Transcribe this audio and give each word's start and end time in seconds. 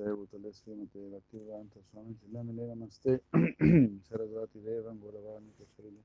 श्रीमते 0.00 1.00
भक्तिवेदांत 1.12 1.74
स्वामी 1.78 2.12
चिल्लामिलेव 2.20 2.70
नमस्ते 2.74 3.12
सरस्वतीदेवं 4.08 4.96
गौरवाणि 5.00 5.50
कश्मीरी 5.58 6.00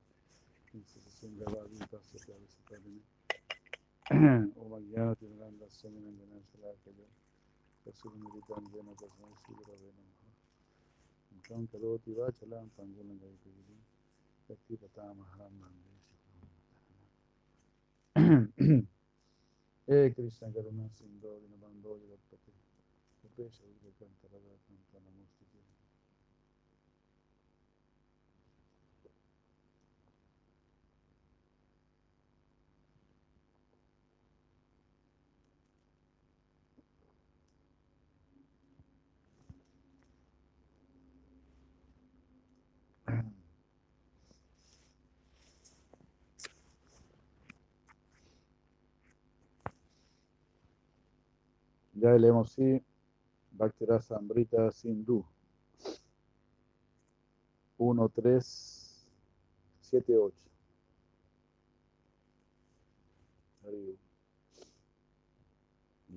ओम 4.63 4.71
अज्ञातिरङ्गस्वमिनञ्जनशलाकयो 4.77 7.07
तस्मिरिताञ्जन 7.85 8.87
प्रसंसीरवे 8.99 9.89
नमः 9.95 10.19
मुखं 11.31 11.61
करोति 11.71 12.11
वा 12.19 12.27
चलां 12.41 12.65
पञ्जनगैकगिरिं 12.75 13.81
शक्तिपतामहं 14.49 15.53
वन्दे 15.63 15.95
श्रीमन्तः 16.19 16.69
हे 19.87 19.97
कृष्णकरुणा 20.17 20.85
सिन्धो 20.99 21.31
दीनबन्धो 21.39 21.91
जगत्पतिः 22.03 22.57
Upesh 23.27 23.55
Ya 51.95 52.11
leemos 52.11 52.51
sí 52.51 52.83
Bhaktirasa 53.51 54.17
Amrita 54.17 54.71
Sindhu 54.71 55.25
1, 57.77 58.09
3, 58.09 59.07
7, 59.81 60.17
8. 60.17 60.35
Arriba. 63.67 63.97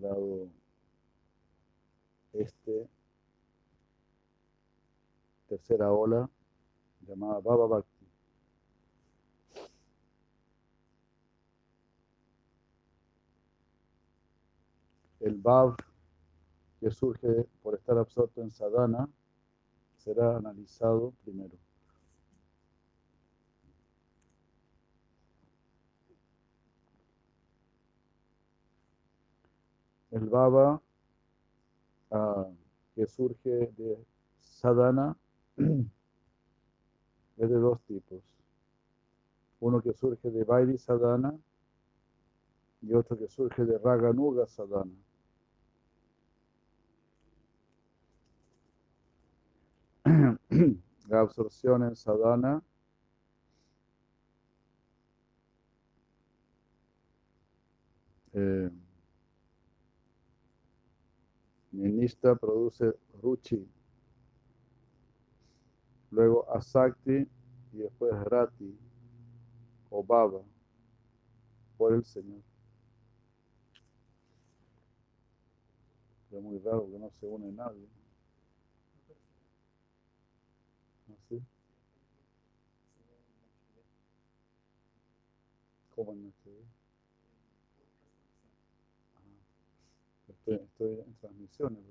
Lado 0.00 0.48
este, 2.32 2.88
tercera 5.48 5.92
ola, 5.92 6.30
llamada 7.06 7.40
Baba 7.40 7.66
Bhakti. 7.66 7.97
El 15.28 15.37
Bhav 15.37 15.77
que 16.81 16.91
surge 16.91 17.47
por 17.62 17.75
estar 17.75 17.99
absorto 17.99 18.41
en 18.41 18.50
sadhana 18.50 19.06
será 19.99 20.39
analizado 20.39 21.12
primero. 21.22 21.55
El 30.12 30.31
baba 30.31 30.81
ah, 32.10 32.49
que 32.95 33.06
surge 33.06 33.71
de 33.77 34.03
sadhana 34.41 35.15
es 35.59 35.84
de 37.37 37.59
dos 37.59 37.83
tipos. 37.83 38.22
Uno 39.60 39.83
que 39.83 39.93
surge 39.93 40.31
de 40.31 40.45
Vairi 40.45 40.78
sadhana 40.78 41.39
y 42.81 42.95
otro 42.95 43.19
que 43.19 43.28
surge 43.28 43.66
de 43.66 43.77
Raganuga 43.77 44.47
sadhana. 44.47 45.07
La 51.08 51.20
absorción 51.20 51.82
en 51.84 51.96
sadhana 51.96 52.62
eh, 58.34 58.70
Ninista 61.72 62.34
produce 62.34 62.94
ruchi, 63.22 63.66
luego 66.10 66.50
asakti 66.54 67.26
y 67.72 67.76
después 67.76 68.12
rati 68.24 68.76
o 69.91 70.02
baba 70.02 70.41
por 71.76 71.94
el 71.94 72.04
Señor. 72.04 72.42
Es 76.30 76.42
muy 76.42 76.58
raro 76.58 76.86
que 76.91 76.98
no 76.98 77.10
se 77.10 77.26
une 77.26 77.50
nadie. 77.52 77.88
¿Así? 81.12 81.42
Estoy, 90.28 90.54
estoy 90.54 91.00
en 91.00 91.14
transmisiones. 91.20 91.82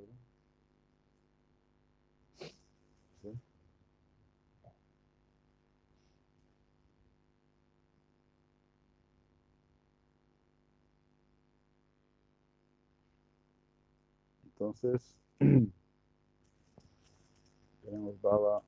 Entonces, 14.45 15.15
tenemos 17.83 18.21
Baba. 18.21 18.63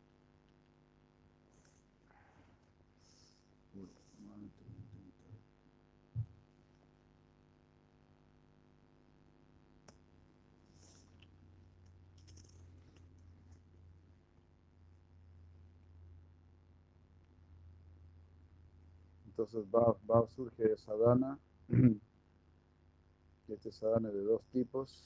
Entonces 19.39 19.71
Bhav, 19.71 19.95
Bhav 20.03 20.27
surge 20.35 20.63
de 20.67 20.75
sadhana. 20.75 21.39
Este 23.47 23.71
sadhana 23.71 24.09
es 24.09 24.15
de 24.15 24.23
dos 24.23 24.43
tipos. 24.51 25.01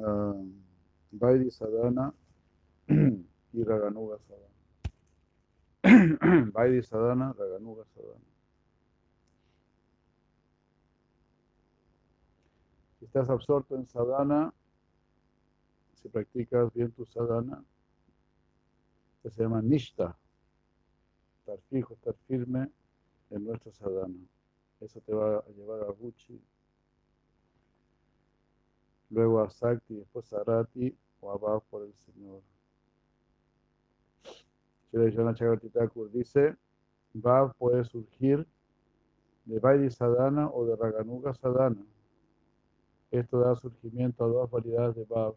Ah, 0.00 0.32
Vairi 1.10 1.50
sadhana 1.50 2.14
y 2.88 3.62
Raganuga 3.62 4.16
sadhana. 4.20 4.54
Vairi 6.50 6.82
sadhana, 6.82 7.34
Raganuga 7.34 7.84
sadhana. 7.94 8.24
Si 12.98 13.04
estás 13.04 13.28
absorto 13.28 13.76
en 13.76 13.86
sadhana, 13.86 14.54
si 15.92 16.08
practicas 16.08 16.72
bien 16.72 16.90
tu 16.90 17.04
sadhana, 17.04 17.62
que 19.22 19.30
se 19.30 19.42
llama 19.42 19.60
nishta, 19.60 20.16
estar 21.42 21.58
fijo, 21.68 21.94
estar 21.94 22.14
firme 22.28 22.70
en 23.30 23.44
nuestro 23.44 23.72
sadhana. 23.72 24.14
Eso 24.80 25.00
te 25.00 25.12
va 25.12 25.38
a 25.38 25.48
llevar 25.50 25.80
a 25.80 25.92
Ruchi, 25.92 26.40
luego 29.10 29.40
a 29.40 29.50
Sakti, 29.50 29.94
después 29.94 30.32
a 30.32 30.44
Rati 30.44 30.96
o 31.20 31.32
a 31.32 31.36
Bhav 31.36 31.62
por 31.68 31.82
el 31.82 31.94
Señor. 31.94 32.42
Shri 34.92 36.10
dice, 36.12 36.56
Bhav 37.12 37.54
puede 37.56 37.84
surgir 37.84 38.46
de 39.44 39.58
Vairi 39.58 39.90
Sadhana 39.90 40.48
o 40.48 40.64
de 40.64 40.76
Raganuga 40.76 41.34
Sadhana. 41.34 41.84
Esto 43.10 43.40
da 43.40 43.56
surgimiento 43.56 44.24
a 44.24 44.28
dos 44.28 44.50
variedades 44.50 44.96
de 44.96 45.04
Bhav. 45.04 45.34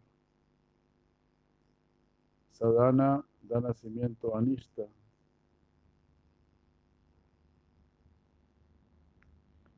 Sadhana 2.52 3.24
da 3.42 3.60
nacimiento 3.60 4.34
a 4.34 4.38
Anishta. 4.38 4.86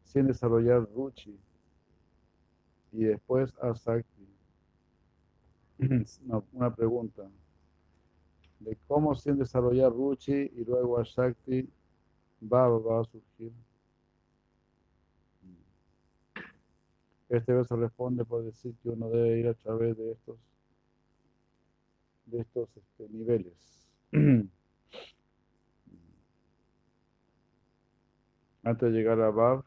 Sin 0.08 0.26
desarrollar 0.26 0.88
Ruchi 0.94 1.38
y 2.92 3.04
después 3.04 3.54
Asakti. 3.60 4.26
Una, 5.78 6.42
una 6.52 6.74
pregunta. 6.74 7.28
De 8.60 8.76
cómo 8.88 9.14
sin 9.14 9.36
desarrollar 9.38 9.92
Ruchi 9.92 10.32
y 10.32 10.64
luego 10.64 10.98
Asakti 10.98 11.68
Baba 12.40 12.78
va 12.78 13.02
a 13.02 13.04
surgir. 13.04 13.52
Este 17.28 17.52
verso 17.52 17.76
responde 17.76 18.24
por 18.24 18.42
decir 18.42 18.74
que 18.82 18.88
uno 18.88 19.10
debe 19.10 19.38
ir 19.38 19.48
a 19.48 19.54
través 19.54 19.94
de 19.98 20.12
estos, 20.12 20.38
de 22.24 22.40
estos 22.40 22.74
este, 22.74 23.06
niveles. 23.10 23.86
Antes 28.62 28.90
de 28.92 28.98
llegar 28.98 29.20
a 29.20 29.30
Bab, 29.30 29.62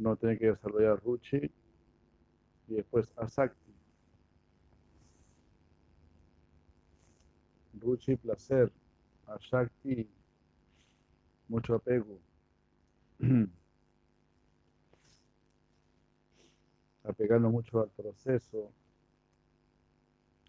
uno 0.00 0.16
tiene 0.16 0.38
que 0.38 0.46
desarrollar 0.46 0.98
Ruchi 1.04 1.50
y 2.68 2.74
después 2.74 3.12
Asakti. 3.16 3.70
Ruchi, 7.78 8.16
placer. 8.16 8.72
Ashakti, 9.26 10.08
mucho 11.48 11.74
apego. 11.74 12.18
Apegando 17.04 17.50
mucho 17.50 17.80
al 17.80 17.90
proceso. 17.90 18.72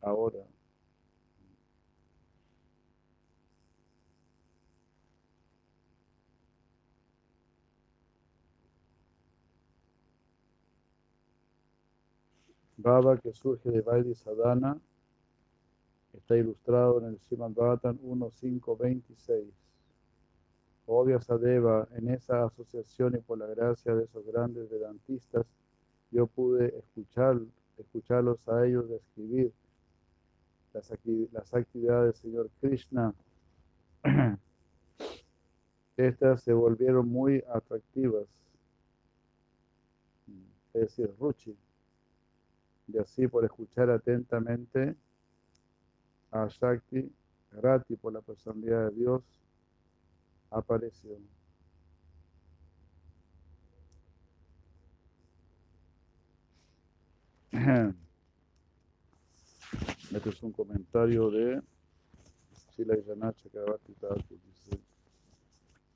Ahora. 0.02 0.40
Baba 12.82 13.18
que 13.18 13.32
surge 13.34 13.70
de 13.70 13.82
Vaidhi 13.82 14.16
Sadhana 14.16 14.80
está 16.14 16.36
ilustrado 16.36 17.00
en 17.00 17.06
el 17.06 17.20
Srimad 17.20 17.52
Bhattan 17.52 18.00
1.5.26. 18.00 19.52
Obvia 20.88 21.22
Sadeva, 21.22 21.88
en 21.96 22.10
esa 22.10 22.46
asociación 22.46 23.16
y 23.16 23.20
por 23.20 23.38
la 23.38 23.48
gracia 23.48 23.96
de 23.96 24.04
esos 24.04 24.26
grandes 24.26 24.70
vedantistas, 24.70 25.46
yo 26.12 26.28
pude 26.28 26.78
escuchar, 26.78 27.40
escucharlos 27.78 28.46
a 28.48 28.66
ellos 28.66 28.90
describir 28.90 29.54
las, 30.74 30.92
las 31.32 31.54
actividades 31.54 32.14
del 32.14 32.22
Señor 32.22 32.50
Krishna. 32.60 33.14
Estas 35.98 36.42
se 36.42 36.52
volvieron 36.52 37.08
muy 37.08 37.44
atractivas, 37.54 38.26
es 40.74 40.82
decir, 40.82 41.14
Ruchi. 41.20 41.56
Y 42.94 42.98
así 42.98 43.28
por 43.28 43.46
escuchar 43.46 43.90
atentamente 43.90 44.96
a 46.32 46.48
Shakti, 46.48 47.10
Rati 47.52 47.96
por 47.96 48.12
la 48.14 48.22
personalidad 48.22 48.90
de 48.90 48.96
Dios, 48.96 49.24
apareció. 50.50 51.18
Este 60.14 60.30
es 60.30 60.44
un 60.44 60.52
comentario 60.52 61.32
de 61.32 61.62
Sila 62.76 62.96
Yanacha 63.08 63.50
Kavati 63.50 63.94
Thakur, 63.94 64.24
dice 64.28 64.78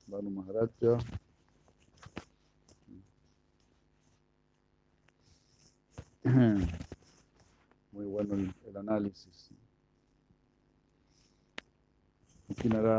Banu 0.06 0.30
Maharaja. 0.30 0.98
Muy 7.96 8.04
bueno 8.04 8.34
el, 8.34 8.54
el 8.66 8.76
análisis. 8.76 9.50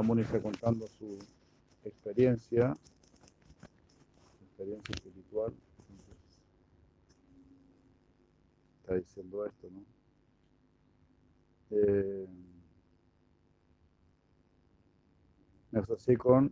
Muni 0.04 0.24
está 0.24 0.42
contando 0.42 0.88
su 0.88 1.20
experiencia, 1.84 2.76
experiencia 4.42 4.96
espiritual. 4.96 5.54
Está 8.82 8.96
diciendo 8.96 9.46
esto, 9.46 9.70
¿no? 9.70 9.84
Eh, 11.70 12.28
me 15.70 15.80
asocié 15.80 16.18
con 16.18 16.52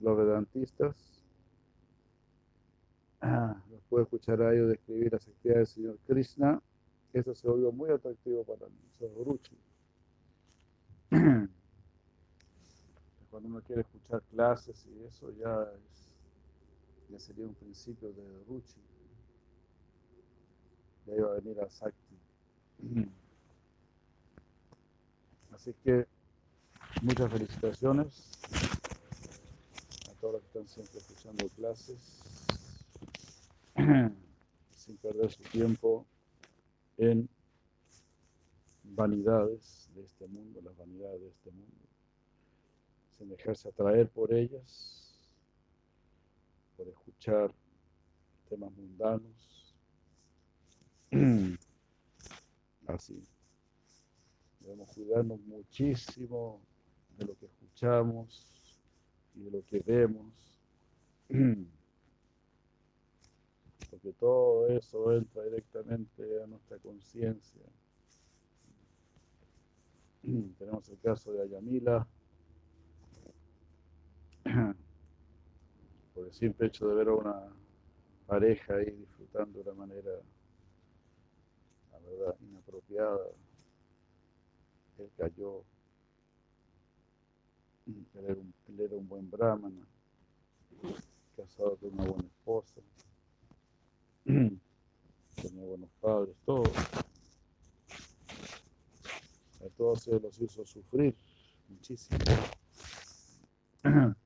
los 0.00 0.18
vedantistas. 0.18 1.22
Ah, 3.20 3.62
los 3.70 3.80
puedo 3.88 4.02
escuchar 4.02 4.42
a 4.42 4.52
ellos 4.52 4.70
describir 4.70 5.12
las 5.12 5.28
actividades 5.28 5.76
del 5.76 5.84
señor 5.84 5.98
Krishna. 6.04 6.60
Eso 7.12 7.34
se 7.34 7.48
volvió 7.48 7.72
muy 7.72 7.90
atractivo 7.90 8.44
para 8.44 8.66
mí, 8.66 8.78
eso 8.94 9.06
es 9.06 9.26
Ruchi. 9.26 9.56
cuando 13.30 13.48
uno 13.48 13.60
quiere 13.62 13.82
escuchar 13.82 14.22
clases 14.30 14.86
y 14.86 15.04
eso 15.04 15.32
ya, 15.38 15.62
es, 15.62 17.10
ya 17.10 17.18
sería 17.18 17.46
un 17.46 17.54
principio 17.54 18.12
de 18.12 18.44
Ruchi. 18.48 18.80
Ya 21.06 21.14
iba 21.16 21.32
a 21.32 21.34
venir 21.40 21.60
a 21.60 21.70
Sakti. 21.70 22.16
Así 25.52 25.74
que 25.84 26.06
muchas 27.02 27.30
felicitaciones 27.32 28.48
a 30.08 30.12
todos 30.20 30.34
los 30.34 30.42
que 30.42 30.48
están 30.48 30.68
siempre 30.68 30.98
escuchando 30.98 31.48
clases 31.56 32.22
sin 34.76 34.96
perder 34.98 35.30
su 35.30 35.42
tiempo 35.44 36.06
en 37.00 37.28
vanidades 38.84 39.90
de 39.94 40.04
este 40.04 40.26
mundo, 40.26 40.60
las 40.62 40.76
vanidades 40.76 41.20
de 41.20 41.28
este 41.28 41.50
mundo 41.50 41.80
sin 43.20 43.28
dejarse 43.28 43.68
atraer 43.68 44.08
por 44.08 44.32
ellas, 44.32 45.12
por 46.74 46.88
escuchar 46.88 47.54
temas 48.48 48.72
mundanos. 48.72 49.76
Así. 52.86 53.22
Debemos 54.60 54.90
cuidarnos 54.94 55.38
muchísimo 55.40 56.62
de 57.18 57.26
lo 57.26 57.36
que 57.36 57.44
escuchamos 57.44 58.82
y 59.34 59.42
de 59.42 59.50
lo 59.50 59.66
que 59.66 59.80
vemos. 59.80 60.32
Porque 63.90 64.12
todo 64.12 64.68
eso 64.68 65.12
entra 65.12 65.42
directamente 65.42 66.42
a 66.42 66.46
nuestra 66.46 66.78
conciencia. 66.78 67.62
Tenemos 70.58 70.88
el 70.88 70.98
caso 71.00 71.32
de 71.32 71.42
Ayamila, 71.42 72.06
por 76.14 76.26
el 76.26 76.32
simple 76.32 76.66
hecho 76.68 76.88
de 76.88 76.94
ver 76.94 77.08
a 77.08 77.14
una 77.14 77.52
pareja 78.26 78.74
ahí 78.76 78.90
disfrutando 78.90 79.62
de 79.62 79.70
una 79.70 79.86
manera, 79.86 80.12
la 81.92 81.98
verdad, 81.98 82.36
inapropiada, 82.40 83.26
él 84.98 85.10
cayó, 85.16 85.64
él 87.86 88.24
era 88.24 88.34
un, 88.34 88.54
él 88.68 88.80
era 88.80 88.96
un 88.96 89.08
buen 89.08 89.30
brahmana, 89.30 89.86
casado 91.36 91.76
con 91.76 91.92
una 91.94 92.04
buena 92.04 92.28
esposa, 92.28 92.80
tenía 94.24 95.64
buenos 95.64 95.90
padres, 96.00 96.36
todo. 96.44 96.62
A 99.60 99.68
todos 99.76 100.02
se 100.02 100.18
los 100.18 100.40
hizo 100.40 100.64
sufrir 100.64 101.14
muchísimo 101.68 102.18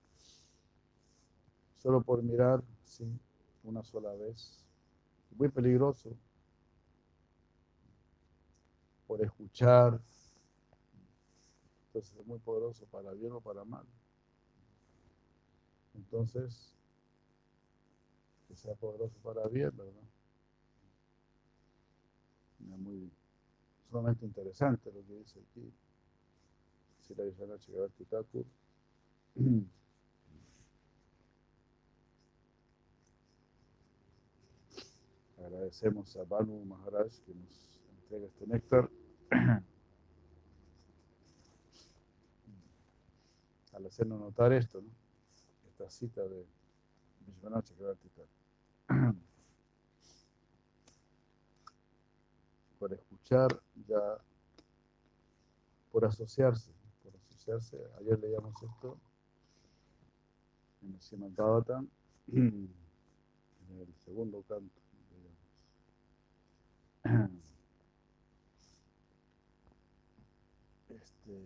solo 1.84 2.02
por 2.02 2.22
mirar, 2.22 2.62
sí, 2.82 3.04
una 3.62 3.82
sola 3.84 4.12
vez. 4.14 4.64
Muy 5.36 5.48
peligroso. 5.48 6.16
Por 9.06 9.22
escuchar. 9.22 10.00
Entonces 11.86 12.16
es 12.18 12.26
muy 12.26 12.38
poderoso 12.38 12.86
para 12.86 13.12
bien 13.12 13.32
o 13.32 13.40
para 13.40 13.64
mal. 13.64 13.84
Entonces, 15.94 16.74
sea 18.54 18.74
poderoso 18.74 19.18
para 19.22 19.46
bien, 19.48 19.76
¿verdad? 19.76 20.02
Es 22.60 22.78
muy 22.78 23.10
sumamente 23.88 24.24
interesante 24.24 24.90
lo 24.92 25.04
que 25.06 25.14
dice 25.18 25.40
aquí. 25.40 25.72
Si 27.02 27.14
la 27.14 27.24
Thakur. 28.08 28.44
Agradecemos 35.38 36.16
a 36.16 36.24
Banu 36.24 36.64
Maharaj 36.64 37.12
que 37.26 37.34
nos 37.34 37.78
entrega 38.00 38.26
este 38.26 38.46
néctar. 38.46 38.90
Al 43.74 43.86
hacernos 43.86 44.18
notar 44.20 44.52
esto, 44.52 44.80
¿no? 44.80 44.88
esta 45.68 45.90
cita 45.90 46.22
de 46.22 46.46
Vishwanath 47.26 47.66
Chakravarti 47.66 48.08
Thakur. 48.08 48.28
Por 52.84 52.92
escuchar, 52.92 53.48
ya 53.88 54.18
por 55.90 56.04
asociarse, 56.04 56.70
por 57.02 57.16
asociarse. 57.16 57.78
Ayer 57.98 58.20
leíamos 58.20 58.62
esto 58.62 58.98
en 60.82 60.92
el 60.92 61.00
en 62.32 62.68
el 63.70 63.94
segundo 64.04 64.42
canto. 64.42 64.80
digamos. 67.04 67.40
Este, 70.90 71.40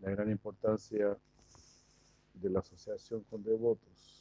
la 0.00 0.10
gran 0.10 0.30
importancia 0.30 1.18
de 2.34 2.50
la 2.50 2.60
asociación 2.60 3.24
con 3.24 3.42
devotos. 3.42 4.17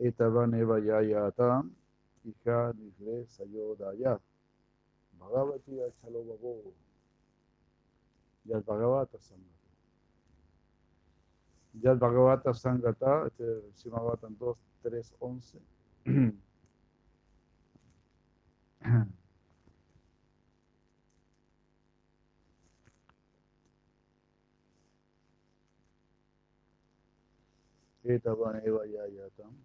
Etavaneva 0.00 0.78
yayata 0.80 1.62
ika 2.24 2.72
nigre 2.72 3.26
sayodaya 3.28 4.16
bhagavati 5.18 5.76
achalo 5.76 6.24
babo. 6.24 6.72
Yad 8.48 8.64
bhagavata 8.64 9.18
sangata. 9.20 9.68
Yad 11.82 11.98
bhagavata 11.98 12.54
sangata 12.54 13.26
este 13.28 13.44
Simavatan 13.76 14.36
2 14.40 14.56
3 14.82 15.12
11 15.20 15.60
Etavaneva 28.04 28.82
yayatam 28.88 29.59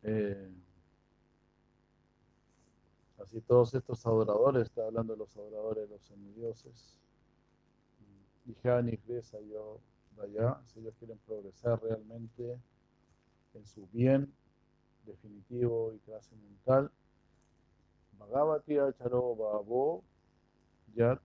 Eh, 0.03 0.51
así 3.23 3.39
todos 3.43 3.75
estos 3.75 4.05
adoradores, 4.07 4.63
está 4.63 4.87
hablando 4.87 5.13
de 5.13 5.19
los 5.19 5.37
adoradores 5.37 5.85
de 5.85 5.95
los 5.95 6.03
semidioses. 6.03 6.99
Dijani, 8.47 8.97
Kresa, 8.97 9.39
yo, 9.43 9.79
Vaya, 10.17 10.59
si 10.67 10.81
ellos 10.81 10.95
quieren 10.99 11.19
progresar 11.27 11.83
realmente 11.83 12.59
en 13.55 13.67
su 13.67 13.87
bien 13.93 14.33
definitivo 15.05 15.93
y 15.95 15.99
trascendental, 15.99 16.91
Bhagavati 18.19 18.79
Acharo 18.79 19.35
Bhavo 19.35 20.03
Yat 20.95 21.23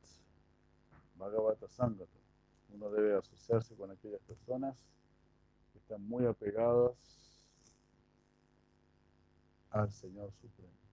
Bhagavata 1.17 1.67
Sangata. 1.69 2.24
Uno 2.73 2.89
debe 2.89 3.15
asociarse 3.15 3.75
con 3.75 3.91
aquellas 3.91 4.21
personas 4.21 4.75
que 5.71 5.79
están 5.79 6.01
muy 6.07 6.25
apegadas 6.25 6.95
al 9.71 9.91
Señor 9.91 10.31
Supremo. 10.41 10.85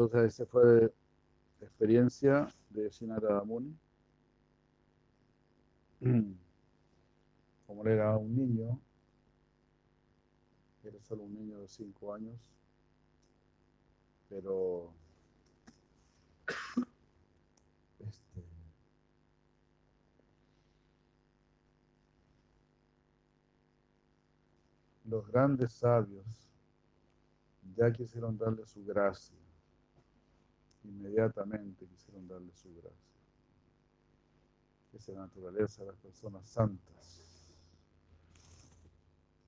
Entonces, 0.00 0.32
esa 0.32 0.46
fue 0.46 0.94
la 1.60 1.66
experiencia 1.66 2.48
de 2.70 2.90
Sinara 2.90 3.44
Muni. 3.44 3.76
Como 7.66 7.86
era 7.86 8.16
un 8.16 8.34
niño, 8.34 8.80
era 10.82 10.98
solo 11.02 11.24
un 11.24 11.34
niño 11.34 11.60
de 11.60 11.68
5 11.68 12.14
años, 12.14 12.40
pero 14.30 14.90
este, 17.98 18.42
los 25.04 25.26
grandes 25.26 25.74
sabios 25.74 26.24
ya 27.76 27.92
quisieron 27.92 28.38
darle 28.38 28.66
su 28.66 28.82
gracia 28.82 29.36
inmediatamente 30.84 31.86
quisieron 31.86 32.26
darle 32.28 32.52
su 32.54 32.68
gracia. 32.74 33.10
Esa 34.92 35.12
es 35.12 35.16
la 35.16 35.22
naturaleza 35.22 35.82
de 35.82 35.88
las 35.88 35.98
personas 35.98 36.46
santas. 36.48 37.50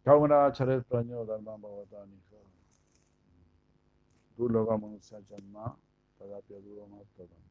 Kauna 0.04 0.52
charet 0.52 0.84
praño 0.84 1.24
dharma 1.24 1.56
bhavatani 1.56 2.20
Durloga 4.36 4.76
manusia 4.78 5.20
janma 5.28 5.76
tadapya 6.18 6.58
duroma 6.60 6.98
tadam. 7.16 7.42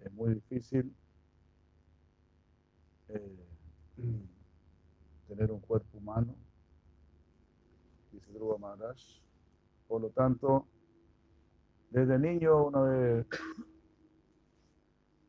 Es 0.00 0.12
muy 0.12 0.34
difícil 0.34 0.94
eh, 3.08 3.46
tener 5.28 5.50
un 5.50 5.60
cuerpo 5.60 5.98
humano, 5.98 6.34
dice 8.12 8.30
Dhruva 8.32 8.58
Maharaj. 8.58 9.00
Por 9.88 10.02
lo 10.02 10.10
tanto, 10.10 10.66
desde 11.94 12.18
niño 12.18 12.66
uno 12.66 12.84
debe 12.86 13.24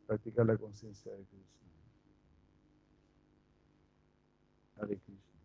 practicar 0.07 0.47
la 0.47 0.57
conciencia 0.57 1.11
de 1.11 1.23
Krishna. 1.23 1.69
Hare 4.77 4.97
Krishna. 4.97 5.39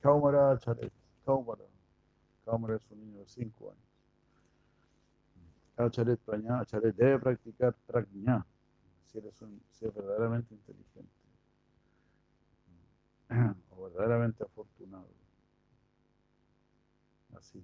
Kaumara 0.00 0.58
Charet. 0.58 0.90
Kaumara. 1.26 1.64
Kaumara 2.46 2.76
es 2.76 2.90
un 2.90 3.00
niño 3.00 3.18
de 3.18 3.26
5 3.26 3.70
años. 3.70 3.82
Acharet 5.76 6.18
Praña. 6.20 6.60
Acharet 6.60 6.96
debe 6.96 7.18
practicar 7.18 7.74
Prajna. 7.86 8.46
Si 9.04 9.18
eres 9.18 9.42
un, 9.42 9.62
si 9.72 9.84
es 9.84 9.94
verdaderamente 9.94 10.54
inteligente. 10.54 11.12
O 13.76 13.82
verdaderamente 13.82 14.42
afortunado. 14.42 15.08
Así. 17.36 17.62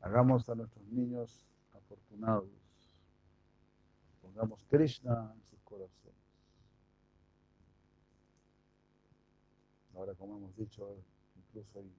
Hagamos 0.00 0.48
a 0.48 0.54
nuestros 0.54 0.86
niños 0.86 1.44
afortunados. 1.72 2.48
Pongamos 4.22 4.64
Krishna 4.70 5.32
en 5.34 5.42
sus 5.50 5.60
corazones. 5.62 6.14
Ahora, 9.94 10.14
como 10.14 10.36
hemos 10.36 10.56
dicho, 10.56 10.96
incluso 11.36 11.80
hay 11.80 11.92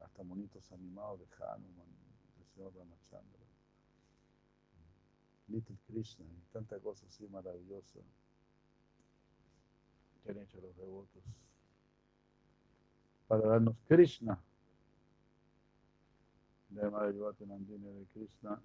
hasta 0.00 0.22
monitos 0.22 0.72
animados 0.72 1.20
de 1.20 1.26
Hanuman, 1.44 1.86
del 2.36 2.46
señor 2.54 2.74
Ramachandra. 2.74 3.44
Little 5.48 5.76
Krishna 5.86 6.24
y 6.24 6.52
tanta 6.52 6.78
cosa 6.80 7.04
así 7.06 7.28
maravillosa 7.28 8.00
que 10.22 10.30
han 10.30 10.38
hecho 10.38 10.58
los 10.62 10.74
devotos 10.74 11.22
para 13.28 13.46
darnos 13.46 13.76
Krishna 13.86 14.42
de 16.82 16.90
Madre 16.90 17.14
Nandini 17.46 17.86
de 17.92 18.06
Krishna. 18.12 18.60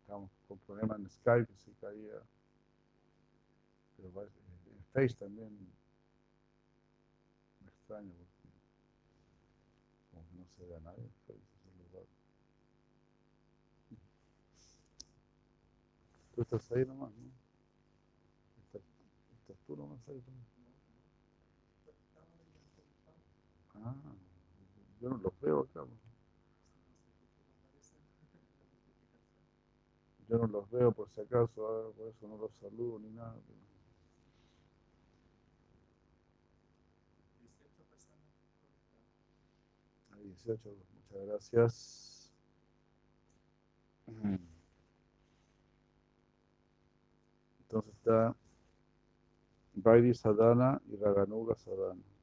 Estamos 0.00 0.30
con 0.48 0.58
problemas 0.58 0.98
en 0.98 1.08
Skype 1.10 1.52
se 1.56 1.72
caía. 1.80 2.22
Pero 3.96 4.10
parece- 4.10 4.38
en 4.70 4.84
Face 4.92 5.14
también 5.16 5.50
me 7.60 7.68
extraño 7.68 8.12
porque 8.14 8.48
como 10.10 10.26
que 10.28 10.34
no 10.36 10.46
se 10.56 10.64
ve 10.66 10.76
a 10.76 10.80
nadie 10.80 11.02
en 11.04 11.12
Face, 11.26 11.38
es 11.68 11.76
lugar. 11.92 12.06
Tú 16.34 16.42
estás 16.42 16.72
ahí 16.72 16.84
nomás, 16.84 17.12
¿no? 17.14 17.30
Estás, 18.64 18.82
estás 19.40 19.56
tú 19.66 19.76
nomás 19.76 20.00
ahí 20.08 20.20
también. 20.20 20.44
Ah, 23.76 24.13
yo 25.04 25.10
no 25.10 25.18
los 25.18 25.38
veo. 25.40 25.68
¿no? 25.74 25.86
yo 30.28 30.38
no 30.38 30.46
los 30.46 30.70
veo 30.70 30.92
por 30.92 31.10
si 31.10 31.20
acaso, 31.20 31.68
ah, 31.68 31.92
por 31.94 32.08
eso 32.08 32.26
no 32.26 32.38
los 32.38 32.54
saludo 32.54 32.98
ni 33.00 33.10
nada. 33.10 33.36
A 40.12 40.16
18, 40.20 40.70
muchas 40.94 41.26
gracias. 41.26 42.30
Entonces 47.60 47.92
está 47.94 48.34
Vairi 49.74 50.14
Sadhana 50.14 50.80
y 50.86 50.96
Raganuga 50.96 51.56
Sadhana. 51.56 52.13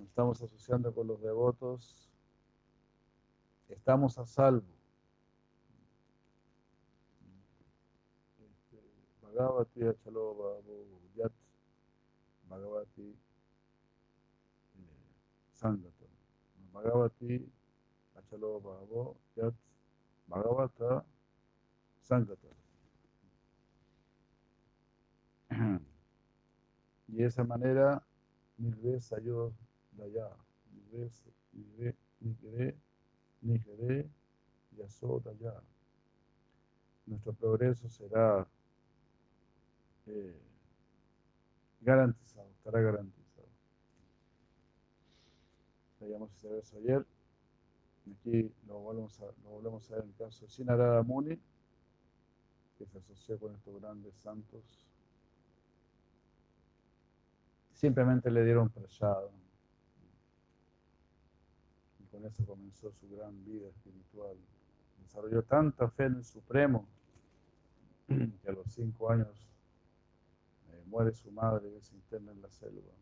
Nos 0.00 0.08
estamos 0.08 0.40
asociando 0.40 0.94
con 0.94 1.06
los 1.08 1.20
devotos, 1.20 2.08
estamos 3.68 4.16
a 4.16 4.24
salvo. 4.24 4.72
Este, 8.38 8.80
Bhagavati 9.20 9.80
Yat 11.16 11.32
Bhagavati 12.48 13.14
eh, 14.74 14.88
Sangata. 15.52 16.06
Bhagavati 16.72 17.52
Achalo 18.14 18.58
Bhavo 18.58 19.18
Yat 19.36 19.54
Bhagavata 20.28 21.04
Sangata. 22.00 22.48
Y 27.08 27.16
de 27.16 27.26
esa 27.26 27.44
manera, 27.44 28.02
Nirve 28.56 28.98
Sayo 29.00 29.52
Daya, 29.58 29.69
Nirve 30.00 31.94
Nigre, 32.20 32.76
Nigre 33.42 34.10
Yaso 34.76 35.20
Daya. 35.20 35.54
Nuestro 37.06 37.32
progreso 37.32 37.88
será 37.88 38.46
eh, 40.06 40.40
garantizado, 41.80 42.48
estará 42.50 42.80
garantizado. 42.80 43.48
Veíamos 46.00 46.32
ese 46.34 46.48
verso 46.48 46.76
ayer. 46.78 47.06
Aquí 48.12 48.52
lo 48.66 48.78
volvemos 48.78 49.20
a, 49.20 49.26
lo 49.26 49.50
volvemos 49.50 49.90
a 49.90 49.96
ver 49.96 50.04
en 50.04 50.10
el 50.10 50.16
caso 50.16 50.44
de 50.44 50.50
Sinarada 50.50 51.02
Muni, 51.02 51.38
que 52.78 52.86
se 52.86 52.98
asoció 52.98 53.38
con 53.38 53.54
estos 53.54 53.80
grandes 53.80 54.14
santos 54.16 54.86
simplemente 57.80 58.30
le 58.30 58.44
dieron 58.44 58.68
prasada. 58.68 59.30
Con 62.10 62.24
eso 62.26 62.44
comenzó 62.44 62.92
su 62.92 63.08
gran 63.08 63.44
vida 63.44 63.68
espiritual. 63.68 64.36
Desarrolló 65.02 65.42
tanta 65.42 65.88
fe 65.88 66.04
en 66.04 66.16
el 66.16 66.24
Supremo 66.24 66.86
que 68.08 68.48
a 68.48 68.52
los 68.52 68.66
cinco 68.72 69.10
años 69.10 69.28
eh, 70.70 70.82
muere 70.86 71.12
su 71.12 71.30
madre 71.30 71.70
y 71.76 71.80
se 71.80 71.94
interna 71.94 72.32
en 72.32 72.42
la 72.42 72.50
selva 72.50 72.92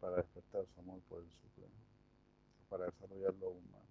para 0.00 0.16
despertar 0.16 0.66
su 0.66 0.80
amor 0.80 1.00
por 1.08 1.22
el 1.22 1.30
Supremo, 1.30 1.72
para 2.68 2.84
desarrollarlo 2.86 3.46
aún 3.46 3.70
más. 3.72 3.85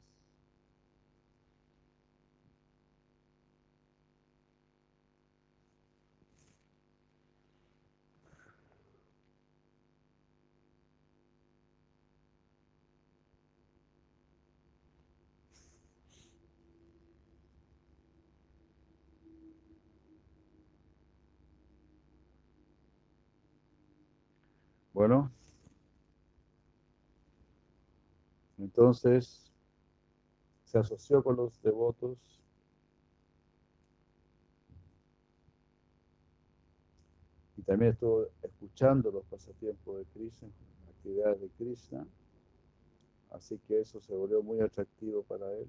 Bueno, 25.08 25.32
entonces 28.58 29.54
se 30.64 30.80
asoció 30.80 31.24
con 31.24 31.36
los 31.36 31.62
devotos. 31.62 32.18
Y 37.56 37.62
también 37.62 37.92
estuvo 37.92 38.26
escuchando 38.42 39.12
los 39.12 39.24
pasatiempos 39.26 40.00
de 40.00 40.06
Krishna, 40.06 40.50
actividades 40.90 41.40
de 41.40 41.50
Krishna, 41.50 42.08
así 43.30 43.60
que 43.68 43.82
eso 43.82 44.02
se 44.02 44.12
volvió 44.12 44.42
muy 44.42 44.60
atractivo 44.60 45.22
para 45.22 45.46
él. 45.54 45.68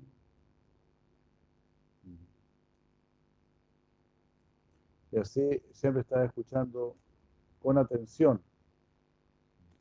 Y 5.13 5.19
así 5.19 5.63
siempre 5.73 6.01
estaba 6.01 6.25
escuchando 6.25 6.97
con 7.61 7.77
atención 7.77 8.41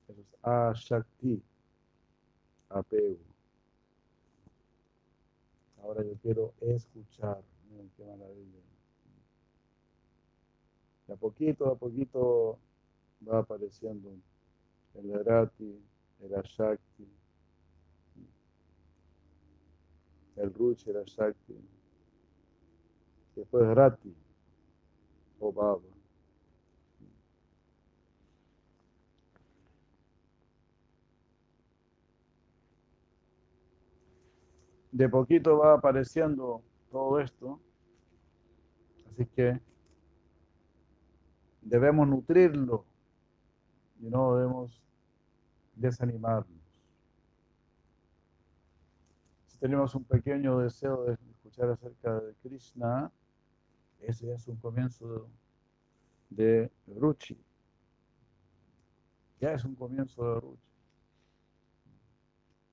eso 0.07 0.21
es 0.21 0.27
Ashakti, 0.41 1.41
apego. 2.69 3.19
Ahora 5.81 6.03
yo 6.03 6.15
quiero 6.21 6.53
escuchar. 6.61 7.43
Miren 7.69 7.91
qué 7.95 8.03
maravilla. 8.03 8.59
De 11.07 11.13
a 11.13 11.15
poquito, 11.15 11.67
a 11.67 11.75
poquito 11.75 12.57
va 13.27 13.39
apareciendo 13.39 14.11
el 14.95 15.25
Rati, 15.25 15.79
el 16.21 16.35
Ashakti, 16.35 17.07
el 20.37 20.53
Ruchi, 20.53 20.89
el 20.89 20.97
Ashakti. 20.97 21.55
Después 23.35 23.67
Rati 23.75 24.15
o 25.39 25.51
Baba. 25.51 25.94
De 34.95 35.09
poquito 35.09 35.57
va 35.57 35.73
apareciendo 35.73 36.63
todo 36.89 37.19
esto. 37.19 37.59
Así 39.11 39.25
que 39.25 39.59
debemos 41.61 42.07
nutrirlo 42.07 42.85
y 43.99 44.09
no 44.09 44.37
debemos 44.37 44.81
desanimarnos. 45.75 46.61
Si 49.47 49.57
tenemos 49.57 49.93
un 49.95 50.05
pequeño 50.05 50.59
deseo 50.59 51.03
de 51.03 51.17
escuchar 51.29 51.71
acerca 51.71 52.17
de 52.21 52.33
Krishna, 52.35 53.11
ese 53.99 54.33
es 54.33 54.47
un 54.47 54.55
comienzo 54.55 55.27
de 56.29 56.71
Ruchi. 56.87 57.37
Ya 59.41 59.51
es 59.51 59.65
un 59.65 59.75
comienzo 59.75 60.23
de 60.23 60.39
Ruchi. 60.39 60.69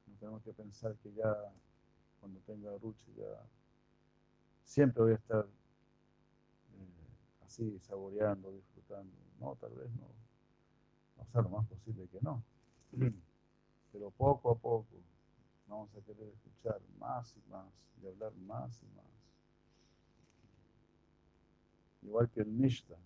No 0.07 0.17
tenemos 0.21 0.43
que 0.45 0.53
pensar 0.53 0.95
que 1.03 1.13
ya 1.15 1.35
cuando 2.23 2.39
tenga 2.47 2.71
Ruchi 2.79 3.13
ya 3.17 3.45
siempre 4.63 5.03
voy 5.03 5.13
a 5.13 5.17
estar 5.17 5.45
eh, 5.45 7.45
así, 7.45 7.81
saboreando, 7.81 8.53
disfrutando. 8.53 9.13
No, 9.41 9.57
tal 9.57 9.73
vez 9.73 9.91
no. 9.97 10.07
O 11.17 11.27
sea, 11.33 11.43
lo 11.43 11.49
más 11.49 11.67
posible 11.67 12.07
que 12.07 12.21
no. 12.21 12.41
Pero 13.91 14.13
poco 14.13 14.53
a 14.53 14.55
poco 14.55 14.87
vamos 15.67 15.93
a 15.97 16.01
querer 16.03 16.29
escuchar 16.29 16.81
más 17.01 17.37
y 17.37 17.43
más 17.51 17.67
y 18.01 18.07
hablar 18.07 18.33
más 18.37 18.81
y 18.81 18.87
más. 18.97 19.07
Igual 22.03 22.31
que 22.31 22.43
el 22.43 22.57
Nishta. 22.57 22.97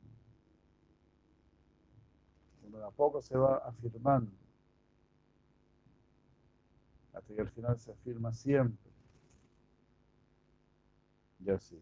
Uno 2.66 2.84
a 2.84 2.90
poco 2.90 3.22
se 3.22 3.38
va 3.38 3.56
afirmando. 3.58 4.30
Hasta 7.14 7.34
que 7.34 7.40
al 7.40 7.48
final 7.48 7.78
se 7.78 7.92
afirma 7.92 8.34
siempre. 8.34 8.85
Ya 11.40 11.58
sí. 11.58 11.76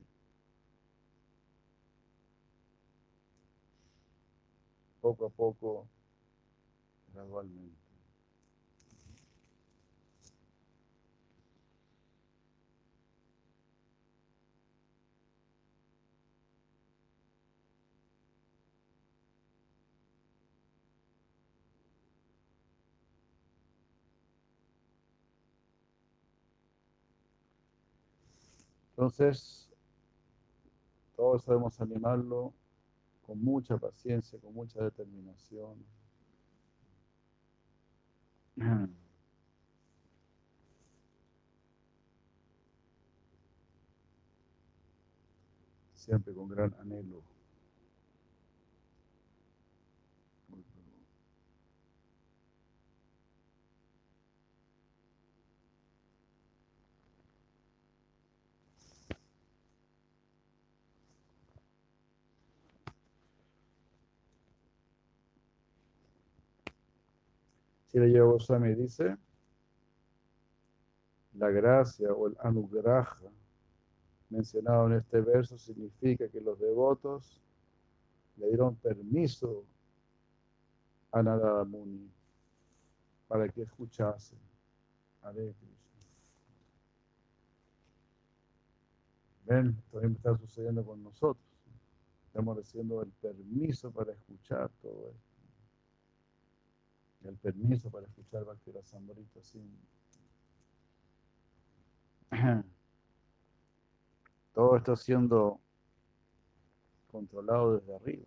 Poco 5.00 5.26
a 5.26 5.30
poco, 5.30 5.88
gradualmente. 7.12 7.83
Entonces, 29.04 29.68
todos 31.14 31.44
sabemos 31.44 31.78
animarlo 31.78 32.54
con 33.26 33.38
mucha 33.44 33.76
paciencia, 33.76 34.38
con 34.40 34.54
mucha 34.54 34.82
determinación. 34.82 35.76
Siempre 45.94 46.32
con 46.32 46.48
gran 46.48 46.72
anhelo. 46.80 47.33
Sri 67.94 68.18
Goswami 68.18 68.74
dice, 68.74 69.16
la 71.34 71.48
gracia 71.50 72.12
o 72.12 72.26
el 72.26 72.36
anugraha 72.40 73.20
mencionado 74.30 74.88
en 74.88 74.94
este 74.94 75.20
verso 75.20 75.56
significa 75.56 76.28
que 76.28 76.40
los 76.40 76.58
devotos 76.58 77.40
le 78.36 78.48
dieron 78.48 78.74
permiso 78.74 79.64
a 81.12 81.22
Narada 81.22 81.62
Muni 81.62 82.10
para 83.28 83.48
que 83.48 83.62
escuchase. 83.62 84.34
Krishna. 85.22 85.52
Ven, 89.44 89.80
mismo 89.92 90.16
está 90.16 90.36
sucediendo 90.36 90.84
con 90.84 91.00
nosotros. 91.00 91.46
Estamos 92.26 92.56
recibiendo 92.56 93.02
el 93.02 93.12
permiso 93.12 93.92
para 93.92 94.12
escuchar 94.14 94.68
todo 94.82 95.10
esto. 95.10 95.33
El 97.24 97.36
permiso 97.38 97.90
para 97.90 98.06
escuchar 98.06 98.44
Bhakti 98.44 98.70
Rasamrita 98.70 99.42
sin 99.42 99.78
todo 104.52 104.76
está 104.76 104.96
siendo 104.96 105.60
controlado 107.10 107.78
desde 107.78 107.94
arriba. 107.94 108.26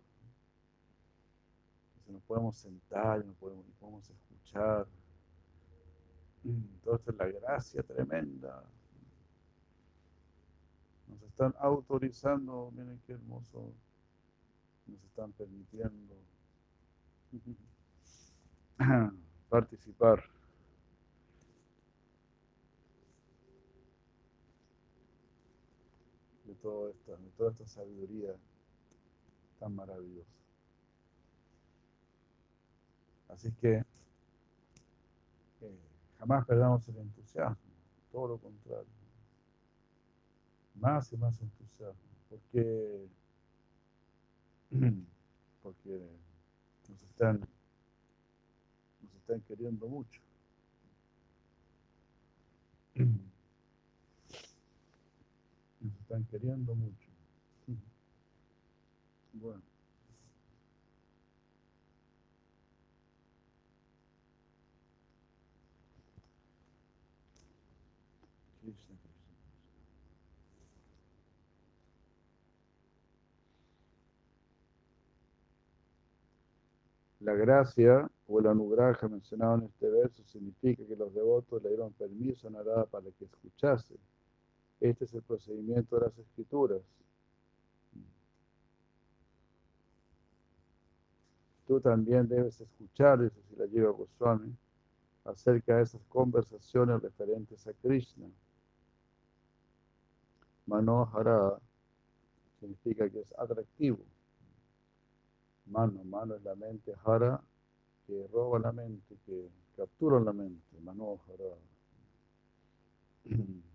Entonces 1.90 2.14
nos 2.14 2.24
podemos 2.24 2.56
sentar, 2.58 3.26
nos 3.26 3.36
podemos, 3.38 3.66
nos 3.66 3.76
podemos 3.76 4.10
escuchar. 4.10 4.88
Todo 6.84 6.96
esto 6.96 7.12
es 7.12 7.18
la 7.18 7.28
gracia 7.28 7.84
tremenda. 7.84 8.64
Nos 11.08 11.22
están 11.22 11.54
autorizando, 11.60 12.72
miren 12.76 13.00
qué 13.06 13.14
hermoso, 13.14 13.74
nos 14.86 15.04
están 15.04 15.32
permitiendo 15.34 16.16
participar. 19.50 20.24
de 26.48 26.56
todo 26.56 26.90
esta, 26.90 27.12
de 27.12 27.30
toda 27.38 27.52
esta 27.52 27.68
sabiduría 27.68 28.34
tan 29.60 29.76
maravillosa. 29.76 30.32
Así 33.28 33.52
que 33.52 33.84
eh, 35.62 35.80
jamás 36.18 36.46
perdamos 36.46 36.88
el 36.88 36.98
entusiasmo, 36.98 37.58
todo 38.12 38.30
lo 38.30 38.38
contrario. 38.38 38.88
Más 40.76 41.12
y 41.12 41.18
más 41.18 41.40
entusiasmo, 41.42 42.00
porque, 42.30 43.08
porque 45.64 46.10
nos 46.88 47.02
están, 47.02 47.42
están 49.28 49.42
queriendo 49.42 49.88
mucho. 49.90 50.22
Están 56.02 56.24
queriendo 56.32 56.74
mucho. 56.74 57.08
Bueno. 59.34 59.62
La 77.20 77.34
gracia 77.34 78.10
o 78.28 78.40
el 78.40 78.48
anugraja 78.48 79.08
mencionado 79.08 79.56
en 79.56 79.64
este 79.64 79.90
verso 79.90 80.22
significa 80.26 80.86
que 80.86 80.96
los 80.96 81.14
devotos 81.14 81.64
le 81.64 81.70
dieron 81.70 81.94
permiso 81.94 82.48
a 82.48 82.52
Narada 82.52 82.86
para 82.86 83.10
que 83.12 83.26
escuchase. 83.26 83.96
Este 84.82 85.06
es 85.06 85.14
el 85.14 85.22
procedimiento 85.24 85.96
de 85.96 86.06
las 86.06 86.18
escrituras. 86.18 86.82
Tú 91.66 91.80
también 91.80 92.28
debes 92.28 92.60
escuchar, 92.62 93.22
dice 93.22 93.42
si 93.50 93.56
la 93.56 93.66
lleva 93.66 93.92
Goswami, 93.92 94.56
acerca 95.26 95.78
de 95.78 95.84
esas 95.84 96.02
conversaciones 96.08 97.02
referentes 97.02 97.66
a 97.68 97.74
Krishna. 97.74 98.28
Manohara 100.66 101.60
significa 102.60 103.10
que 103.10 103.20
es 103.20 103.34
atractivo. 103.38 104.00
Mano, 105.66 106.04
mano 106.06 106.36
es 106.36 106.44
la 106.44 106.56
mente, 106.56 106.94
hara, 107.04 107.42
que 108.08 108.28
roba 108.32 108.58
la 108.60 108.72
mente, 108.72 109.18
que 109.26 109.50
captura 109.76 110.20
la 110.20 110.32
mente. 110.34 110.80
Manohara. 110.82 111.58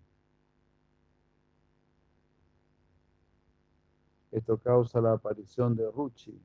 Esto 4.31 4.57
causa 4.57 4.99
la 4.99 5.13
aparición 5.13 5.75
de 5.75 5.89
Ruchi. 5.91 6.35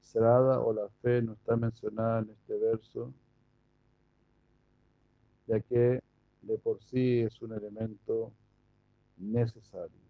Srada 0.00 0.60
o 0.60 0.72
la 0.72 0.88
fe 1.02 1.20
no 1.20 1.34
está 1.34 1.54
mencionada 1.54 2.20
en 2.20 2.30
este 2.30 2.56
verso, 2.56 3.12
ya 5.46 5.60
que 5.60 6.02
de 6.40 6.58
por 6.58 6.82
sí 6.82 7.20
es 7.20 7.42
un 7.42 7.52
elemento 7.52 8.32
necesario. 9.18 10.07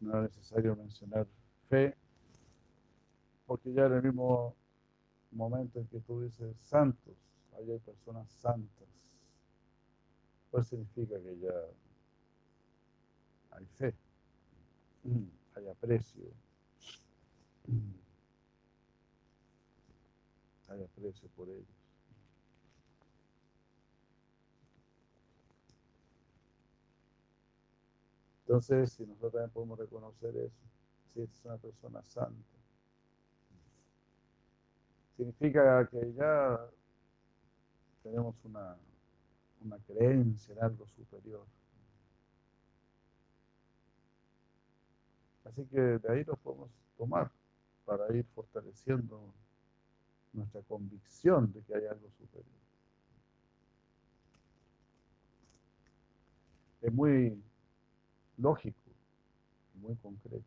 No 0.00 0.10
era 0.10 0.22
necesario 0.22 0.76
mencionar 0.76 1.26
fe, 1.68 1.96
porque 3.46 3.72
ya 3.72 3.86
en 3.86 3.92
el 3.94 4.02
mismo 4.02 4.54
momento 5.30 5.78
en 5.78 5.86
que 5.86 6.00
tú 6.00 6.22
dices 6.22 6.56
santos, 6.58 7.14
ahí 7.56 7.70
hay 7.70 7.78
personas 7.78 8.28
santas, 8.30 8.88
pues 10.50 10.66
significa 10.66 11.20
que 11.20 11.38
ya 11.38 11.54
hay 13.52 13.64
fe, 13.78 13.94
hay 15.56 15.68
aprecio, 15.68 16.24
hay 20.68 20.82
aprecio 20.82 21.28
por 21.36 21.48
ellos. 21.48 21.81
Entonces, 28.52 28.92
si 28.92 29.06
nosotros 29.06 29.32
también 29.32 29.50
podemos 29.50 29.78
reconocer 29.78 30.36
eso, 30.36 30.62
si 31.06 31.22
es 31.22 31.30
una 31.42 31.56
persona 31.56 32.02
santa, 32.02 32.58
significa 35.16 35.88
que 35.88 36.12
ya 36.12 36.60
tenemos 38.02 38.36
una, 38.44 38.76
una 39.64 39.78
creencia 39.78 40.54
en 40.54 40.64
algo 40.64 40.86
superior. 40.86 41.46
Así 45.46 45.64
que 45.64 45.80
de 45.80 46.12
ahí 46.12 46.22
lo 46.24 46.36
podemos 46.36 46.68
tomar 46.98 47.30
para 47.86 48.14
ir 48.14 48.26
fortaleciendo 48.34 49.32
nuestra 50.34 50.60
convicción 50.68 51.50
de 51.54 51.62
que 51.62 51.74
hay 51.74 51.86
algo 51.86 52.10
superior. 52.18 52.60
Es 56.82 56.92
muy 56.92 57.42
lógico, 58.42 58.78
muy 59.74 59.94
concreto. 59.96 60.44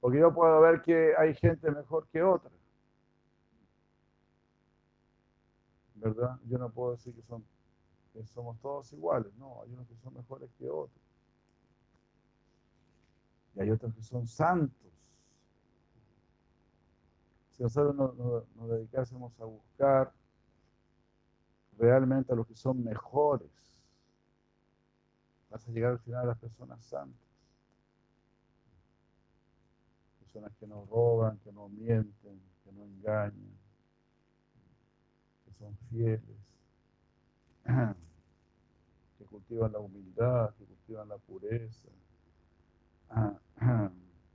Porque 0.00 0.18
yo 0.18 0.34
puedo 0.34 0.60
ver 0.60 0.82
que 0.82 1.14
hay 1.16 1.34
gente 1.34 1.70
mejor 1.70 2.06
que 2.08 2.22
otra. 2.22 2.50
¿Verdad? 5.94 6.38
Yo 6.46 6.58
no 6.58 6.70
puedo 6.70 6.92
decir 6.92 7.14
que, 7.14 7.22
somos 8.26 8.58
todos 8.60 8.92
iguales. 8.92 9.32
No, 9.34 9.62
hay 9.62 9.72
unos 9.72 9.86
que 9.86 9.96
son 9.96 10.14
mejores 10.14 10.50
que 10.58 10.68
otros. 10.68 11.02
Y 13.54 13.60
hay 13.60 13.70
otros 13.70 13.94
que 13.94 14.02
son 14.02 14.26
santos. 14.26 14.92
Si 17.50 17.62
nosotros 17.62 17.94
nos, 17.94 18.16
nos, 18.16 18.56
nos 18.56 18.70
dedicásemos 18.70 19.38
a 19.38 19.44
buscar 19.44 20.12
realmente 21.76 22.32
a 22.32 22.36
los 22.36 22.46
que 22.46 22.56
son 22.56 22.82
mejores, 22.82 23.69
vas 25.50 25.66
a 25.66 25.72
llegar 25.72 25.92
al 25.92 25.98
final 25.98 26.22
a 26.22 26.26
las 26.26 26.38
personas 26.38 26.82
santas. 26.84 27.28
Personas 30.20 30.54
que 30.56 30.66
no 30.66 30.86
roban, 30.86 31.38
que 31.38 31.52
no 31.52 31.68
mienten, 31.68 32.40
que 32.64 32.72
no 32.72 32.84
engañan, 32.84 33.58
que 35.44 35.52
son 35.52 35.76
fieles, 35.90 36.22
que 39.18 39.24
cultivan 39.24 39.72
la 39.72 39.80
humildad, 39.80 40.54
que 40.54 40.64
cultivan 40.64 41.08
la 41.08 41.18
pureza, 41.18 41.88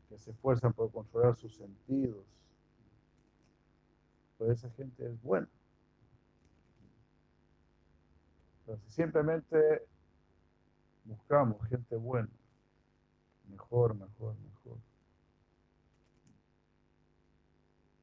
que 0.10 0.18
se 0.18 0.32
esfuerzan 0.32 0.74
por 0.74 0.92
controlar 0.92 1.36
sus 1.38 1.56
sentidos. 1.56 2.26
Pues 4.38 4.52
esa 4.52 4.70
gente 4.72 5.06
es 5.06 5.22
buena. 5.22 5.48
Entonces, 8.60 8.94
simplemente 8.94 9.88
buscamos 11.06 11.64
gente 11.68 11.96
buena, 11.96 12.30
mejor, 13.48 13.96
mejor, 13.96 14.36
mejor. 14.38 14.78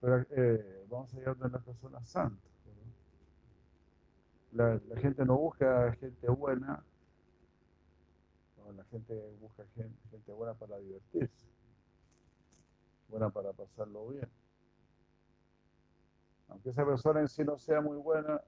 Pero 0.00 0.26
eh, 0.30 0.86
vamos 0.88 1.12
a 1.14 1.16
llegar 1.16 1.36
a 1.40 1.48
las 1.48 1.62
personas 1.62 2.08
santas. 2.08 2.50
La, 4.52 4.78
gente 4.96 5.24
no 5.24 5.38
busca 5.38 5.92
gente 5.92 6.28
buena, 6.28 6.84
la 8.76 8.84
gente 8.84 9.14
busca 9.40 9.64
gente, 9.74 10.08
gente 10.10 10.32
buena 10.32 10.52
para 10.54 10.78
divertirse, 10.78 11.46
buena 13.08 13.30
para 13.30 13.52
pasarlo 13.52 14.08
bien. 14.08 14.28
Aunque 16.48 16.68
esa 16.68 16.84
persona 16.84 17.20
en 17.20 17.28
sí 17.28 17.44
no 17.44 17.58
sea 17.58 17.80
muy 17.80 17.96
buena, 17.96 18.42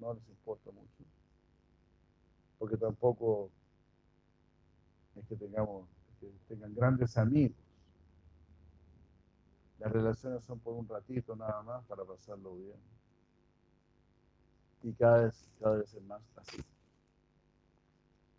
no 0.00 0.14
les 0.14 0.26
importa 0.30 0.70
mucho. 0.70 1.04
Porque 2.58 2.78
tampoco 2.78 3.50
es 5.16 5.26
que 5.26 5.36
tengamos, 5.36 5.88
que 6.20 6.30
tengan 6.48 6.74
grandes 6.74 7.16
amigos. 7.16 7.56
Las 9.78 9.92
relaciones 9.92 10.42
son 10.44 10.58
por 10.58 10.74
un 10.74 10.88
ratito 10.88 11.36
nada 11.36 11.62
más 11.62 11.84
para 11.84 12.04
pasarlo 12.04 12.56
bien. 12.56 12.78
Y 14.82 14.92
cada 14.92 15.24
vez, 15.24 15.48
cada 15.60 15.76
vez 15.76 15.94
es 15.94 16.02
más 16.02 16.22
así. 16.36 16.62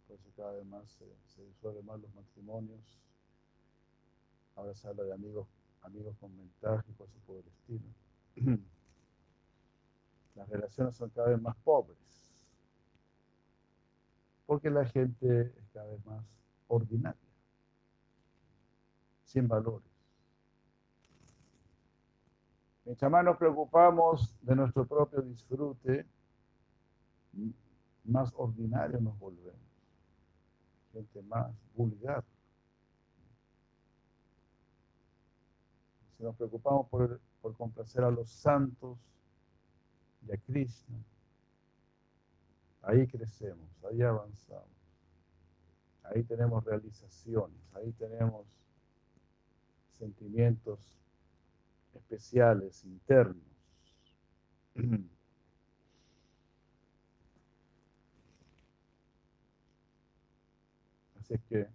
Por 0.07 0.17
eso 0.17 0.29
cada 0.35 0.51
vez 0.53 0.65
más 0.65 0.89
se, 0.91 1.05
se 1.27 1.43
disuelven 1.45 1.85
más 1.85 1.99
los 1.99 2.13
matrimonios. 2.13 2.99
Ahora 4.55 4.73
se 4.73 4.87
habla 4.87 5.03
de 5.03 5.13
amigos, 5.13 5.47
amigos 5.81 6.15
con 6.19 6.35
ventaja 6.37 6.83
y 6.89 6.93
cosas 6.93 7.21
por 7.25 7.37
el 7.37 7.47
estilo. 7.47 7.87
Las 10.35 10.49
relaciones 10.49 10.95
son 10.95 11.09
cada 11.09 11.29
vez 11.29 11.41
más 11.41 11.55
pobres. 11.63 11.97
Porque 14.45 14.69
la 14.69 14.85
gente 14.85 15.41
es 15.41 15.69
cada 15.73 15.91
vez 15.91 16.05
más 16.05 16.23
ordinaria, 16.69 17.19
sin 19.25 19.47
valores. 19.47 19.89
Mientras 22.85 23.11
más 23.11 23.23
nos 23.23 23.37
preocupamos 23.37 24.35
de 24.41 24.55
nuestro 24.55 24.87
propio 24.87 25.21
disfrute, 25.21 26.07
más 28.03 28.31
ordinario 28.35 28.99
nos 28.99 29.17
volvemos. 29.19 29.59
Gente 30.93 31.21
más 31.23 31.51
vulgar. 31.75 32.23
Si 36.17 36.23
nos 36.23 36.35
preocupamos 36.35 36.87
por, 36.87 37.21
por 37.41 37.55
complacer 37.55 38.03
a 38.03 38.09
los 38.09 38.29
santos 38.29 38.97
y 40.27 40.31
a 40.31 40.37
Krishna, 40.37 40.97
ahí 42.81 43.07
crecemos, 43.07 43.69
ahí 43.85 44.01
avanzamos. 44.01 44.78
Ahí 46.13 46.23
tenemos 46.23 46.63
realizaciones, 46.65 47.59
ahí 47.75 47.91
tenemos 47.93 48.45
sentimientos 49.97 50.79
especiales, 51.93 52.83
internos. 52.83 53.43
Así 61.19 61.37
que 61.47 61.67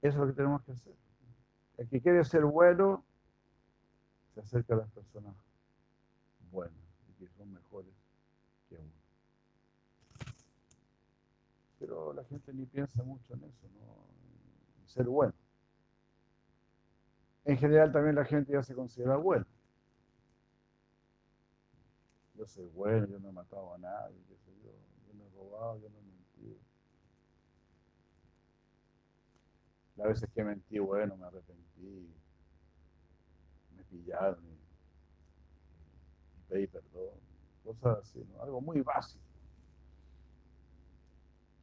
eso 0.00 0.08
es 0.08 0.14
lo 0.16 0.26
que 0.26 0.32
tenemos 0.32 0.62
que 0.62 0.72
hacer. 0.72 0.94
El 1.76 1.88
que 1.88 2.00
quiere 2.00 2.24
ser 2.24 2.44
bueno, 2.44 3.04
se 4.34 4.40
acerca 4.40 4.74
a 4.74 4.78
las 4.78 4.90
personas 4.90 5.36
buenas 6.50 6.74
y 7.08 7.12
que 7.14 7.28
son 7.32 7.52
mejores 7.52 7.92
que 8.68 8.76
uno. 8.76 8.92
Pero 11.82 12.12
la 12.12 12.22
gente 12.22 12.54
ni 12.54 12.64
piensa 12.64 13.02
mucho 13.02 13.34
en 13.34 13.42
eso, 13.42 13.66
en 13.66 14.88
ser 14.88 15.04
bueno. 15.06 15.34
En 17.44 17.58
general 17.58 17.90
también 17.90 18.14
la 18.14 18.24
gente 18.24 18.52
ya 18.52 18.62
se 18.62 18.72
considera 18.72 19.16
buena. 19.16 19.44
Yo 22.36 22.46
soy 22.46 22.66
bueno, 22.68 23.08
yo 23.08 23.18
no 23.18 23.30
he 23.30 23.32
matado 23.32 23.74
a 23.74 23.78
nadie, 23.78 24.16
qué 24.28 24.36
sé 24.36 24.52
yo, 24.62 24.70
yo 25.08 25.14
no 25.14 25.24
he 25.24 25.30
robado, 25.30 25.80
yo 25.80 25.88
no 25.88 25.98
he 25.98 26.02
mentido. 26.02 26.60
Las 29.96 30.06
veces 30.06 30.30
que 30.32 30.44
mentí, 30.44 30.78
bueno, 30.78 31.16
me 31.16 31.26
arrepentí, 31.26 32.14
me 33.74 33.82
pillaron 33.90 34.44
y 34.46 34.56
pedí 36.48 36.68
perdón, 36.68 37.18
cosas 37.64 37.98
así, 37.98 38.24
¿no? 38.32 38.40
algo 38.40 38.60
muy 38.60 38.80
básico. 38.82 39.31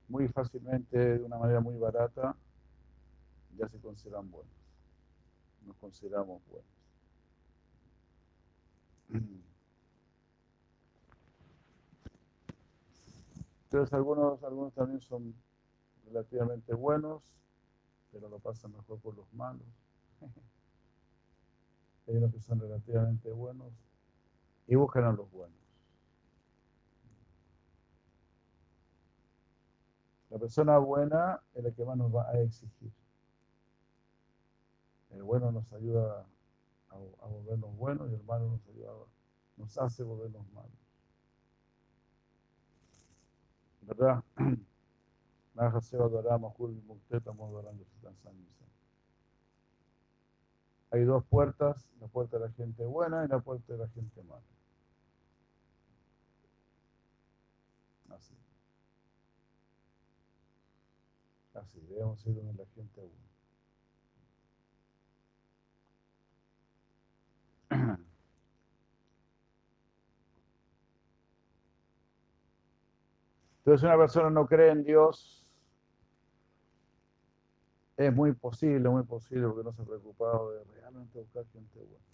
Muy 0.10 0.28
fácilmente, 0.28 0.98
de 0.98 1.24
una 1.24 1.38
manera 1.38 1.62
muy 1.62 1.78
barata, 1.78 2.36
ya 3.58 3.70
se 3.70 3.80
consideran 3.80 4.30
buenos 4.30 4.60
nos 5.70 5.78
consideramos 5.78 6.42
buenos. 6.48 6.70
Entonces 13.66 13.94
algunos, 13.94 14.44
algunos 14.44 14.74
también 14.74 15.00
son 15.00 15.36
relativamente 16.06 16.74
buenos, 16.74 17.22
pero 18.12 18.28
lo 18.28 18.40
pasan 18.40 18.72
mejor 18.72 19.00
por 19.00 19.16
los 19.16 19.32
malos. 19.34 19.68
Hay 22.08 22.18
unos 22.18 22.34
que 22.34 22.40
son 22.40 22.60
relativamente 22.60 23.32
buenos 23.32 23.72
y 24.66 24.74
buscan 24.74 25.16
los 25.16 25.30
buenos. 25.32 25.59
La 30.30 30.38
persona 30.38 30.78
buena 30.78 31.42
es 31.56 31.64
la 31.64 31.72
que 31.72 31.84
más 31.84 31.98
nos 31.98 32.14
va 32.16 32.30
a 32.30 32.40
exigir. 32.40 32.92
El 35.10 35.24
bueno 35.24 35.52
nos 35.52 35.74
ayuda 35.74 36.26
a, 36.90 36.98
volvernos 37.28 37.76
buenos 37.76 38.12
y 38.12 38.14
el 38.14 38.24
malo 38.24 38.50
nos 38.50 38.68
ayuda, 38.68 38.92
nos 39.58 39.78
hace 39.78 40.04
volvernos 40.04 40.48
malos. 40.54 40.72
¿Verdad? 43.82 44.24
Hay 50.92 51.04
dos 51.04 51.24
puertas, 51.26 51.92
la 52.00 52.08
puerta 52.08 52.38
de 52.38 52.46
la 52.46 52.52
gente 52.54 52.86
buena 52.86 53.26
y 53.26 53.28
la 53.28 53.40
puerta 53.40 53.74
de 53.74 53.80
la 53.80 53.88
gente 53.90 54.24
mala. 54.24 54.42
Así. 58.10 58.39
Así, 61.70 61.80
debemos 61.88 62.26
ir 62.26 62.34
donde 62.36 62.54
la 62.54 62.66
gente 62.74 63.02
buena. 63.02 63.30
Entonces, 73.60 73.82
si 73.82 73.86
una 73.86 73.98
persona 73.98 74.30
no 74.32 74.48
cree 74.48 74.72
en 74.72 74.84
Dios, 74.84 75.46
es 77.98 78.12
muy 78.12 78.34
posible, 78.34 78.90
muy 78.90 79.04
posible, 79.04 79.48
porque 79.48 79.64
no 79.64 79.72
se 79.72 79.84
ha 79.84 79.86
preocupado 79.86 80.52
de 80.52 80.64
realmente 80.64 81.20
buscar 81.20 81.46
gente 81.54 81.78
buena. 81.78 82.06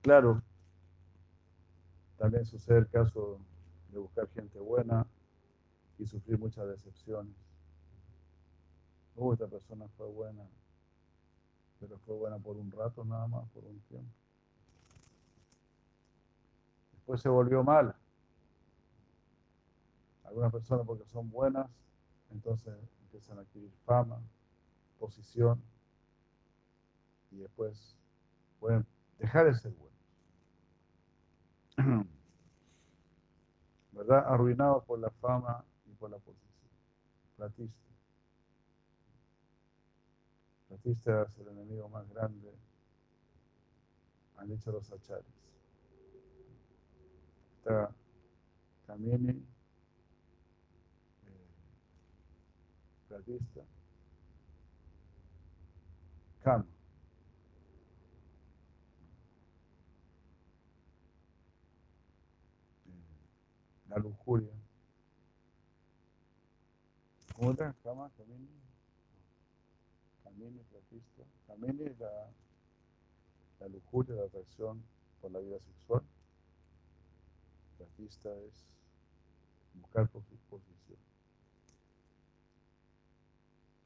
Claro, 0.00 0.42
también 2.16 2.46
sucede 2.46 2.78
el 2.78 2.88
caso 2.88 3.38
de 3.90 3.98
buscar 3.98 4.28
gente 4.30 4.58
buena 4.58 5.06
y 6.02 6.06
sufrir 6.06 6.36
muchas 6.36 6.66
decepciones. 6.66 7.32
Uh, 9.14 9.32
esta 9.32 9.46
persona 9.46 9.86
fue 9.96 10.08
buena, 10.08 10.42
pero 11.78 11.96
fue 11.98 12.16
buena 12.16 12.38
por 12.38 12.56
un 12.56 12.72
rato 12.72 13.04
nada 13.04 13.28
más, 13.28 13.48
por 13.50 13.64
un 13.64 13.78
tiempo. 13.82 14.10
Después 16.92 17.20
se 17.20 17.28
volvió 17.28 17.62
mala. 17.62 17.96
Algunas 20.24 20.50
personas 20.50 20.84
porque 20.86 21.04
son 21.06 21.30
buenas, 21.30 21.70
entonces 22.32 22.74
empiezan 23.02 23.38
a 23.38 23.42
adquirir 23.42 23.70
fama, 23.84 24.20
posición, 24.98 25.62
y 27.30 27.36
después 27.36 27.96
pueden 28.58 28.84
dejar 29.18 29.46
de 29.46 29.54
ser 29.54 29.72
buenos. 31.76 32.06
¿Verdad? 33.92 34.24
Arruinados 34.26 34.84
por 34.84 34.98
la 34.98 35.10
fama 35.10 35.64
la 36.10 36.18
posición. 36.18 36.52
Platista. 37.36 37.78
Platista 40.68 41.22
es 41.22 41.38
el 41.38 41.48
enemigo 41.48 41.88
más 41.88 42.08
grande 42.08 42.52
han 44.42 44.48
dicho 44.48 44.72
los 44.72 44.90
achares. 44.92 45.24
Está 47.58 47.94
Kamini, 48.86 49.30
eh, 49.30 49.42
Pratista, 53.08 53.60
Kama. 56.42 56.64
Eh, 62.86 63.88
La 63.88 63.98
lujuria. 63.98 64.61
¿Cómo 67.42 67.54
era? 67.54 67.74
Kama, 67.82 68.08
Kamini. 68.16 68.48
Kamini, 70.22 70.60
Pratista. 70.70 71.24
Kamini 71.48 71.86
es 71.86 71.98
la, 71.98 72.30
la 73.58 73.66
lujuria, 73.68 74.14
la 74.14 74.26
atracción 74.26 74.80
por 75.20 75.32
la 75.32 75.40
vida 75.40 75.58
sexual. 75.58 76.02
Pratista 77.78 78.32
es 78.46 78.52
buscar 79.74 80.08
posi- 80.12 80.38
posición. 80.48 80.98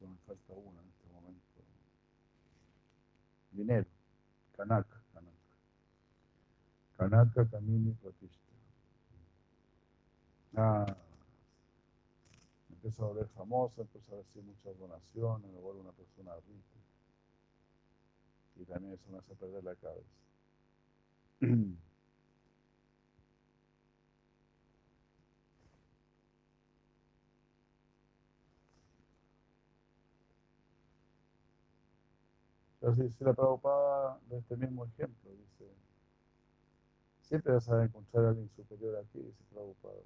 No 0.02 0.08
me 0.08 0.16
falta 0.26 0.52
una 0.52 0.82
en 0.82 0.88
este 0.90 1.08
momento. 1.14 1.40
Dinero. 3.52 3.86
Kanaka. 4.54 5.02
Kanaka. 5.14 5.36
Kanaka, 6.98 7.48
Kamini, 7.48 7.92
Pratista. 7.92 8.36
Ah, 10.58 10.94
empiezo 12.86 13.04
a 13.04 13.08
volver 13.08 13.28
famosa, 13.30 13.82
empiezo 13.82 14.14
a 14.14 14.18
recibir 14.18 14.44
muchas 14.44 14.78
donaciones, 14.78 15.50
me 15.50 15.58
vuelvo 15.58 15.80
una 15.80 15.90
persona 15.90 16.36
rica. 16.36 16.78
Y 18.54 18.64
también 18.64 18.94
eso 18.94 19.10
me 19.10 19.18
hace 19.18 19.34
perder 19.34 19.64
la 19.64 19.74
cabeza. 19.74 20.06
Entonces 32.80 33.06
dice 33.06 33.24
la 33.24 33.34
Prabhupada 33.34 34.20
de 34.30 34.38
este 34.38 34.56
mismo 34.56 34.84
ejemplo, 34.84 35.32
dice, 35.32 35.68
siempre 37.22 37.52
vas 37.52 37.68
a 37.68 37.84
encontrar 37.84 38.26
a 38.26 38.28
alguien 38.28 38.48
superior 38.50 38.94
a 38.94 39.02
ti, 39.02 39.18
dice 39.18 39.42
Prabhupada. 39.50 40.02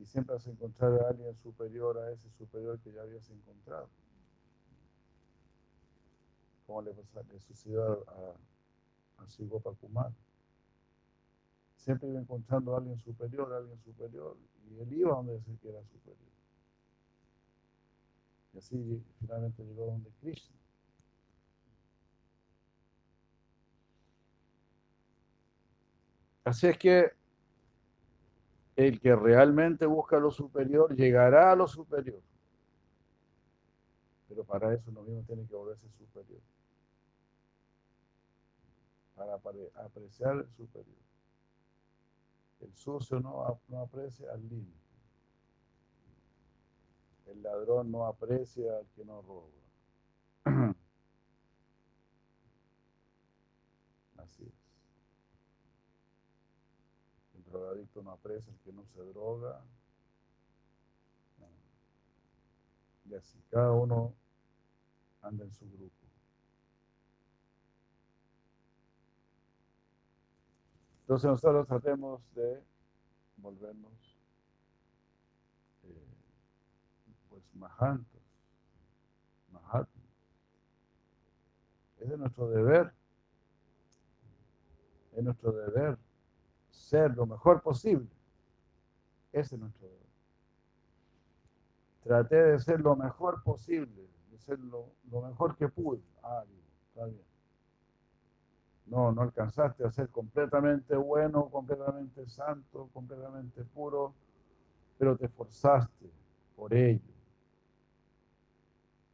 Y 0.00 0.06
siempre 0.06 0.34
vas 0.34 0.46
a 0.46 0.50
encontrar 0.50 0.92
a 0.94 1.08
alguien 1.10 1.36
superior 1.36 1.98
a 1.98 2.10
ese 2.10 2.30
superior 2.30 2.80
que 2.80 2.90
ya 2.90 3.02
habías 3.02 3.28
encontrado. 3.30 3.88
Como 6.66 6.80
le, 6.80 6.94
pasa- 6.94 7.22
le 7.30 7.38
sucedió 7.38 8.08
a, 8.08 8.34
a 9.22 9.28
Sigopa 9.28 9.72
Kumar. 9.74 10.12
Siempre 11.76 12.08
iba 12.08 12.20
encontrando 12.20 12.74
a 12.74 12.78
alguien 12.78 12.98
superior, 12.98 13.52
a 13.52 13.58
alguien 13.58 13.78
superior, 13.80 14.36
y 14.70 14.80
él 14.80 14.92
iba 14.92 15.10
donde 15.16 15.34
decía 15.34 15.56
que 15.60 15.68
era 15.68 15.82
superior. 15.84 16.30
Y 18.52 18.58
así 18.58 19.02
finalmente 19.18 19.64
llegó 19.64 19.86
donde 19.86 20.10
Krishna. 20.20 20.56
Así 26.44 26.66
es 26.66 26.78
que 26.78 27.12
el 28.76 29.00
que 29.00 29.14
realmente 29.14 29.86
busca 29.86 30.18
lo 30.18 30.30
superior 30.30 30.94
llegará 30.94 31.52
a 31.52 31.56
lo 31.56 31.66
superior. 31.68 32.20
Pero 34.28 34.44
para 34.44 34.72
eso 34.72 34.90
uno 34.90 35.02
mismo 35.02 35.22
tiene 35.24 35.46
que 35.46 35.54
volverse 35.54 35.88
superior. 35.98 36.40
Para 39.14 39.34
apreciar 39.34 40.36
el 40.36 40.48
superior. 40.52 40.96
El 42.60 42.74
sucio 42.74 43.20
no, 43.20 43.60
no 43.68 43.80
aprecia 43.80 44.32
al 44.32 44.40
limpio. 44.48 44.80
El 47.26 47.42
ladrón 47.42 47.90
no 47.90 48.06
aprecia 48.06 48.78
al 48.78 48.86
que 48.94 49.04
no 49.04 49.22
roba. 49.22 49.48
Así 54.18 54.44
es. 54.44 54.52
El 57.36 57.39
drogadicto 57.50 58.02
no 58.02 58.12
aprecia 58.12 58.52
al 58.52 58.58
que 58.60 58.72
no 58.72 58.84
se 58.86 59.02
droga. 59.02 59.60
Y 63.04 63.14
así, 63.14 63.42
cada 63.50 63.72
uno 63.72 64.14
anda 65.20 65.44
en 65.44 65.52
su 65.52 65.68
grupo. 65.68 65.94
Entonces 71.00 71.28
nosotros 71.28 71.66
tratemos 71.66 72.22
de 72.36 72.62
volvernos 73.38 74.16
eh, 75.82 76.06
pues 77.28 77.42
mahantos, 77.54 78.22
mahatmas. 79.50 79.88
Ese 81.98 82.12
es 82.12 82.18
nuestro 82.18 82.48
deber. 82.48 82.94
Es 85.16 85.24
nuestro 85.24 85.50
deber 85.50 85.98
ser 86.80 87.14
lo 87.16 87.26
mejor 87.26 87.62
posible. 87.62 88.08
Ese 89.32 89.54
es 89.54 89.60
nuestro 89.60 89.86
deber. 89.86 90.00
Traté 92.02 92.36
de 92.36 92.58
ser 92.58 92.80
lo 92.80 92.96
mejor 92.96 93.42
posible, 93.42 94.08
de 94.30 94.38
ser 94.38 94.58
lo, 94.58 94.86
lo 95.10 95.22
mejor 95.22 95.56
que 95.56 95.68
pude. 95.68 96.02
Ah, 96.22 96.44
está 96.88 97.04
bien. 97.06 97.22
No, 98.86 99.12
no 99.12 99.22
alcanzaste 99.22 99.84
a 99.84 99.90
ser 99.90 100.08
completamente 100.08 100.96
bueno, 100.96 101.48
completamente 101.48 102.26
santo, 102.26 102.88
completamente 102.92 103.62
puro, 103.64 104.14
pero 104.98 105.16
te 105.16 105.26
esforzaste 105.26 106.10
por 106.56 106.74
ello. 106.74 107.00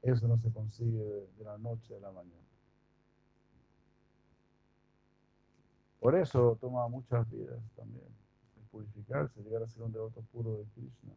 Eso 0.01 0.27
no 0.29 0.39
se 0.39 0.51
consigue 0.51 1.29
de 1.37 1.45
la 1.45 1.59
noche 1.59 1.95
a 1.97 2.01
la 2.01 2.13
mañana. 2.13 2.56
Por 6.01 6.15
eso 6.15 6.57
toma 6.61 6.87
muchas 6.89 7.29
vidas 7.31 7.61
también, 7.75 8.07
el 8.57 8.65
purificarse, 8.71 9.43
llegar 9.43 9.63
a 9.63 9.69
ser 9.69 9.83
un 9.83 9.93
devoto 9.93 10.23
puro 10.33 10.59
de 10.59 10.65
Krishna. 10.75 11.15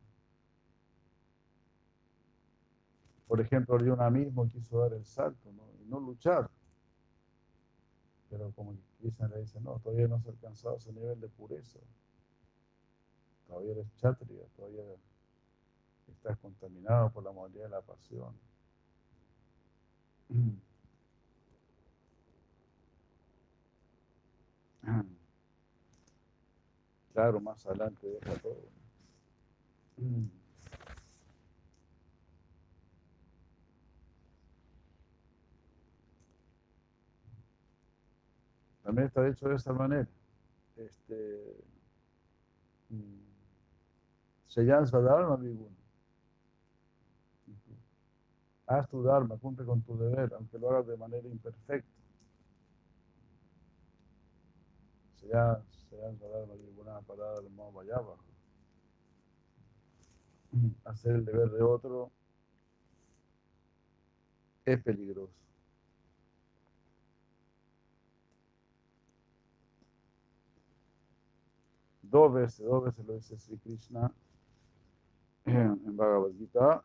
Por 3.27 3.41
ejemplo, 3.41 3.75
Arjuna 3.75 4.09
mismo 4.09 4.47
quiso 4.47 4.79
dar 4.79 4.93
el 4.93 5.05
salto 5.05 5.49
y 5.49 5.85
no 5.87 5.99
luchar. 5.99 6.49
Pero 8.29 8.51
como 8.51 8.75
Krishna 8.99 9.27
le 9.27 9.41
dice, 9.41 9.59
no, 9.61 9.79
todavía 9.79 10.07
no 10.07 10.15
has 10.15 10.27
alcanzado 10.27 10.77
ese 10.77 10.91
nivel 10.93 11.19
de 11.19 11.27
pureza. 11.29 11.79
Todavía 13.47 13.71
eres 13.73 13.95
chatria, 13.97 14.43
todavía 14.55 14.83
estás 16.07 16.37
contaminado 16.37 17.11
por 17.11 17.23
la 17.23 17.31
modalidad 17.31 17.65
de 17.65 17.69
la 17.69 17.81
pasión. 17.81 18.33
Claro, 27.13 27.39
más 27.41 27.65
adelante 27.65 28.07
deja 28.07 28.33
todo. 28.41 28.61
También 38.83 39.07
está 39.07 39.27
hecho 39.27 39.49
de 39.49 39.55
esta 39.55 39.73
manera. 39.73 40.07
Este, 40.75 41.63
Seyan 44.47 44.87
Sadharma 44.87 45.35
Viguna. 45.35 45.75
Haz 48.65 48.87
tu 48.87 49.01
Dharma, 49.01 49.35
cumple 49.37 49.65
con 49.65 49.81
tu 49.81 49.97
deber, 49.97 50.31
aunque 50.35 50.59
lo 50.59 50.69
hagas 50.69 50.87
de 50.87 50.97
manera 50.97 51.27
imperfecta. 51.27 51.98
Seyan 55.21 56.17
Sadharma 56.17 56.55
Viguna 56.55 57.01
para 57.01 57.39
el 57.39 57.49
modo 57.49 57.81
abajo. 57.81 58.17
Hacer 60.85 61.15
el 61.15 61.25
deber 61.25 61.51
de 61.51 61.61
otro 61.61 62.11
es 64.65 64.81
peligroso. 64.83 65.33
Dos 72.01 72.33
veces, 72.33 72.65
dos 72.65 72.85
veces 72.85 73.05
lo 73.05 73.13
dice 73.13 73.37
Sri 73.37 73.57
Krishna 73.57 74.11
en 75.45 75.95
Bhagavad 75.95 76.31
Gita. 76.31 76.83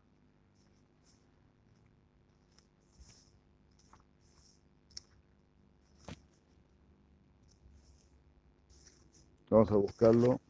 Vamos 9.54 9.70
a 9.70 9.76
buscarlo. 9.76 10.40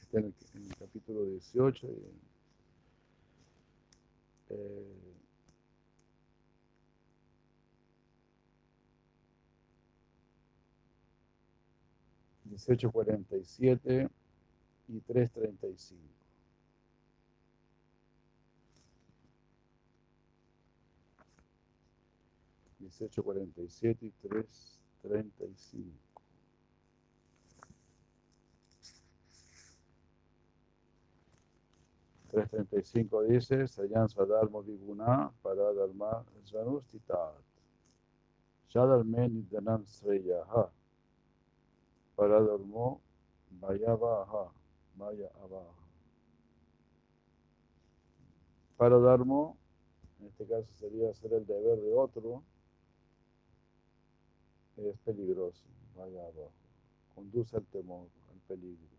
Está 0.00 0.20
en 0.20 0.34
el, 0.54 0.74
capítulo 0.78 1.22
18. 1.22 1.86
Eh, 4.48 5.14
dieciocho 12.44 12.90
cuarenta 12.90 13.36
y 13.36 13.44
siete 13.44 14.08
y 14.88 15.00
tres 15.00 15.30
treinta 15.30 15.66
y 15.66 15.76
cinco 15.76 16.14
dieciocho 22.78 23.22
cuarenta 23.22 23.60
y 23.60 23.68
siete 23.68 24.06
y 24.06 24.12
tres 24.26 24.80
treinta 25.02 25.44
y 25.44 25.54
cinco 25.54 26.07
dice 33.28 33.66
Sayan 33.66 34.08
Sadharma 34.08 34.60
Viguna 34.60 35.32
para 35.42 35.72
Dharma 35.72 36.24
Janustitat. 36.44 37.34
Shadalme 38.68 39.28
Nidanam 39.28 39.84
Sreyaha 39.86 40.70
para 42.16 42.40
Dharmo 42.40 43.00
Vaya 43.60 43.94
Baja, 43.94 44.52
Vaya 44.96 45.30
Abajo. 45.42 45.74
Para 48.76 48.98
Dharmo, 48.98 49.56
en 50.20 50.26
este 50.26 50.46
caso 50.46 50.70
sería 50.74 51.10
hacer 51.10 51.32
el 51.32 51.46
deber 51.46 51.80
de 51.80 51.94
otro, 51.94 52.42
es 54.76 54.98
peligroso, 54.98 55.64
vaya 55.96 56.20
abajo. 56.20 56.52
Conduce 57.14 57.56
al 57.56 57.64
temor, 57.66 58.06
al 58.30 58.38
peligro. 58.46 58.97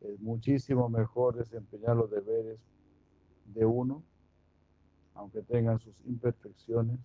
Es 0.00 0.20
muchísimo 0.20 0.88
mejor 0.88 1.36
desempeñar 1.36 1.96
los 1.96 2.10
deberes 2.10 2.58
de 3.46 3.64
uno, 3.64 4.02
aunque 5.14 5.42
tengan 5.42 5.78
sus 5.78 6.00
imperfecciones, 6.04 6.98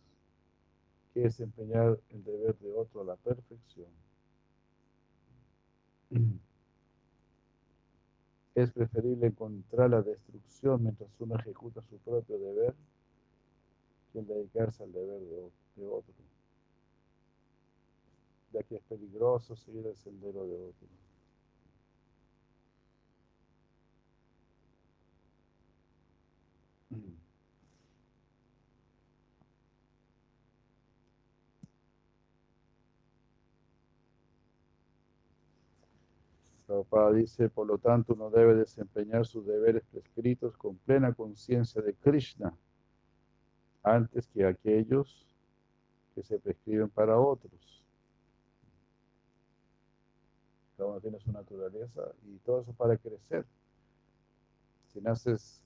que 1.14 1.22
desempeñar 1.22 2.00
el 2.10 2.24
deber 2.24 2.58
de 2.60 2.72
otro 2.72 3.02
a 3.02 3.06
la 3.06 3.16
perfección. 3.16 3.90
Es 8.54 8.72
preferible 8.72 9.28
encontrar 9.28 9.90
la 9.90 10.02
destrucción 10.02 10.84
mientras 10.84 11.10
uno 11.20 11.36
ejecuta 11.36 11.82
su 11.84 11.98
propio 12.00 12.38
deber 12.38 12.76
que 14.12 14.22
dedicarse 14.22 14.84
al 14.84 14.92
deber 14.92 15.22
de 15.22 15.88
otro, 15.88 16.14
ya 18.52 18.62
que 18.64 18.76
es 18.76 18.84
peligroso 18.84 19.56
seguir 19.56 19.88
el 19.88 19.96
sendero 19.96 20.46
de 20.46 20.56
otro. 20.56 21.01
Prabhupada 36.72 37.12
dice, 37.12 37.50
por 37.50 37.68
lo 37.68 37.78
tanto, 37.80 38.14
uno 38.14 38.30
debe 38.30 38.56
desempeñar 38.56 39.26
sus 39.26 39.46
deberes 39.46 39.84
prescritos 39.92 40.56
con 40.56 40.78
plena 40.78 41.14
conciencia 41.14 41.82
de 41.82 41.94
Krishna, 41.96 42.56
antes 43.84 44.26
que 44.28 44.46
aquellos 44.46 45.28
que 46.16 46.24
se 46.24 46.40
prescriben 46.40 46.88
para 46.88 47.20
otros. 47.20 47.84
Cada 50.78 50.92
uno 50.92 51.02
tiene 51.02 51.20
su 51.20 51.34
naturaleza 51.34 52.04
y 52.24 52.38
todo 52.38 52.62
eso 52.62 52.72
para 52.72 52.96
crecer. 52.96 53.46
Si 54.94 55.02
naces 55.02 55.62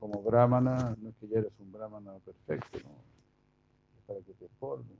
como 0.00 0.22
brahmana, 0.22 0.96
no 0.98 1.10
es 1.10 1.16
que 1.16 1.28
ya 1.28 1.40
eres 1.40 1.52
un 1.58 1.70
brahmana 1.70 2.14
perfecto. 2.24 2.78
Es 2.78 4.04
para 4.06 4.20
que 4.20 4.32
te 4.32 4.48
formes, 4.58 4.96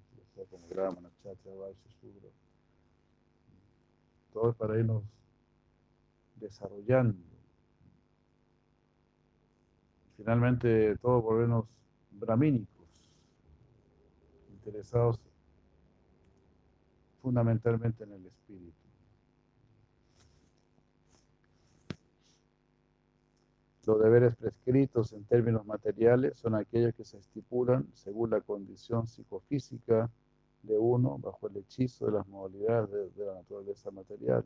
como 0.50 0.68
brahmana, 0.68 1.08
shudra. 1.24 2.28
Todo 4.34 4.50
es 4.50 4.56
para 4.56 4.78
irnos 4.78 5.02
desarrollando. 6.40 7.18
Finalmente, 10.16 10.96
todos 10.98 11.22
volvernos 11.22 11.64
brahmínicos, 12.10 12.88
interesados 14.52 15.20
fundamentalmente 17.22 18.04
en 18.04 18.12
el 18.12 18.26
espíritu. 18.26 18.72
Los 23.86 24.02
deberes 24.02 24.36
prescritos 24.36 25.12
en 25.14 25.24
términos 25.24 25.64
materiales 25.64 26.38
son 26.38 26.54
aquellos 26.54 26.94
que 26.94 27.04
se 27.04 27.16
estipulan 27.16 27.88
según 27.94 28.30
la 28.30 28.40
condición 28.42 29.06
psicofísica 29.06 30.10
de 30.62 30.76
uno 30.76 31.16
bajo 31.18 31.48
el 31.48 31.56
hechizo 31.56 32.06
de 32.06 32.12
las 32.12 32.26
modalidades 32.26 32.90
de, 32.90 33.10
de 33.10 33.24
la 33.24 33.34
naturaleza 33.34 33.90
material. 33.90 34.44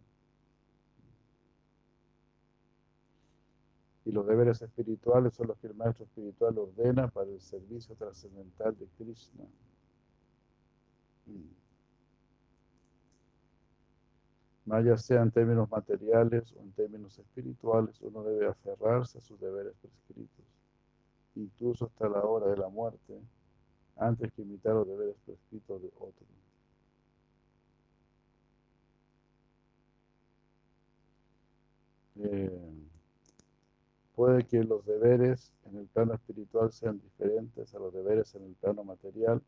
Y 4.05 4.11
los 4.11 4.27
deberes 4.27 4.61
espirituales 4.63 5.35
son 5.35 5.49
los 5.49 5.59
que 5.59 5.69
el 5.69 5.75
maestro 5.75 6.05
espiritual 6.05 6.59
ordena 6.59 7.09
para 7.09 7.31
el 7.31 7.41
servicio 7.41 7.95
trascendental 7.95 8.77
de 8.77 8.87
Krishna. 8.99 9.45
Más 14.65 15.05
sea 15.05 15.23
en 15.23 15.31
términos 15.31 15.71
materiales 15.71 16.53
o 16.53 16.61
en 16.61 16.73
términos 16.73 17.19
espirituales, 17.19 18.01
uno 18.01 18.23
debe 18.23 18.47
aferrarse 18.47 19.19
a 19.19 19.21
sus 19.21 19.39
deberes 19.41 19.75
prescritos, 19.81 20.45
incluso 21.35 21.87
hasta 21.87 22.09
la 22.09 22.25
hora 22.25 22.47
de 22.47 22.57
la 22.57 22.69
muerte, 22.69 23.21
antes 23.97 24.33
que 24.33 24.43
imitar 24.43 24.75
los 24.75 24.87
deberes 24.87 25.17
prescritos 25.27 25.83
de 25.83 25.89
otro. 25.99 26.27
Eh, 32.17 32.82
Puede 34.15 34.45
que 34.45 34.63
los 34.63 34.85
deberes 34.85 35.53
en 35.65 35.79
el 35.79 35.87
plano 35.87 36.15
espiritual 36.15 36.73
sean 36.73 37.01
diferentes 37.01 37.75
a 37.75 37.79
los 37.79 37.93
deberes 37.95 38.35
en 38.35 38.45
el 38.45 38.55
plano 38.55 38.85
material, 38.85 39.43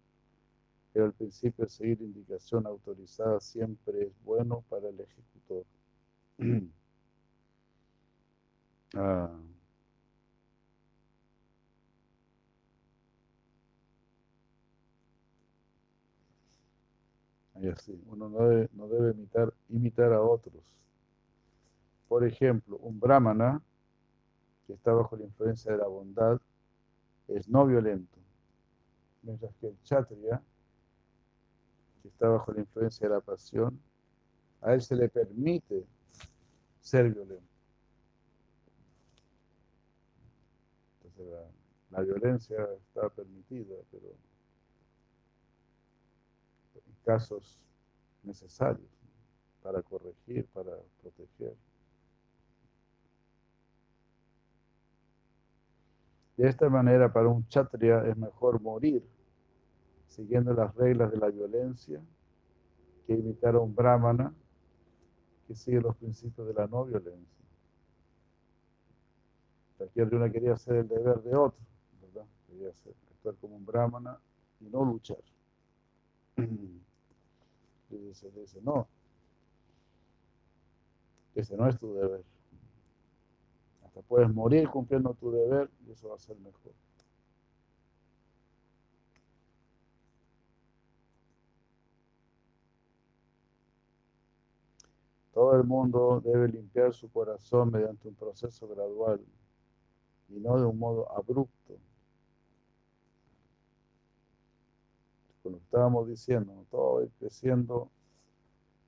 pero 0.93 1.07
el 1.07 1.13
principio 1.13 1.65
de 1.65 1.71
seguir 1.71 2.01
indicación 2.01 2.67
autorizada 2.67 3.41
siempre 3.41 4.05
es 4.05 4.13
bueno 4.25 4.65
para 4.69 4.89
el 4.89 5.01
ejecutor. 5.01 5.65
ah. 8.95 9.31
así, 17.69 17.99
uno 18.07 18.29
no 18.29 18.39
debe, 18.49 18.69
no 18.73 18.89
debe 18.89 19.13
imitar, 19.13 19.53
imitar 19.69 20.13
a 20.13 20.21
otros. 20.21 20.63
Por 22.09 22.25
ejemplo, 22.25 22.77
un 22.79 23.01
brahmana 23.01 23.63
que 24.67 24.73
está 24.75 24.93
bajo 24.93 25.17
la 25.17 25.25
influencia 25.25 25.73
de 25.73 25.79
la 25.79 25.87
bondad, 25.87 26.41
es 27.29 27.49
no 27.49 27.67
violento, 27.67 28.19
mientras 29.23 29.55
que 29.57 29.69
el 29.69 29.77
kshatriya, 29.83 30.43
que 32.03 32.09
está 32.09 32.29
bajo 32.29 32.53
la 32.53 32.61
influencia 32.61 33.09
de 33.09 33.15
la 33.15 33.21
pasión, 33.21 33.81
a 34.61 34.75
él 34.75 34.83
se 34.83 34.97
le 34.97 35.09
permite 35.09 35.87
ser 36.81 37.13
violento. 37.13 37.45
Entonces 41.03 41.27
la, 41.27 41.99
la 41.99 42.05
violencia 42.05 42.57
está 42.89 43.09
permitida, 43.09 43.77
pero 43.91 44.09
en 46.75 46.95
casos 47.05 47.59
necesarios 48.23 48.91
para 49.63 49.83
corregir, 49.83 50.47
para 50.49 50.73
proteger. 51.01 51.55
De 56.37 56.49
esta 56.49 56.69
manera, 56.69 57.13
para 57.13 57.29
un 57.29 57.45
kshatriya 57.45 58.07
es 58.07 58.17
mejor 58.17 58.61
morir 58.61 59.03
siguiendo 60.09 60.53
las 60.53 60.75
reglas 60.75 61.11
de 61.11 61.19
la 61.19 61.29
violencia 61.29 62.01
que 63.07 63.15
imitar 63.15 63.55
a 63.55 63.61
un 63.61 63.75
brahmana 63.75 64.33
que 65.47 65.55
sigue 65.55 65.81
los 65.81 65.97
principios 65.97 66.47
de 66.49 66.55
la 66.55 66.67
no 66.67 66.85
violencia. 66.85 67.45
Cualquier 69.77 70.15
una 70.15 70.31
quería 70.31 70.55
hacer 70.55 70.77
el 70.77 70.89
deber 70.89 71.21
de 71.23 71.37
otro, 71.37 71.59
¿verdad? 72.01 72.27
Quería 72.47 72.71
hacer, 72.71 72.95
actuar 73.17 73.35
como 73.41 73.57
un 73.57 73.67
brahmana 73.67 74.19
y 74.61 74.65
no 74.67 74.85
luchar. 74.85 75.19
Y 77.91 77.97
dice, 77.97 78.29
dice, 78.33 78.61
no, 78.61 78.89
ese 81.37 81.57
no 81.57 81.69
es 81.69 81.79
tu 81.79 81.95
deber 81.95 82.25
puedes 84.03 84.33
morir 84.33 84.69
cumpliendo 84.69 85.15
tu 85.15 85.31
deber 85.31 85.71
y 85.87 85.93
eso 85.93 86.09
va 86.09 86.17
a 86.17 86.19
ser 86.19 86.37
mejor. 86.39 86.73
Todo 95.33 95.57
el 95.57 95.65
mundo 95.65 96.21
debe 96.25 96.47
limpiar 96.49 96.95
su 96.95 97.11
corazón 97.11 97.73
mediante 97.73 98.07
un 98.07 98.15
proceso 98.15 98.69
gradual 98.69 99.21
y 100.29 100.39
no 100.39 100.59
de 100.59 100.65
un 100.65 100.79
modo 100.79 101.11
abrupto. 101.11 101.77
Como 105.43 105.57
estábamos 105.57 106.09
diciendo, 106.09 106.65
todo 106.71 107.01
va 107.03 107.09
creciendo 107.19 107.91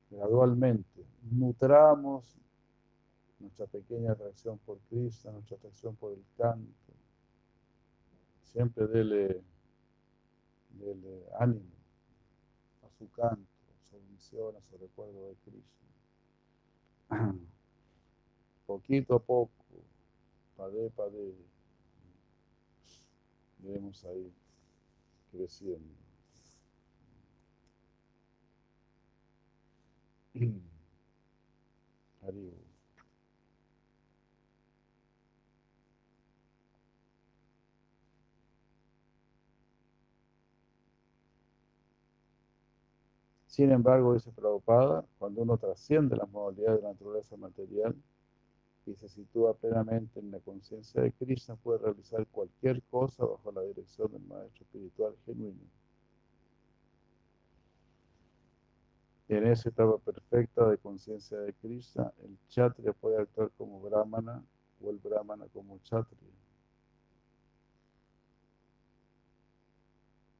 gradualmente. 0.09 1.05
Nutramos 1.31 2.39
nuestra 3.39 3.67
pequeña 3.67 4.13
atracción 4.13 4.59
por 4.59 4.79
Cristo, 4.89 5.31
nuestra 5.33 5.57
atracción 5.57 5.95
por 5.97 6.13
el 6.13 6.25
canto. 6.37 6.93
Siempre 8.43 8.87
dele, 8.87 9.43
dele 10.71 11.27
ánimo 11.39 11.77
a 12.83 12.91
su 12.91 13.11
canto, 13.11 13.51
a 13.75 13.85
su 13.85 13.99
misión, 14.11 14.57
a 14.57 14.61
su 14.63 14.79
recuerdo 14.79 15.29
de 15.29 15.35
Cristo. 15.45 15.85
Poquito 18.67 19.15
a 19.17 19.19
poco, 19.21 19.53
padé, 20.57 20.91
padé, 20.91 21.35
iremos 23.63 24.05
ahí 24.05 24.33
creciendo. 25.31 25.95
Haribo. 32.23 32.66
Sin 43.57 43.73
embargo, 43.73 44.13
dice 44.13 44.31
Prabhupada, 44.33 45.03
cuando 45.19 45.41
uno 45.41 45.57
trasciende 45.57 46.15
las 46.15 46.29
modalidades 46.29 46.77
de 46.77 46.83
la 46.83 46.93
naturaleza 46.93 47.39
material 47.39 47.97
y 48.85 48.95
se 48.95 49.09
sitúa 49.09 49.55
plenamente 49.55 50.21
en 50.21 50.31
la 50.31 50.41
conciencia 50.41 51.01
de 51.01 51.11
Krishna, 51.13 51.57
puede 51.57 51.79
realizar 51.79 52.27
cualquier 52.27 52.83
cosa 52.83 53.25
bajo 53.25 53.51
la 53.53 53.63
dirección 53.63 54.13
del 54.13 54.21
maestro 54.25 54.63
espiritual 54.63 55.15
genuino. 55.25 55.65
En 59.31 59.47
esa 59.47 59.71
etapa 59.71 59.97
perfecta 60.05 60.69
de 60.69 60.77
conciencia 60.77 61.39
de 61.39 61.55
Krishna, 61.55 62.13
el 62.25 62.37
Kshatriya 62.49 62.93
puede 62.93 63.23
actuar 63.23 63.51
como 63.57 63.81
Brahmana 63.81 64.45
o 64.83 64.91
el 64.91 64.99
Brahmana 64.99 65.47
como 65.55 65.79
Kshatriya. 65.79 66.46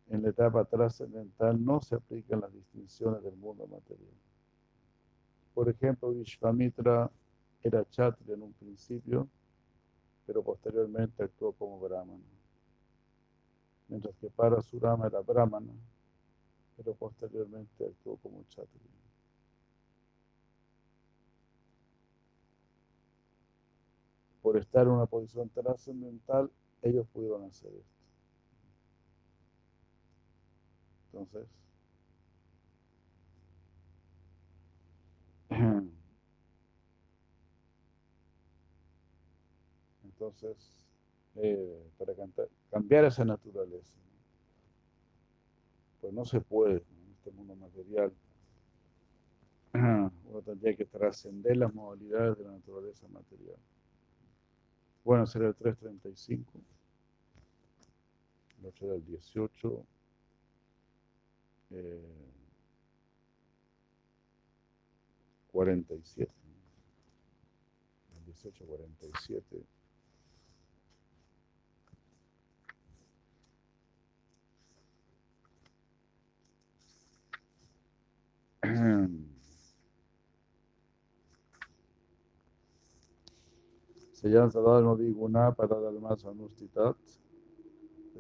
En 0.09 0.23
la 0.23 0.31
etapa 0.31 0.65
trascendental 0.65 1.63
no 1.65 1.81
se 1.81 1.97
aplican 1.97 2.41
las 2.41 2.53
distinciones 2.53 3.23
del 3.23 3.37
mundo 3.37 3.67
material. 3.67 4.15
Por 5.53 5.69
ejemplo, 5.69 6.11
Vishvamitra 6.11 7.11
era 7.63 7.85
Kshatriya 7.85 8.35
en 8.35 8.43
un 8.43 8.53
principio, 8.53 9.29
pero 10.27 10.43
posteriormente 10.43 11.25
actuó 11.25 11.53
como 11.53 11.81
Brahmana. 11.81 12.23
Mientras 13.89 14.15
que 14.17 14.31
Parasurama 14.31 15.07
era 15.07 15.21
Brahmana, 15.21 15.73
pero 16.77 16.95
posteriormente 16.95 17.85
actuó 17.85 18.17
como 18.17 18.45
Kshatriya. 18.45 18.91
Por 24.43 24.57
estar 24.57 24.87
en 24.87 24.93
una 24.93 25.07
posición 25.07 25.49
trascendental, 25.49 26.51
ellos 26.83 27.07
pudieron 27.09 27.45
hacer 27.45 27.73
esto. 27.75 27.96
Entonces, 31.17 31.49
entonces 40.05 40.85
eh, 41.37 41.91
para 41.99 42.15
cantar, 42.15 42.49
cambiar 42.71 43.05
esa 43.05 43.25
naturaleza, 43.25 43.95
pues 46.03 46.13
no 46.13 46.25
se 46.27 46.41
puede 46.41 46.77
en 46.77 47.13
este 47.13 47.31
mundo 47.31 47.55
material. 47.57 48.13
Uno 49.73 50.43
tendría 50.45 50.77
que 50.77 50.85
trascender 50.85 51.57
las 51.57 51.73
modalidades 51.73 52.37
de 52.37 52.45
la 52.45 52.53
naturaleza 52.53 53.09
material. 53.09 53.59
Bueno, 55.03 55.27
será 55.27 55.49
el 55.49 55.55
335. 55.55 56.53
El 58.59 58.67
otro 58.67 58.87
era 58.89 58.97
el 58.97 59.07
18. 59.07 59.87
Eh, 61.71 62.01
47. 65.53 66.31
El 68.15 68.25
18, 68.27 68.65
47. 68.67 69.65
Se 84.13 84.29
llama 84.29 84.51
Sadharma 84.51 84.95
Viguna 84.95 85.53
para 85.53 85.79
Dalmas 85.81 86.25
Anustitat. 86.25 86.97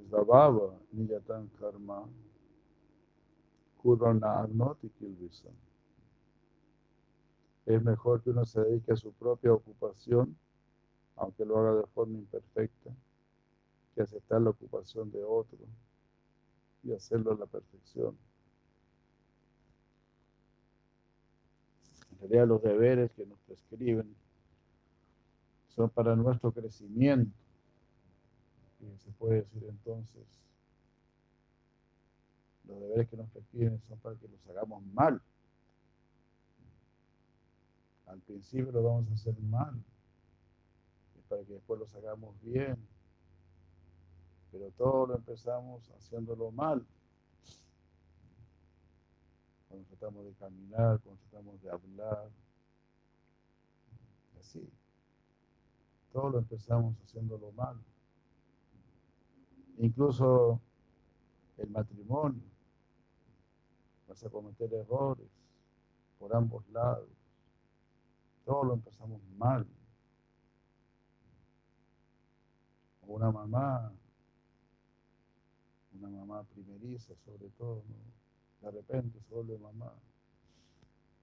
Svabhava 0.09 0.79
Niyatan 0.93 1.49
Karma. 1.59 2.09
Es 7.67 7.83
mejor 7.83 8.23
que 8.23 8.31
uno 8.31 8.45
se 8.45 8.61
dedique 8.61 8.93
a 8.93 8.97
su 8.97 9.13
propia 9.13 9.53
ocupación, 9.53 10.37
aunque 11.17 11.45
lo 11.45 11.59
haga 11.59 11.77
de 11.77 11.87
forma 11.87 12.19
imperfecta, 12.19 12.91
que 13.95 14.03
aceptar 14.03 14.43
la 14.43 14.51
ocupación 14.51 15.11
de 15.13 15.23
otro 15.23 15.59
y 16.83 16.93
hacerlo 16.93 17.33
a 17.33 17.37
la 17.37 17.47
perfección. 17.47 18.17
En 22.11 22.19
realidad 22.19 22.49
los 22.49 22.63
deberes 22.63 23.13
que 23.13 23.25
nos 23.25 23.39
prescriben 23.41 24.15
son 25.69 25.91
para 25.91 26.17
nuestro 26.17 26.51
crecimiento. 26.51 27.37
Y 28.81 28.99
se 28.99 29.11
puede 29.13 29.43
decir 29.43 29.65
entonces, 29.69 30.46
los 32.67 32.81
deberes 32.81 33.09
que 33.09 33.17
nos 33.17 33.29
prescriben 33.31 33.81
son 33.89 33.99
para 33.99 34.17
que 34.17 34.29
los 34.29 34.47
hagamos 34.49 34.85
mal. 34.87 35.21
Al 38.07 38.21
principio 38.21 38.71
lo 38.73 38.83
vamos 38.83 39.11
a 39.11 39.15
hacer 39.15 39.39
mal, 39.41 39.75
y 41.17 41.21
para 41.29 41.45
que 41.45 41.55
después 41.55 41.81
los 41.81 41.95
hagamos 41.95 42.41
bien. 42.41 42.77
Pero 44.53 44.71
todo 44.73 45.07
lo 45.09 45.17
empezamos 45.17 45.91
haciéndolo 45.91 46.51
mal. 46.51 46.87
Cuando 49.69 49.87
tratamos 49.89 50.25
de 50.25 50.33
caminar, 50.35 51.01
cuando 51.01 51.21
tratamos 51.23 51.61
de 51.63 51.71
hablar, 51.71 52.31
así. 54.41 54.71
Todo 56.13 56.31
lo 56.31 56.39
empezamos 56.39 56.97
haciéndolo 57.03 57.53
mal. 57.53 57.77
Incluso 59.79 60.61
el 61.59 61.69
matrimonio. 61.69 62.56
A 64.25 64.31
cometer 64.31 64.73
errores 64.73 65.29
por 66.19 66.35
ambos 66.35 66.67
lados. 66.71 67.09
Todo 68.47 68.65
lo 68.65 68.75
empezamos 68.75 69.21
mal. 69.37 69.67
Una 73.03 73.31
mamá, 73.31 73.93
una 75.93 76.09
mamá 76.09 76.43
primeriza 76.45 77.15
sobre 77.27 77.51
todo, 77.51 77.85
de 78.63 78.71
repente 78.71 79.21
se 79.21 79.35
vuelve 79.35 79.59
mamá. 79.59 79.93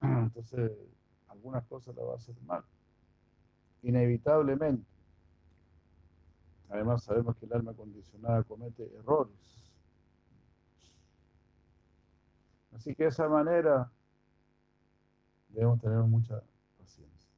Entonces, 0.00 0.70
algunas 1.28 1.64
cosas 1.66 1.96
la 1.96 2.04
va 2.04 2.12
a 2.12 2.16
hacer 2.16 2.40
mal. 2.42 2.64
Inevitablemente. 3.82 4.86
Además, 6.70 7.02
sabemos 7.02 7.36
que 7.36 7.46
el 7.46 7.54
alma 7.54 7.74
condicionada 7.74 8.44
comete 8.44 8.84
errores. 8.96 9.73
Así 12.74 12.94
que 12.94 13.04
de 13.04 13.08
esa 13.10 13.28
manera 13.28 13.90
debemos 15.48 15.80
tener 15.80 15.98
mucha 15.98 16.42
paciencia. 16.78 17.30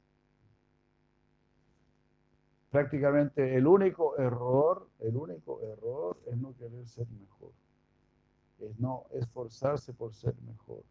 Prácticamente 2.71 3.55
el 3.55 3.67
único 3.67 4.17
error, 4.17 4.89
el 4.99 5.15
único 5.15 5.61
error 5.61 6.19
es 6.25 6.37
no 6.37 6.53
querer 6.55 6.87
ser 6.87 7.07
mejor. 7.09 7.51
Es 8.59 8.79
no 8.79 9.05
esforzarse 9.11 9.93
por 9.93 10.13
ser 10.13 10.35
mejor. 10.41 10.83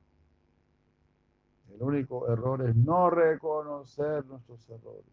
El 1.75 1.83
único 1.83 2.29
error 2.29 2.63
es 2.69 2.77
no 2.77 3.11
reconocer 3.11 4.25
nuestros 4.27 4.69
errores. 4.71 5.05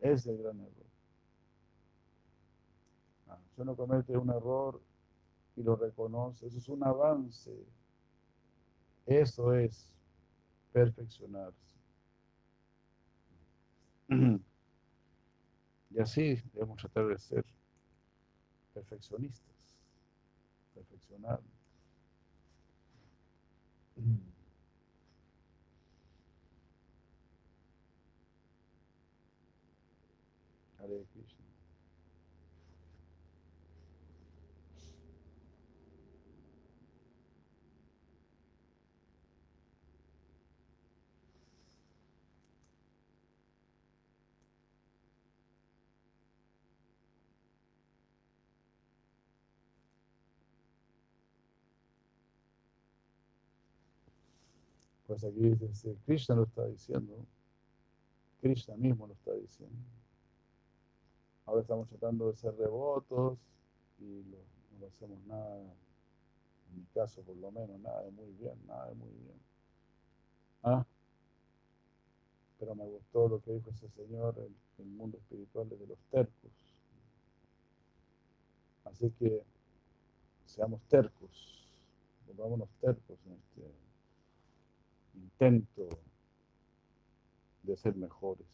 Es 0.00 0.26
el 0.26 0.38
gran 0.38 0.60
error. 0.60 0.86
Ah, 3.28 3.38
si 3.54 3.60
uno 3.60 3.74
comete 3.74 4.16
un 4.16 4.30
error 4.30 4.80
y 5.56 5.62
lo 5.62 5.74
reconoce, 5.74 6.46
eso 6.46 6.58
es 6.58 6.68
un 6.68 6.84
avance. 6.84 7.66
Eso 9.06 9.54
es 9.54 9.88
perfeccionarse. 10.72 11.66
Y 15.90 16.00
así 16.00 16.36
debemos 16.52 16.76
tratar 16.78 17.06
de 17.06 17.18
ser 17.18 17.44
perfeccionistas, 18.74 19.54
perfeccionar. 20.74 21.40
Hare 30.78 31.06
Krishna. 31.12 31.46
Pues 55.06 55.22
aquí 55.22 55.50
dice, 55.50 55.96
Krishna 56.04 56.34
lo 56.34 56.44
está 56.44 56.66
diciendo, 56.66 57.24
Krishna 58.40 58.76
mismo 58.76 59.06
lo 59.06 59.12
está 59.12 59.32
diciendo. 59.34 59.76
Ahora 61.44 61.60
estamos 61.60 61.88
tratando 61.88 62.26
de 62.26 62.34
ser 62.34 62.56
devotos 62.56 63.38
y 64.00 64.24
no 64.24 64.38
lo 64.80 64.88
hacemos 64.88 65.24
nada, 65.26 65.60
en 65.60 66.76
mi 66.76 66.84
caso 66.86 67.22
por 67.22 67.36
lo 67.36 67.52
menos, 67.52 67.78
nada 67.80 68.02
de 68.02 68.10
muy 68.10 68.32
bien, 68.32 68.54
nada 68.66 68.88
de 68.88 68.94
muy 68.96 69.10
bien. 69.10 69.40
Ah, 70.64 70.84
pero 72.58 72.74
me 72.74 72.86
gustó 72.86 73.28
lo 73.28 73.40
que 73.40 73.52
dijo 73.52 73.70
ese 73.70 73.88
señor, 73.90 74.34
el, 74.38 74.52
el 74.78 74.86
mundo 74.86 75.18
espiritual 75.18 75.70
es 75.70 75.78
de 75.78 75.86
los 75.86 75.98
tercos. 76.10 76.50
Así 78.84 79.08
que 79.12 79.44
seamos 80.46 80.82
tercos, 80.88 81.68
volvámonos 82.26 82.68
tercos 82.80 83.18
en 83.26 83.34
este 83.34 83.85
intento 85.16 85.88
de 87.62 87.76
ser 87.76 87.96
mejores. 87.96 88.46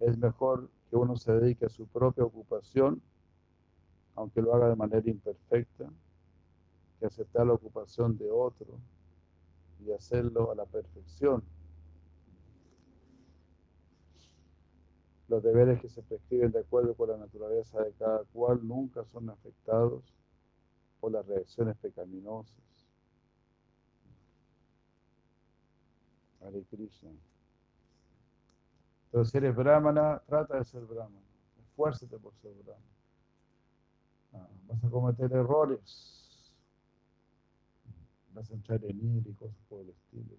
Es 0.00 0.16
mejor 0.18 0.70
que 0.90 0.96
uno 0.96 1.16
se 1.16 1.32
dedique 1.32 1.66
a 1.66 1.68
su 1.68 1.86
propia 1.86 2.24
ocupación, 2.24 3.02
aunque 4.14 4.40
lo 4.40 4.54
haga 4.54 4.68
de 4.68 4.76
manera 4.76 5.08
imperfecta, 5.10 5.90
que 6.98 7.06
aceptar 7.06 7.46
la 7.46 7.52
ocupación 7.52 8.16
de 8.16 8.30
otro 8.30 8.78
y 9.84 9.92
hacerlo 9.92 10.50
a 10.50 10.54
la 10.54 10.64
perfección. 10.64 11.42
Los 15.28 15.42
deberes 15.42 15.80
que 15.80 15.88
se 15.88 16.02
prescriben 16.02 16.52
de 16.52 16.60
acuerdo 16.60 16.94
con 16.94 17.10
la 17.10 17.16
naturaleza 17.16 17.82
de 17.82 17.92
cada 17.94 18.24
cual 18.24 18.66
nunca 18.66 19.04
son 19.04 19.28
afectados 19.28 20.04
por 21.00 21.12
las 21.12 21.26
reacciones 21.26 21.76
pecaminosas. 21.78 22.62
Hare 26.40 26.62
Krishna. 26.70 27.10
Entonces, 29.06 29.32
si 29.32 29.38
eres 29.38 29.56
brahmana, 29.56 30.22
trata 30.26 30.58
de 30.58 30.64
ser 30.64 30.84
brahmana. 30.84 31.26
Esfuérzate 31.60 32.18
por 32.18 32.34
ser 32.36 32.52
brahmana. 32.64 32.86
Ah, 34.32 34.48
vas 34.68 34.84
a 34.84 34.90
cometer 34.90 35.32
errores. 35.32 36.52
Vas 38.32 38.50
a 38.50 38.54
entrar 38.54 38.84
en 38.84 39.16
ira 39.16 39.30
y 39.30 39.34
cosas 39.34 39.58
por 39.68 39.80
el 39.80 39.88
estilo. 39.88 40.36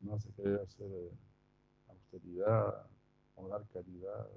No 0.00 0.12
vas 0.12 0.26
a 0.26 0.32
querer 0.32 0.60
hacer 0.60 0.86
eh, 0.92 1.10
austeridad 2.14 2.86
dar 3.48 3.66
caridad. 3.68 4.28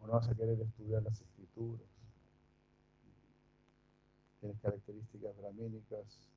O 0.00 0.06
no 0.06 0.12
vas 0.14 0.28
a 0.28 0.34
querer 0.34 0.60
estudiar 0.60 1.02
las 1.02 1.20
escrituras. 1.20 1.86
Tienes 4.40 4.60
características 4.60 5.36
brahmínicas, 5.36 6.30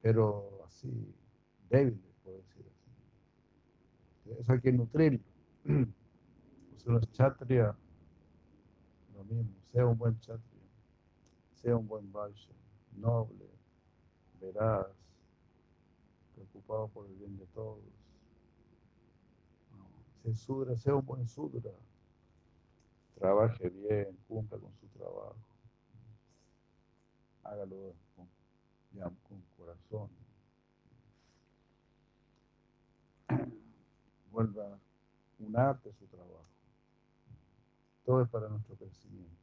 pero 0.00 0.64
así, 0.64 1.14
débiles, 1.68 2.14
por 2.22 2.36
decir 2.36 2.64
así. 2.70 4.40
Eso 4.40 4.52
hay 4.52 4.60
que 4.60 4.72
nutrirlo. 4.72 5.20
Si 6.76 6.88
uno 6.88 7.00
es 7.00 7.10
chatria, 7.12 7.76
lo 9.14 9.24
mismo, 9.24 9.52
sea 9.64 9.86
un 9.86 9.98
buen 9.98 10.18
chatria, 10.20 10.62
sea 11.54 11.76
un 11.76 11.88
buen 11.88 12.10
vaisha, 12.12 12.52
noble, 12.92 13.50
veraz, 14.40 15.05
preocupado 16.56 16.88
por 16.88 17.06
el 17.06 17.14
bien 17.14 17.36
de 17.36 17.46
todos. 17.46 17.82
No, 20.24 20.34
sudra, 20.34 20.76
sea 20.76 20.94
un 20.94 21.04
buen 21.04 21.28
sudra, 21.28 21.70
trabaje 23.14 23.68
bien, 23.68 24.16
cumpla 24.26 24.58
con 24.58 24.72
su 24.74 24.86
trabajo, 24.88 25.36
hágalo 27.44 27.94
con, 28.16 28.28
con 29.28 29.42
corazón. 29.56 30.10
Vuelva 34.30 34.78
un 35.38 35.56
arte 35.56 35.92
su 35.92 36.06
trabajo. 36.06 36.44
Todo 38.04 38.22
es 38.22 38.28
para 38.28 38.48
nuestro 38.48 38.76
crecimiento. 38.76 39.34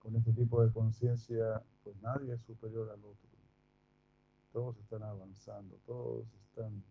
Con 0.00 0.11
este 0.22 0.32
tipo 0.40 0.64
de 0.64 0.72
conciencia, 0.72 1.60
pues 1.82 1.96
nadie 2.00 2.34
es 2.34 2.42
superior 2.42 2.88
al 2.90 3.00
otro. 3.00 3.28
Todos 4.52 4.78
están 4.78 5.02
avanzando, 5.02 5.76
todos 5.84 6.26
están 6.46 6.84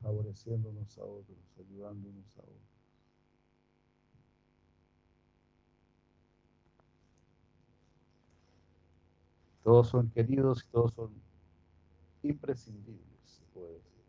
favoreciéndonos 0.00 0.96
a 0.96 1.04
otros, 1.04 1.38
ayudándonos 1.58 2.36
a 2.36 2.42
otros. 2.42 2.68
Todos 9.64 9.88
son 9.88 10.08
queridos 10.10 10.64
y 10.64 10.70
todos 10.70 10.94
son 10.94 11.10
imprescindibles, 12.22 13.18
se 13.24 13.44
puede 13.52 13.72
decir. 13.72 14.04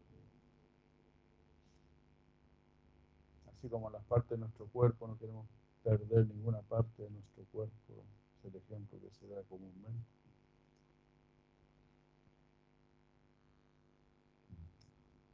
Así 3.48 3.68
como 3.68 3.90
las 3.90 4.04
partes 4.04 4.30
de 4.30 4.38
nuestro 4.38 4.68
cuerpo, 4.68 5.08
no 5.08 5.18
queremos 5.18 5.48
perder 5.84 6.28
ninguna 6.28 6.62
parte 6.62 7.04
de 7.04 7.10
nuestro 7.10 7.44
cuerpo, 7.46 8.04
es 8.38 8.46
el 8.46 8.56
ejemplo 8.56 9.00
que 9.00 9.10
se 9.12 9.28
da 9.28 9.42
comúnmente. 9.44 10.06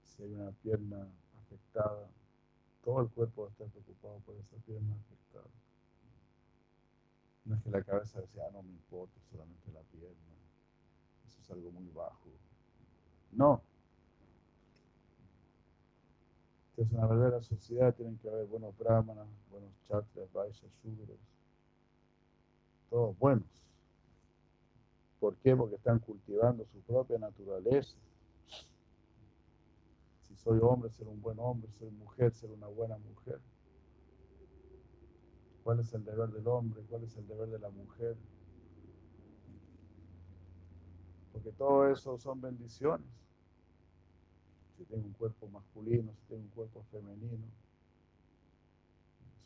Si 0.04 0.24
hay 0.24 0.34
una 0.34 0.52
pierna 0.52 1.08
afectada, 1.42 2.10
todo 2.84 3.02
el 3.02 3.10
cuerpo 3.10 3.44
va 3.44 3.48
a 3.48 3.52
estar 3.52 3.68
preocupado 3.68 4.20
por 4.20 4.36
esa 4.38 4.56
pierna 4.66 4.96
afectada. 4.96 5.50
No 7.46 7.56
es 7.56 7.62
que 7.62 7.70
la 7.70 7.84
cabeza 7.84 8.22
decía, 8.22 8.44
ah, 8.48 8.52
no 8.54 8.64
me 8.64 8.72
importa, 8.72 9.20
solamente 9.30 9.72
la 9.72 9.82
pierna. 9.82 10.34
Eso 11.28 11.42
es 11.42 11.52
algo 11.52 11.72
muy 11.72 11.88
bajo. 11.90 12.30
No. 13.32 13.62
Entonces, 16.78 16.92
en 16.92 17.00
una 17.00 17.08
verdadera 17.08 17.42
sociedad 17.42 17.96
tienen 17.96 18.18
que 18.18 18.28
haber 18.28 18.48
buenos 18.48 18.78
brahmanas, 18.78 19.28
buenos 19.50 19.72
chatras, 19.84 20.30
vaishyas, 20.34 20.70
shudras, 20.84 21.18
todos 22.90 23.18
buenos. 23.18 23.48
¿Por 25.22 25.38
qué? 25.38 25.56
Porque 25.56 25.76
están 25.76 26.00
cultivando 26.00 26.66
su 26.66 26.82
propia 26.82 27.18
naturaleza. 27.18 27.98
Si 30.28 30.36
soy 30.36 30.60
hombre, 30.62 30.90
ser 30.92 31.08
un 31.08 31.22
buen 31.22 31.40
hombre, 31.40 31.72
soy 31.80 31.90
mujer, 31.92 32.34
ser 32.34 32.52
una 32.52 32.68
buena 32.68 32.98
mujer. 32.98 33.40
¿Cuál 35.64 35.80
es 35.80 35.94
el 35.94 36.04
deber 36.04 36.30
del 36.30 36.46
hombre? 36.46 36.84
¿Cuál 36.90 37.04
es 37.04 37.16
el 37.16 37.26
deber 37.26 37.48
de 37.50 37.60
la 37.60 37.70
mujer? 37.70 38.18
Porque 41.32 41.54
todo 41.54 41.90
eso 41.90 42.18
son 42.18 42.42
bendiciones. 42.42 43.25
Si 44.78 44.84
tengo 44.86 45.06
un 45.06 45.14
cuerpo 45.14 45.48
masculino, 45.48 46.12
si 46.14 46.26
tengo 46.28 46.42
un 46.42 46.50
cuerpo 46.50 46.84
femenino, 46.92 47.46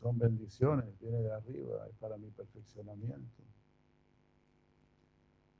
son 0.00 0.18
bendiciones, 0.18 0.86
viene 0.98 1.18
de 1.18 1.32
arriba, 1.32 1.86
es 1.88 1.94
para 1.96 2.16
mi 2.16 2.30
perfeccionamiento. 2.30 3.42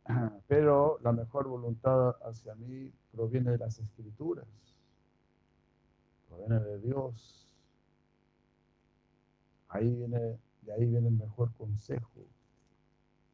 Pero 0.48 0.98
la 1.02 1.12
mejor 1.12 1.46
voluntad 1.46 2.16
hacia 2.22 2.54
mí 2.54 2.90
proviene 3.12 3.52
de 3.52 3.58
las 3.58 3.78
escrituras, 3.78 4.46
proviene 6.28 6.58
de 6.60 6.78
Dios. 6.80 7.48
Ahí 9.68 9.94
viene, 9.94 10.38
de 10.62 10.72
ahí 10.72 10.86
viene 10.86 11.08
el 11.08 11.14
mejor 11.14 11.52
consejo, 11.54 12.24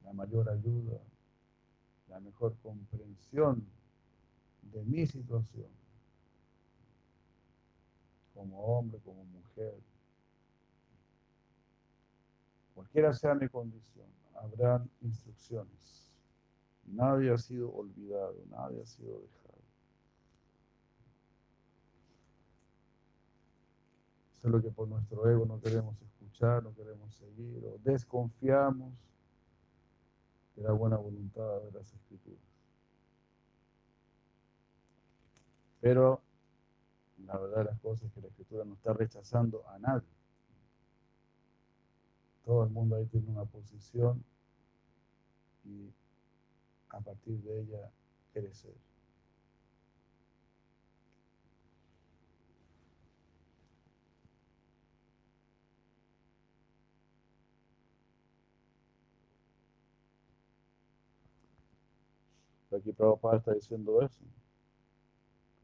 la 0.04 0.12
mayor 0.12 0.50
ayuda, 0.50 0.98
la 2.08 2.20
mejor 2.20 2.54
comprensión 2.62 3.64
de 4.72 4.84
mi 4.84 5.06
situación, 5.06 5.68
como 8.36 8.78
hombre, 8.78 9.00
como 9.00 9.24
mujer. 9.24 9.74
Cualquiera 12.74 13.12
sea 13.14 13.34
mi 13.34 13.48
condición, 13.48 14.06
habrán 14.34 14.88
instrucciones. 15.00 16.12
Nadie 16.84 17.32
ha 17.32 17.38
sido 17.38 17.74
olvidado, 17.74 18.36
nadie 18.50 18.82
ha 18.82 18.86
sido 18.86 19.18
dejado. 19.18 19.56
Eso 24.34 24.48
es 24.48 24.52
lo 24.52 24.62
que 24.62 24.70
por 24.70 24.86
nuestro 24.86 25.28
ego 25.28 25.46
no 25.46 25.58
queremos 25.58 26.00
escuchar, 26.02 26.62
no 26.62 26.74
queremos 26.74 27.14
seguir, 27.14 27.64
o 27.64 27.78
desconfiamos 27.82 28.92
de 30.54 30.62
la 30.62 30.72
buena 30.72 30.96
voluntad 30.96 31.62
de 31.62 31.72
las 31.72 31.92
escrituras. 31.92 32.40
Pero 35.80 36.20
la 37.26 37.36
verdad 37.38 37.58
de 37.58 37.64
las 37.64 37.80
cosas 37.80 38.04
es 38.06 38.12
que 38.12 38.20
la 38.20 38.28
escritura 38.28 38.64
no 38.64 38.74
está 38.74 38.92
rechazando 38.92 39.68
a 39.68 39.78
nadie. 39.78 40.08
Todo 42.44 42.64
el 42.64 42.70
mundo 42.70 42.96
ahí 42.96 43.06
tiene 43.06 43.28
una 43.28 43.44
posición 43.44 44.24
y 45.64 45.90
a 46.90 47.00
partir 47.00 47.42
de 47.42 47.60
ella 47.60 47.90
crecer. 48.32 48.74
Aquí 62.72 62.92
Prabhupada 62.92 63.38
está 63.38 63.54
diciendo 63.54 64.02
eso. 64.02 64.22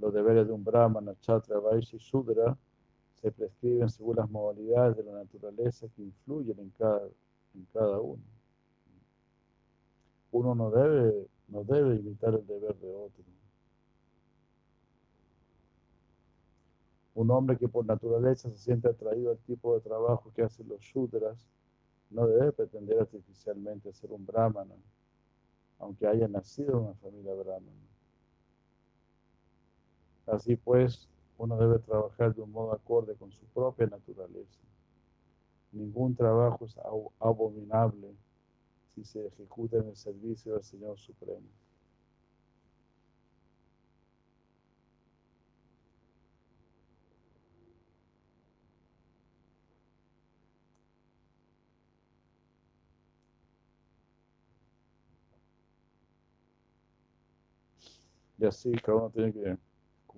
Los 0.02 0.12
deberes 0.12 0.48
de 0.48 0.52
un 0.52 0.64
brahmana, 0.64 1.14
chatra, 1.20 1.60
vaishya 1.60 1.96
y 1.96 2.00
shudra 2.00 2.58
se 3.14 3.30
prescriben 3.30 3.88
según 3.88 4.16
las 4.16 4.28
modalidades 4.28 4.96
de 4.96 5.04
la 5.04 5.12
naturaleza 5.12 5.86
que 5.94 6.02
influyen 6.02 6.58
en 6.58 6.70
cada, 6.70 7.06
en 7.54 7.64
cada 7.72 8.00
uno. 8.00 8.20
Uno 10.32 10.56
no 10.56 10.72
debe, 10.72 11.28
no 11.46 11.62
debe 11.62 11.94
imitar 11.94 12.34
el 12.34 12.44
deber 12.44 12.74
de 12.80 12.92
otro. 12.92 13.24
Un 17.14 17.30
hombre 17.30 17.56
que 17.56 17.68
por 17.68 17.86
naturaleza 17.86 18.50
se 18.50 18.56
siente 18.56 18.88
atraído 18.88 19.30
al 19.30 19.38
tipo 19.38 19.72
de 19.74 19.82
trabajo 19.82 20.32
que 20.34 20.42
hacen 20.42 20.68
los 20.68 20.80
shudras 20.80 21.46
no 22.10 22.26
debe 22.26 22.50
pretender 22.50 22.98
artificialmente 22.98 23.92
ser 23.92 24.10
un 24.10 24.26
brahmana, 24.26 24.74
aunque 25.78 26.08
haya 26.08 26.26
nacido 26.26 26.72
en 26.72 26.84
una 26.86 26.94
familia 26.94 27.34
brahmana. 27.34 27.91
Así 30.26 30.56
pues, 30.56 31.08
uno 31.38 31.56
debe 31.56 31.78
trabajar 31.80 32.34
de 32.34 32.42
un 32.42 32.52
modo 32.52 32.72
acorde 32.72 33.14
con 33.16 33.32
su 33.32 33.44
propia 33.46 33.86
naturaleza. 33.86 34.60
Ningún 35.72 36.14
trabajo 36.14 36.64
es 36.66 36.76
abominable 37.18 38.14
si 38.94 39.04
se 39.04 39.26
ejecuta 39.26 39.78
en 39.78 39.88
el 39.88 39.96
servicio 39.96 40.54
del 40.54 40.62
Señor 40.62 40.98
Supremo. 40.98 41.48
Y 58.38 58.44
así 58.44 58.72
cada 58.72 58.98
uno 58.98 59.10
tiene 59.10 59.32
que 59.32 59.56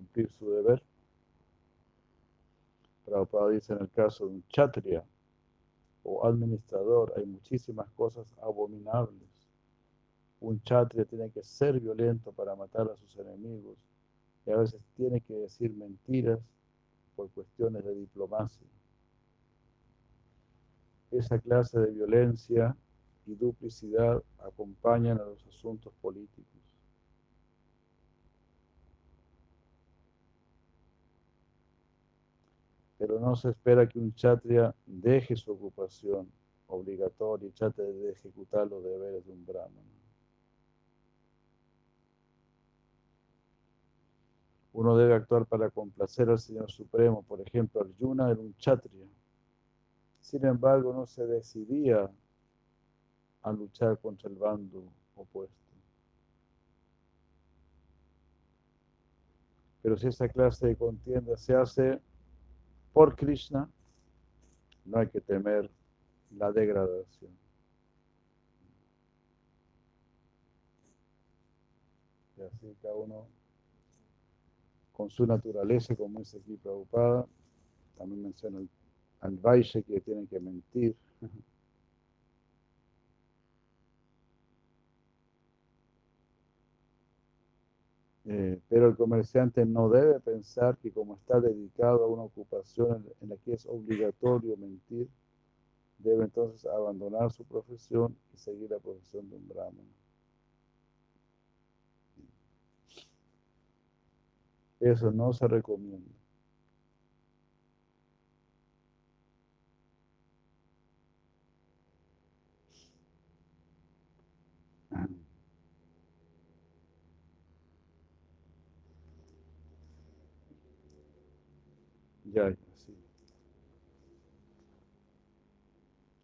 cumplir 0.05 0.31
su 0.39 0.51
deber. 0.51 0.83
Prabhupada 3.07 3.51
dice 3.51 3.73
en 3.73 3.81
el 3.81 3.91
caso 3.91 4.27
de 4.27 4.35
un 4.35 4.45
chatria 4.49 5.05
o 6.03 6.27
administrador, 6.27 7.15
hay 7.17 7.25
muchísimas 7.25 7.89
cosas 7.91 8.27
abominables. 8.43 9.29
Un 10.41 10.63
chatria 10.63 11.05
tiene 11.07 11.31
que 11.31 11.43
ser 11.43 11.81
violento 11.81 12.33
para 12.33 12.55
matar 12.55 12.91
a 12.91 12.97
sus 12.97 13.17
enemigos 13.17 13.79
y 14.47 14.51
a 14.51 14.57
veces 14.57 14.81
tiene 14.95 15.21
que 15.23 15.35
decir 15.35 15.73
mentiras 15.75 16.41
por 17.17 17.31
cuestiones 17.31 17.83
de 17.85 17.95
diplomacia. 17.95 18.67
Esa 21.11 21.39
clase 21.39 21.79
de 21.79 21.93
violencia 21.93 22.77
y 23.27 23.35
duplicidad 23.35 24.23
acompañan 24.39 25.19
a 25.19 25.25
los 25.25 25.47
asuntos 25.47 25.95
políticos. 26.03 26.64
Pero 33.07 33.21
no 33.21 33.37
se 33.37 33.51
espera 33.51 33.87
que 33.87 33.99
un 33.99 34.15
chatria 34.15 34.75
deje 34.87 35.37
su 35.37 35.53
ocupación 35.53 36.27
obligatoria 36.69 37.49
y 37.49 37.51
trate 37.51 37.83
de 37.83 38.13
ejecutar 38.13 38.67
los 38.67 38.83
deberes 38.83 39.27
de 39.27 39.31
un 39.31 39.45
brahman. 39.45 39.85
Uno 44.73 44.97
debe 44.97 45.13
actuar 45.13 45.45
para 45.45 45.69
complacer 45.69 46.31
al 46.31 46.39
Señor 46.39 46.71
Supremo. 46.71 47.23
Por 47.23 47.43
ejemplo, 47.43 47.83
Arjuna 47.83 48.31
era 48.31 48.41
un 48.41 48.57
chatria. 48.57 49.07
Sin 50.23 50.47
embargo, 50.47 50.95
no 50.95 51.05
se 51.05 51.27
decidía 51.27 52.11
a 53.43 53.53
luchar 53.53 53.99
contra 53.99 54.31
el 54.31 54.37
bando 54.37 54.83
opuesto. 55.15 55.55
Pero 59.83 59.99
si 59.99 60.09
esa 60.09 60.27
clase 60.27 60.69
de 60.69 60.77
contienda 60.77 61.37
se 61.37 61.55
hace 61.55 62.01
por 62.95 63.17
Krishna, 63.17 63.69
no 64.85 64.99
hay 64.99 65.09
que 65.09 65.21
temer 65.21 65.69
la 66.31 66.53
degradación. 66.53 67.33
Y 72.39 72.43
así 72.43 72.77
cada 72.81 72.95
uno 72.95 73.27
con 74.93 75.11
su 75.11 75.27
naturaleza, 75.27 75.97
como 75.97 76.21
dice 76.21 76.39
aquí 76.39 76.57
Prabhupada, 76.57 77.27
también 77.99 78.23
menciona 78.23 78.59
al, 78.59 78.69
al 79.21 79.37
Vaishe 79.39 79.83
que 79.83 80.01
tiene 80.01 80.27
que 80.27 80.39
mentir. 80.39 80.97
Eh, 88.27 88.59
pero 88.71 88.89
el 88.89 88.97
comerciante 88.97 89.67
no 89.67 89.91
debe 89.91 90.19
pensar 90.19 90.79
que 90.79 90.91
como 90.91 91.17
está 91.17 91.41
dedicado 91.41 92.05
a 92.05 92.09
una 92.09 92.23
ocupación 92.23 93.07
en, 93.21 93.29
la 93.29 93.37
que 93.37 93.53
es 93.53 93.67
obligatorio 93.67 94.57
mentir, 94.57 95.09
debe 95.99 96.25
entonces 96.25 96.65
abandonar 96.67 97.31
su 97.31 97.45
profesión 97.45 98.17
y 98.33 98.39
seguir 98.39 98.71
la 98.71 98.79
profesión 98.79 99.29
de 99.29 99.37
un 99.37 99.49
brahman. 99.49 99.87
Eso 104.81 105.11
no 105.11 105.33
se 105.33 105.47
recomienda. 105.47 106.24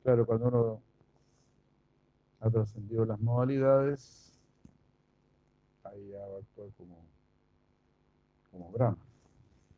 Claro, 0.03 0.27
cuando 0.27 0.49
uno 0.49 0.83
ha 2.41 2.51
trascendido 2.51 3.05
las 3.05 3.21
modalidades, 3.21 4.33
ahí 5.85 6.09
ya 6.11 6.19
va 6.27 6.37
a 6.37 6.41
actuar 6.41 6.69
como, 6.77 7.05
como 8.51 8.73
Brahma. 8.73 8.99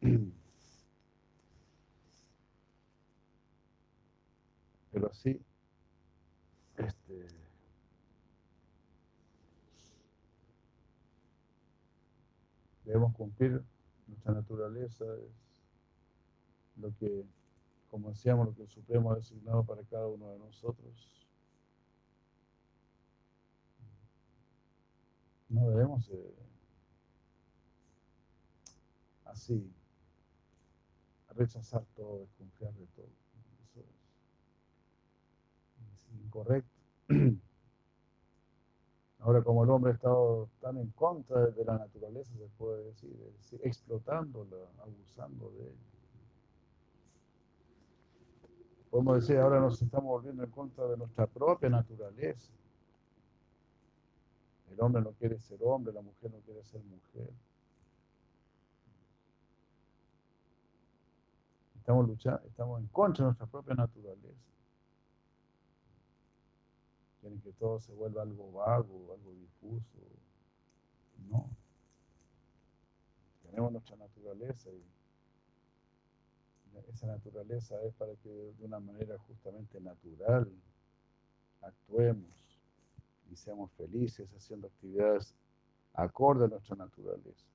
Pero 4.93 5.11
así, 5.11 5.39
este, 6.78 7.26
debemos 12.85 13.14
cumplir 13.14 13.62
nuestra 14.07 14.33
naturaleza, 14.33 15.05
lo 16.83 16.95
que, 16.97 17.24
como 17.91 18.11
decíamos, 18.11 18.47
lo 18.47 18.55
que 18.55 18.62
el 18.62 18.68
Supremo 18.68 19.12
ha 19.12 19.16
designado 19.16 19.64
para 19.64 19.83
cada 19.85 20.07
uno 20.09 20.30
de 20.33 20.39
nosotros. 20.39 21.26
No 25.49 25.68
debemos 25.70 26.11
así 29.24 29.70
rechazar 31.35 31.85
todo, 31.95 32.20
desconfiar 32.20 32.72
de 32.74 32.87
todo. 32.89 33.09
Eso 33.64 33.80
es, 33.80 33.87
incorrecto. 36.24 36.70
Ahora, 39.20 39.43
como 39.43 39.62
el 39.62 39.70
hombre 39.70 39.93
ha 39.93 39.95
estado 39.95 40.51
tan 40.61 40.76
en 40.78 40.91
contra 40.91 41.47
de 41.47 41.64
la 41.64 41.78
naturaleza, 41.78 42.33
se 42.37 42.49
puede 42.59 42.85
decir, 42.87 43.16
decir 43.37 43.61
explotándola, 43.62 44.57
abusando 44.80 45.51
de 45.53 45.68
ella. 45.68 46.01
Podemos 48.93 49.22
decir, 49.22 49.38
ahora 49.38 49.59
nos 49.59 49.80
estamos 49.80 50.05
volviendo 50.05 50.45
en 50.45 50.51
contra 50.51 50.86
de 50.86 50.99
nuestra 50.99 51.26
propia 51.26 51.70
naturaleza. 51.70 52.53
El 54.70 54.78
hombre 54.82 55.01
no 55.01 55.12
quiere 55.12 55.40
ser 55.40 55.59
hombre, 55.62 55.95
la 55.95 56.03
mujer 56.03 56.30
no 56.30 56.36
quiere 56.40 56.62
ser 56.62 56.82
mujer. 56.84 57.30
Estamos 61.78 62.07
luchando, 62.07 62.43
estamos 62.47 62.80
en 62.80 62.86
contra 62.88 63.24
de 63.24 63.28
nuestra 63.28 63.47
propia 63.47 63.74
naturaleza. 63.74 64.53
Quieren 67.22 67.40
que 67.40 67.53
todo 67.53 67.80
se 67.80 67.95
vuelva 67.95 68.20
algo 68.20 68.53
vago, 68.53 69.14
algo 69.14 69.32
difuso. 69.32 70.01
No. 71.30 71.49
Tenemos 73.43 73.72
nuestra 73.72 73.97
naturaleza 73.97 74.68
y 74.68 74.84
esa 76.92 77.06
naturaleza 77.06 77.80
es 77.82 77.94
para 77.94 78.14
que 78.16 78.28
de 78.28 78.64
una 78.64 78.80
manera 78.80 79.18
justamente 79.18 79.80
natural 79.80 80.50
actuemos 81.60 82.60
y 83.30 83.36
seamos 83.36 83.70
felices 83.72 84.28
haciendo 84.34 84.66
actividades 84.66 85.34
acorde 85.94 86.46
a 86.46 86.48
nuestra 86.48 86.76
naturaleza. 86.76 87.46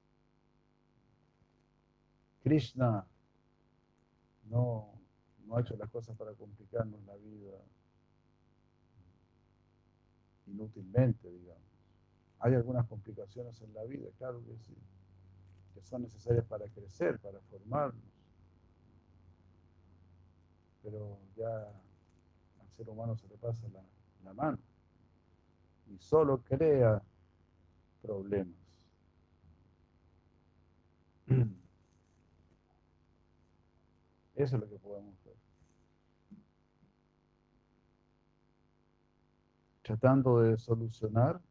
Krishna 2.43 3.05
no, 4.49 4.93
no 5.45 5.57
ha 5.57 5.61
hecho 5.61 5.76
las 5.76 5.89
cosas 5.89 6.15
para 6.15 6.34
complicarnos 6.34 7.03
la 7.05 7.15
vida 7.15 7.57
inútilmente, 10.45 11.30
digamos. 11.30 11.63
Hay 12.39 12.53
algunas 12.53 12.88
complicaciones 12.88 13.61
en 13.61 13.74
la 13.74 13.84
vida, 13.84 14.09
claro 14.18 14.41
que 14.45 14.55
sí, 14.57 14.76
que 15.74 15.82
son 15.82 16.03
necesarias 16.03 16.45
para 16.45 16.68
crecer, 16.70 17.20
para 17.20 17.39
formarnos. 17.41 18.16
Pero 20.88 21.20
ya 21.36 21.68
al 22.62 22.70
ser 22.78 22.90
humano 22.90 23.18
se 23.18 23.28
le 23.28 23.36
pasa 23.36 23.68
la, 24.24 24.34
mano 24.34 24.58
y 25.88 25.98
solo 25.98 26.42
crea 26.42 27.04
problemas. 28.02 28.56
Eso 34.36 34.56
es 34.56 34.62
lo 34.62 34.70
que 34.70 34.80
podemos 34.80 35.14
hacer. 35.16 35.36
Tratando 39.82 40.40
de 40.40 40.58
solucionar, 40.58 41.42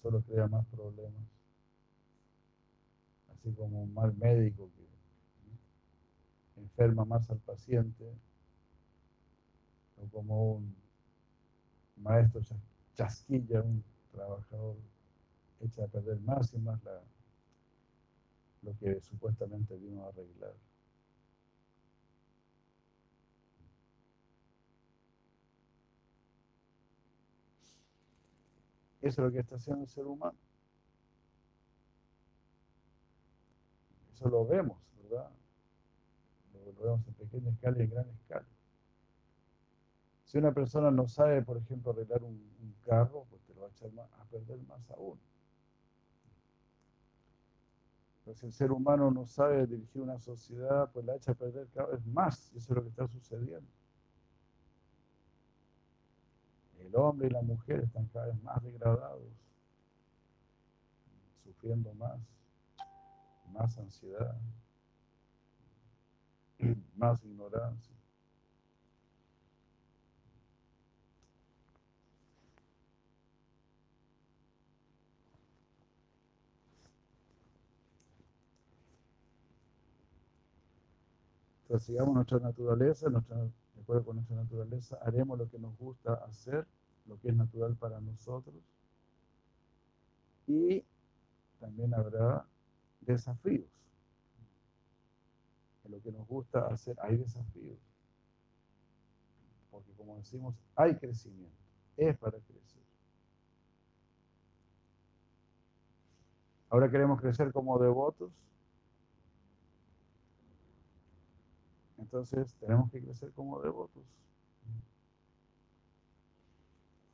solo 0.00 0.22
crea 0.22 0.46
más 0.46 0.64
problemas. 0.66 1.24
Así 3.32 3.52
como 3.52 3.82
un 3.82 3.92
mal 3.92 4.14
médico 4.14 4.70
que 4.76 4.91
enferma 6.62 7.04
más 7.04 7.28
al 7.30 7.38
paciente, 7.38 8.04
o 9.96 10.06
como 10.10 10.54
un 10.54 10.74
maestro 11.96 12.40
chasquilla, 12.94 13.62
un 13.62 13.84
trabajador 14.12 14.76
echa 15.60 15.84
a 15.84 15.88
perder 15.88 16.18
más 16.20 16.52
y 16.54 16.58
más 16.58 16.82
la, 16.84 17.00
lo 18.62 18.76
que 18.78 19.00
supuestamente 19.00 19.76
vino 19.76 20.04
a 20.04 20.08
arreglar. 20.08 20.54
Eso 29.00 29.20
es 29.20 29.26
lo 29.26 29.32
que 29.32 29.40
está 29.40 29.56
haciendo 29.56 29.82
el 29.82 29.88
ser 29.88 30.06
humano. 30.06 30.38
Eso 34.12 34.28
lo 34.28 34.46
vemos, 34.46 34.78
¿verdad? 35.02 35.28
Lo, 36.64 36.72
vemos 36.82 37.06
en 37.06 37.14
pequeña 37.14 37.50
escala 37.50 37.78
y 37.78 37.82
en 37.82 37.90
gran 37.90 38.08
escala. 38.10 38.46
Si 40.24 40.38
una 40.38 40.52
persona 40.52 40.90
no 40.90 41.08
sabe, 41.08 41.42
por 41.42 41.58
ejemplo, 41.58 41.92
arreglar 41.92 42.22
un, 42.22 42.52
carro, 42.84 43.26
pues 43.30 43.42
te 43.42 43.54
lo 43.54 43.60
va 43.60 43.66
a 43.68 43.70
echar 43.70 43.90
a 43.98 44.24
perder 44.24 44.58
más 44.62 44.90
aún. 44.90 45.18
Pero 48.24 48.36
si 48.36 48.46
el 48.46 48.52
ser 48.52 48.72
humano 48.72 49.10
no 49.10 49.24
sabe 49.24 49.66
dirigir 49.66 50.02
una 50.02 50.18
sociedad, 50.18 50.90
pues 50.92 51.04
la 51.04 51.14
echa 51.14 51.32
a 51.32 51.34
perder 51.34 51.68
cada 51.74 51.88
vez 51.88 52.04
más. 52.06 52.50
Y 52.52 52.58
eso 52.58 52.72
es 52.72 52.76
lo 52.76 52.82
que 52.82 52.88
está 52.88 53.06
sucediendo. 53.06 53.68
el 56.92 56.96
hombre 56.96 57.28
y 57.28 57.30
la 57.30 57.42
mujer 57.42 57.80
están 57.80 58.06
cada 58.06 58.26
vez 58.26 58.42
más 58.42 58.62
degradados, 58.62 59.22
sufriendo 61.44 61.94
más, 61.94 62.20
más 63.52 63.78
ansiedad, 63.78 64.36
más 66.96 67.24
ignorancia. 67.24 67.94
Entonces, 81.62 81.86
sigamos 81.86 82.14
nuestra 82.14 82.38
naturaleza, 82.38 83.08
nuestra, 83.08 83.36
de 83.38 83.80
acuerdo 83.80 84.04
con 84.04 84.16
nuestra 84.16 84.36
naturaleza, 84.36 84.98
haremos 85.02 85.38
lo 85.38 85.48
que 85.48 85.58
nos 85.58 85.76
gusta 85.78 86.14
hacer 86.14 86.66
lo 87.06 87.18
que 87.18 87.28
es 87.28 87.34
natural 87.34 87.74
para 87.76 87.98
nosotros. 88.00 88.54
Y 90.46 90.84
también 91.58 91.94
habrá 91.94 92.44
desafíos. 93.00 93.81
Lo 95.92 96.00
que 96.00 96.10
nos 96.10 96.26
gusta 96.26 96.66
hacer 96.68 96.96
hay 97.02 97.18
desafíos. 97.18 97.78
Porque 99.70 99.92
como 99.92 100.16
decimos, 100.16 100.54
hay 100.74 100.96
crecimiento. 100.96 101.54
Es 101.98 102.16
para 102.16 102.38
crecer. 102.38 102.82
Ahora 106.70 106.90
queremos 106.90 107.20
crecer 107.20 107.52
como 107.52 107.78
devotos. 107.78 108.32
Entonces 111.98 112.54
tenemos 112.54 112.90
que 112.90 113.02
crecer 113.02 113.30
como 113.32 113.60
devotos. 113.60 114.02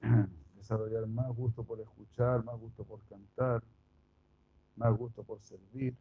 desarrollar 0.57 1.05
más 1.09 1.35
gusto 1.35 1.65
por 1.65 1.81
escuchar, 1.81 2.45
más 2.45 2.57
gusto 2.61 2.85
por 2.85 3.03
cantar, 3.09 3.61
más 4.77 4.97
gusto 4.97 5.25
por 5.25 5.41
servir, 5.41 5.97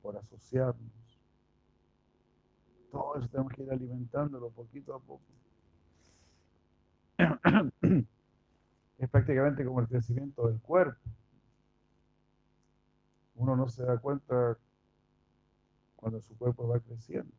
por 0.00 0.16
asociarnos. 0.16 1.13
Todo 2.94 3.16
eso 3.16 3.26
tenemos 3.26 3.52
que 3.52 3.64
ir 3.64 3.72
alimentándolo 3.72 4.50
poquito 4.50 4.94
a 4.94 5.00
poco. 5.00 5.24
Es 8.98 9.10
prácticamente 9.10 9.64
como 9.64 9.80
el 9.80 9.88
crecimiento 9.88 10.46
del 10.46 10.60
cuerpo. 10.60 11.00
Uno 13.34 13.56
no 13.56 13.68
se 13.68 13.82
da 13.82 13.98
cuenta 13.98 14.56
cuando 15.96 16.20
su 16.20 16.38
cuerpo 16.38 16.68
va 16.68 16.78
creciendo. 16.78 17.32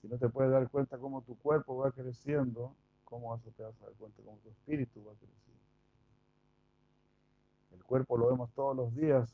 Si 0.00 0.08
no 0.08 0.18
te 0.18 0.28
puedes 0.28 0.50
dar 0.50 0.68
cuenta 0.68 0.98
cómo 0.98 1.22
tu 1.22 1.38
cuerpo 1.38 1.76
va 1.76 1.92
creciendo, 1.92 2.74
¿cómo 3.04 3.30
vas 3.30 3.46
a 3.46 3.50
te 3.52 3.62
vas 3.62 3.80
a 3.80 3.84
dar 3.84 3.94
cuenta 3.94 4.20
cómo 4.24 4.36
tu 4.38 4.48
espíritu 4.48 5.04
va 5.04 5.12
creciendo? 5.14 5.62
El 7.70 7.84
cuerpo 7.84 8.18
lo 8.18 8.26
vemos 8.26 8.50
todos 8.54 8.74
los 8.76 8.92
días 8.96 9.32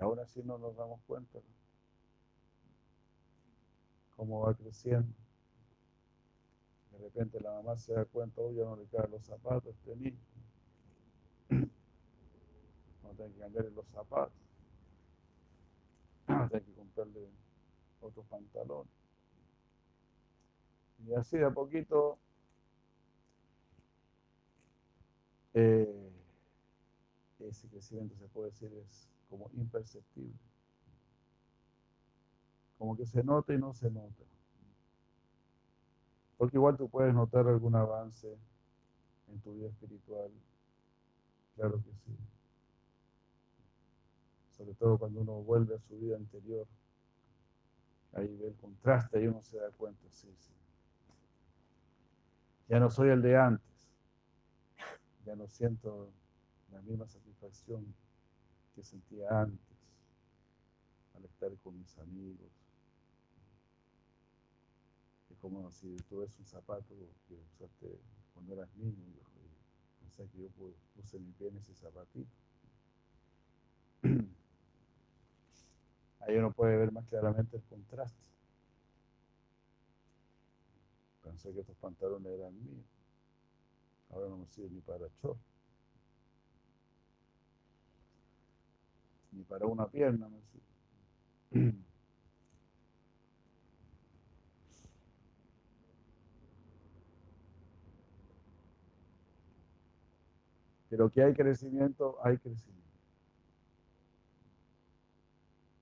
y 0.00 0.02
aún 0.02 0.18
así 0.18 0.42
no 0.42 0.56
nos 0.56 0.74
damos 0.76 1.00
cuenta 1.06 1.38
cómo 4.16 4.40
va 4.40 4.54
creciendo. 4.54 5.12
De 6.92 6.98
repente 6.98 7.40
la 7.40 7.52
mamá 7.52 7.76
se 7.76 7.92
da 7.92 8.04
cuenta, 8.06 8.40
hoy 8.40 8.56
ya 8.56 8.64
no 8.64 8.76
le 8.76 8.86
caen 8.86 9.10
los 9.10 9.24
zapatos 9.24 9.74
este 9.76 9.96
niño. 9.96 10.18
No 13.02 13.16
tiene 13.16 13.32
que 13.32 13.40
cambiarle 13.40 13.70
los 13.72 13.86
zapatos. 13.88 14.38
Tiene 16.48 16.64
que 16.64 16.72
comprarle 16.74 17.28
otros 18.00 18.24
pantalones. 18.26 18.92
Y 21.04 21.12
así 21.14 21.36
de 21.36 21.44
a 21.44 21.50
poquito 21.50 22.18
eh, 25.54 26.12
ese 27.40 27.68
crecimiento 27.68 28.14
se 28.16 28.28
puede 28.28 28.50
decir 28.50 28.72
es 28.74 29.10
como 29.30 29.48
imperceptible. 29.54 30.36
Como 32.76 32.96
que 32.96 33.06
se 33.06 33.22
nota 33.22 33.54
y 33.54 33.58
no 33.58 33.72
se 33.72 33.90
nota. 33.90 34.24
Porque 36.36 36.56
igual 36.56 36.76
tú 36.76 36.88
puedes 36.88 37.14
notar 37.14 37.46
algún 37.46 37.76
avance 37.76 38.36
en 39.28 39.40
tu 39.40 39.54
vida 39.54 39.68
espiritual. 39.68 40.30
Claro 41.54 41.76
que 41.82 41.92
sí. 41.92 42.16
Sobre 44.56 44.74
todo 44.74 44.98
cuando 44.98 45.20
uno 45.20 45.32
vuelve 45.42 45.76
a 45.76 45.80
su 45.80 45.98
vida 45.98 46.16
anterior. 46.16 46.66
Ahí 48.12 48.34
ve 48.36 48.48
el 48.48 48.56
contraste 48.56 49.22
y 49.22 49.28
uno 49.28 49.42
se 49.42 49.58
da 49.58 49.70
cuenta, 49.70 50.02
sí, 50.10 50.28
sí. 50.38 50.52
Ya 52.68 52.80
no 52.80 52.90
soy 52.90 53.10
el 53.10 53.22
de 53.22 53.36
antes. 53.36 53.88
Ya 55.24 55.36
no 55.36 55.46
siento 55.46 56.10
la 56.72 56.80
misma 56.82 57.06
satisfacción 57.06 57.94
que 58.74 58.82
sentía 58.82 59.28
antes 59.30 59.76
al 61.14 61.24
estar 61.24 61.56
con 61.58 61.78
mis 61.78 61.96
amigos. 61.98 62.50
como 65.40 65.70
si 65.70 65.96
tú 66.08 66.18
ves 66.18 66.38
un 66.38 66.44
zapato 66.44 66.94
que 67.26 67.34
usaste 67.34 67.98
cuando 68.34 68.52
eras 68.54 68.68
niño 68.76 69.08
y 69.08 69.18
pensás 70.00 70.30
que 70.30 70.42
yo 70.42 70.50
puse 70.94 71.18
mi 71.18 71.32
pie 71.32 71.48
en 71.48 71.56
ese 71.56 71.74
zapatito. 71.74 72.30
Ahí 76.20 76.36
uno 76.36 76.52
puede 76.52 76.76
ver 76.76 76.92
más 76.92 77.06
claramente 77.06 77.56
el 77.56 77.64
contraste. 77.64 78.28
Pensé 81.22 81.52
que 81.52 81.60
estos 81.60 81.76
pantalones 81.76 82.32
eran 82.32 82.54
míos. 82.62 82.86
Ahora 84.10 84.28
no 84.28 84.36
me 84.38 84.46
sirven 84.46 84.74
ni 84.74 84.80
para 84.80 85.06
short. 85.22 85.38
Ni 89.32 89.44
para 89.44 89.66
una 89.66 89.86
pierna 89.86 90.28
sirven. 90.42 91.84
Pero 100.90 101.08
que 101.08 101.22
hay 101.22 101.32
crecimiento, 101.34 102.18
hay 102.22 102.36
crecimiento. 102.36 102.80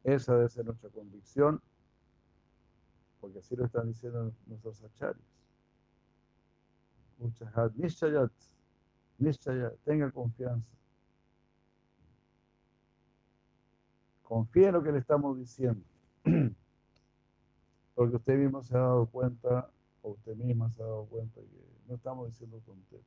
Esa 0.05 0.34
debe 0.34 0.49
ser 0.51 0.66
nuestra 0.66 0.90
convicción, 0.90 1.62
porque 3.20 3.38
así 3.38 3.57
lo 3.57 3.64
están 3.64 3.88
diciendo 3.88 4.32
nuestros 4.46 4.82
acharyas. 4.84 5.26
Uchahad, 7.18 7.72
Nishayat, 7.72 8.30
Nishayat, 9.18 9.76
tenga 9.84 10.11
confianza. 10.11 10.76
Confíe 14.29 14.66
en 14.66 14.74
lo 14.74 14.83
que 14.83 14.93
le 14.93 14.99
estamos 14.99 15.39
diciendo. 15.39 15.83
Porque 17.95 18.16
usted 18.16 18.37
mismo 18.37 18.62
se 18.62 18.76
ha 18.76 18.81
dado 18.81 19.07
cuenta, 19.07 19.70
o 20.03 20.11
usted 20.11 20.37
misma 20.37 20.68
se 20.68 20.83
ha 20.83 20.85
dado 20.85 21.07
cuenta 21.07 21.41
que 21.41 21.64
no 21.89 21.95
estamos 21.95 22.29
diciendo 22.29 22.61
tonterías. 22.61 23.07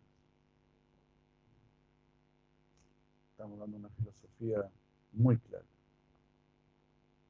Estamos 3.30 3.60
dando 3.60 3.78
una 3.78 3.90
filosofía 3.90 4.68
muy 5.12 5.38
clara, 5.38 5.64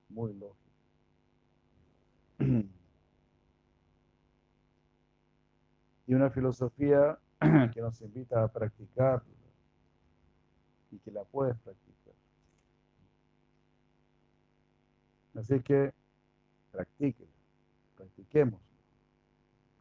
muy 0.07 0.33
lógica. 0.35 0.71
Y 6.07 6.13
una 6.13 6.29
filosofía 6.29 7.19
que 7.73 7.81
nos 7.81 8.01
invita 8.01 8.43
a 8.43 8.47
practicar 8.47 9.21
y 10.91 10.97
que 10.99 11.11
la 11.11 11.23
puedes 11.23 11.57
practicar. 11.59 12.00
Así 15.35 15.61
que 15.61 15.93
practíquela, 16.71 17.31
practiquemos. 17.95 18.61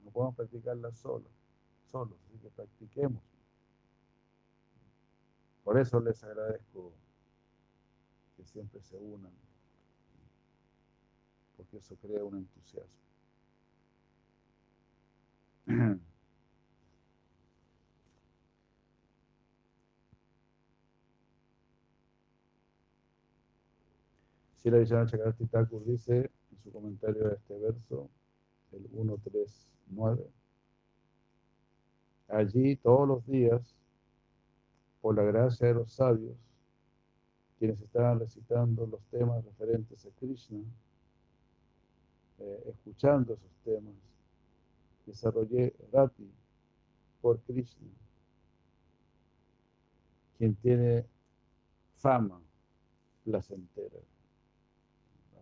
No 0.05 0.11
podemos 0.11 0.35
practicarla 0.37 0.93
solos, 0.93 1.31
solos, 1.87 2.19
así 2.27 2.39
que 2.39 2.51
practiquemos. 2.51 3.23
Por 5.65 5.79
eso 5.79 6.01
les 6.01 6.23
agradezco 6.25 6.93
que 8.37 8.45
siempre 8.45 8.81
se 8.81 8.97
unan, 8.97 9.33
porque 11.57 11.79
eso 11.79 11.97
crea 11.97 12.25
un 12.25 12.39
entusiasmo. 12.39 13.01
Sila 24.63 24.77
Villana 24.77 25.07
Chakravarti 25.07 25.47
Thakur 25.47 25.85
dice 25.87 26.31
en 26.51 26.59
su 26.63 26.71
comentario 26.71 27.29
de 27.29 27.35
este 27.35 27.59
verso, 27.59 28.11
el 28.73 28.87
139, 28.89 30.31
allí 32.29 32.77
todos 32.77 33.09
los 33.09 33.27
días, 33.27 33.75
por 35.01 35.17
la 35.17 35.23
gracia 35.23 35.69
de 35.69 35.75
los 35.75 35.95
sabios, 35.95 36.37
quienes 37.59 37.81
estaban 37.81 38.21
recitando 38.21 38.87
los 38.87 39.01
temas 39.07 39.43
referentes 39.43 40.05
a 40.05 40.11
Krishna, 40.11 40.61
eh, 42.41 42.65
escuchando 42.67 43.33
esos 43.33 43.57
temas, 43.65 43.95
desarrollé 45.07 45.75
Rati 45.91 46.31
por 47.23 47.41
Krishna, 47.41 47.89
quien 50.37 50.55
tiene 50.57 51.07
fama 51.97 52.43
placentera 53.25 54.10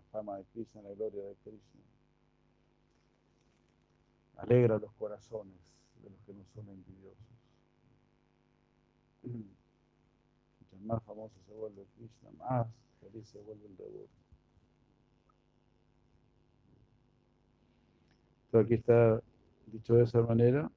fama 0.09 0.38
de 0.38 0.44
Krishna, 0.46 0.82
la 0.82 0.94
gloria 0.94 1.24
de 1.24 1.34
Krishna. 1.36 1.80
Alegra 4.36 4.78
los 4.78 4.92
corazones 4.94 5.59
de 6.02 6.11
los 6.11 6.20
que 6.22 6.32
no 6.32 6.44
son 6.54 6.68
envidiosos. 6.68 7.18
Mientras 9.22 10.82
más 10.82 11.02
famoso 11.02 11.34
se 11.46 11.52
vuelve 11.54 11.86
Krishna, 11.96 12.30
más 12.38 12.68
feliz 13.00 13.28
se 13.28 13.38
vuelve 13.40 13.66
el 13.66 13.76
devoto. 13.76 14.09
Entonces 18.46 18.66
aquí 18.66 18.74
está 18.74 19.22
dicho 19.66 19.94
de 19.94 20.04
esa 20.04 20.22
manera, 20.22 20.70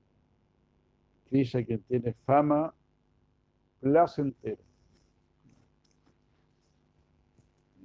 Krishna 1.29 1.63
quien 1.63 1.81
tiene 1.83 2.13
fama 2.25 2.73
placentera. 3.79 4.61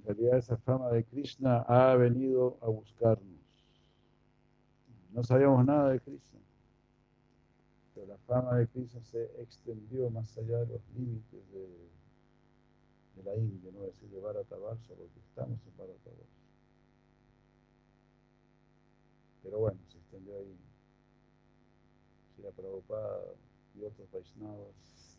Realidad 0.07 0.39
esa 0.39 0.57
fama 0.59 0.89
de 0.91 1.05
Krishna 1.05 1.63
ha 1.63 1.95
venido 1.97 2.59
a 2.63 2.69
buscarnos. 2.69 3.37
No 5.11 5.25
sabíamos 5.25 5.65
nada 5.65 5.91
de 5.91 6.01
Krishna, 6.01 6.39
pero 7.95 8.07
la 8.07 8.19
fama 8.19 8.57
de 8.59 8.69
Krishna 8.69 9.03
se 9.03 9.25
extendió 9.43 10.09
más 10.11 10.37
allá 10.39 10.59
de 10.59 10.67
los 10.67 10.81
límites 10.95 11.51
de, 11.53 11.87
la 13.25 13.35
India, 13.35 13.73
no 13.73 13.81
decir 13.81 14.09
de 14.11 14.21
Bharatavarsa, 14.21 14.95
porque 14.95 15.19
estamos 15.19 15.59
en 15.67 15.77
Bharatavarsa. 15.77 16.37
Pero 19.43 19.59
bueno, 19.59 19.81
se 19.89 19.99
extendió 19.99 20.37
ahí. 20.39 20.57
Sila 22.37 22.51
Prabhupada 22.51 23.23
y 23.75 23.83
otros 23.83 24.09
Vaishnavas. 24.13 25.19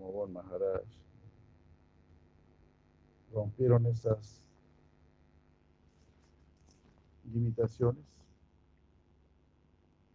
Como 0.00 0.12
Bon 0.12 0.32
Maharaj, 0.32 0.82
rompieron 3.32 3.84
esas 3.86 4.42
limitaciones. 7.30 8.02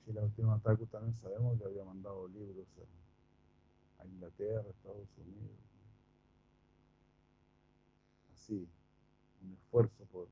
Y 0.07 0.13
la 0.13 0.23
última 0.23 0.59
Thakur 0.59 0.87
también 0.87 1.15
sabemos 1.15 1.59
que 1.59 1.65
había 1.65 1.83
mandado 1.83 2.27
libros 2.27 2.67
a, 3.99 4.01
a 4.01 4.07
Inglaterra, 4.07 4.63
a 4.65 4.71
Estados 4.71 5.07
Unidos. 5.17 5.57
Así, 8.33 8.67
un 9.43 9.53
esfuerzo 9.53 10.03
por 10.05 10.27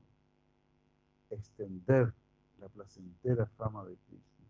extender 1.30 2.12
la 2.58 2.68
placentera 2.68 3.46
fama 3.56 3.84
de 3.84 3.96
Krishna. 3.96 4.46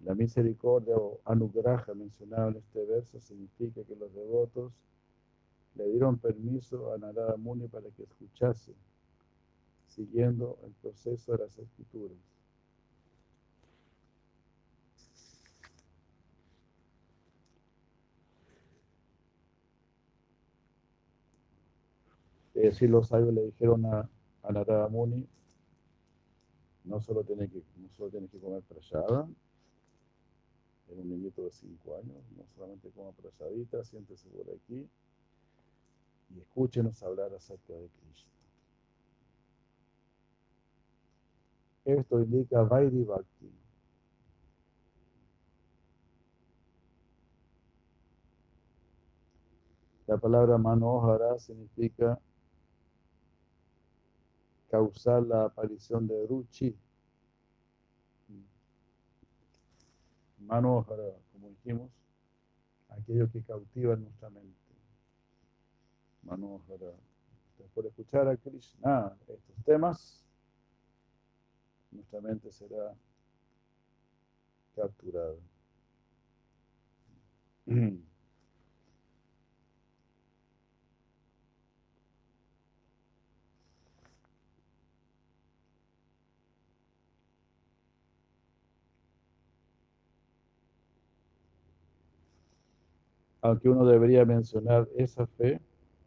La 0.10 0.16
misericordia 0.16 0.96
o 0.98 1.20
anugraja 1.24 1.94
mencionada 1.94 2.48
en 2.48 2.56
este 2.56 2.84
verso 2.84 3.20
significa 3.20 3.84
que 3.84 3.96
los 3.96 4.12
devotos 4.12 4.74
le 5.76 5.88
dieron 5.88 6.18
permiso 6.18 6.92
a 6.92 6.98
Narada 6.98 7.38
Muni 7.38 7.68
para 7.68 7.92
que 7.92 8.02
escuchase, 8.02 8.74
siguiendo 9.88 10.58
el 10.64 10.72
proceso 10.82 11.34
de 11.34 11.38
las 11.38 11.56
escrituras. 11.60 12.18
Es 22.56 22.64
decir, 22.64 22.90
los 22.90 23.10
sabios 23.10 23.32
le 23.32 23.44
dijeron 23.44 23.86
a, 23.86 24.10
a 24.42 24.52
Narada 24.52 24.88
Muni, 24.88 25.28
no 26.84 27.00
solo 27.00 27.24
tiene 27.24 27.48
que, 27.48 27.62
no 27.78 27.90
solo 27.92 28.10
tiene 28.10 28.28
que 28.28 28.40
comer 28.40 28.64
era 30.92 31.02
un 31.02 31.10
niñito 31.10 31.44
de 31.44 31.52
5 31.52 31.98
años, 31.98 32.18
no 32.36 32.46
solamente 32.56 32.90
como 32.92 33.14
prasadita, 33.14 33.84
siéntese 33.84 34.28
por 34.30 34.46
aquí 34.56 34.90
y 36.30 36.40
escúchenos 36.40 37.02
hablar 37.04 37.34
acerca 37.34 37.74
de 37.74 37.90
Krishna. 37.90 38.32
Esto 41.86 42.20
indica 42.20 42.62
Vaidhi 42.64 43.04
Bhakti. 43.04 43.52
La 50.08 50.18
palabra 50.18 50.58
Manohara 50.58 51.38
significa 51.38 52.20
causar 54.70 55.24
la 55.24 55.46
aparición 55.46 56.08
de 56.08 56.26
Ruchi, 56.28 56.76
Manohara, 60.50 61.14
como 61.32 61.50
dijimos, 61.50 61.92
aquello 62.90 63.32
que 63.32 63.44
cautiva 63.44 63.96
nuestra 63.96 64.32
mente. 64.32 64.58
Entonces, 66.24 67.72
por 67.74 67.86
escuchar 67.86 68.28
a 68.28 68.36
Krishna 68.36 69.16
estos 69.28 69.64
temas, 69.64 70.26
nuestra 71.92 72.20
mente 72.20 72.52
será 72.52 72.96
capturada. 74.76 75.36
aunque 93.42 93.70
uno 93.70 93.86
debería 93.86 94.26
mencionar 94.26 94.88
esa 94.96 95.26
fe, 95.28 95.62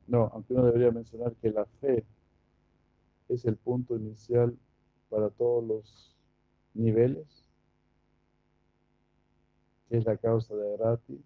no, 0.06 0.30
aunque 0.34 0.54
uno 0.54 0.66
debería 0.66 0.90
mencionar 0.90 1.34
que 1.36 1.50
la 1.50 1.64
fe 1.80 2.04
es 3.28 3.44
el 3.44 3.56
punto 3.56 3.96
inicial 3.96 4.56
para 5.08 5.30
todos 5.30 5.64
los 5.64 6.16
niveles, 6.74 7.26
que 9.88 9.98
es 9.98 10.04
la 10.04 10.16
causa 10.16 10.54
de 10.54 10.76
Rati. 10.76 11.22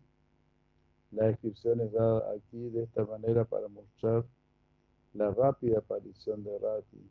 La 1.12 1.26
descripción 1.26 1.80
es 1.80 1.92
dada 1.92 2.32
aquí 2.32 2.68
de 2.70 2.82
esta 2.82 3.04
manera 3.04 3.44
para 3.44 3.68
mostrar 3.68 4.24
la 5.14 5.30
rápida 5.30 5.78
aparición 5.78 6.44
de 6.44 6.58
Rati 6.58 7.10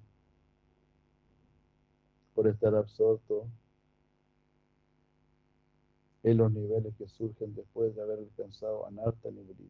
por 2.33 2.47
estar 2.47 2.75
absorto 2.75 3.47
en 6.25 6.37
los 6.37 6.51
niveles 6.51 6.95
que 6.97 7.07
surgen 7.07 7.53
después 7.53 7.95
de 7.95 8.01
haber 8.01 8.17
alcanzado 8.17 8.87
Anarta 8.87 9.29
Nibriti. 9.29 9.69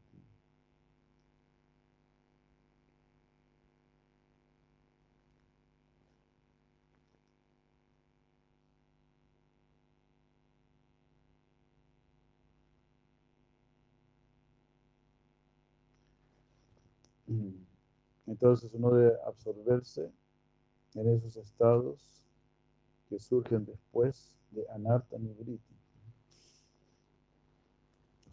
Entonces 18.27 18.71
uno 18.73 18.91
debe 18.91 19.13
absorberse 19.25 20.09
en 20.93 21.09
esos 21.09 21.35
estados 21.35 21.99
que 23.09 23.19
surgen 23.19 23.65
después 23.65 24.33
de 24.51 24.65
Anarta 24.69 25.17
Nibriti 25.17 25.75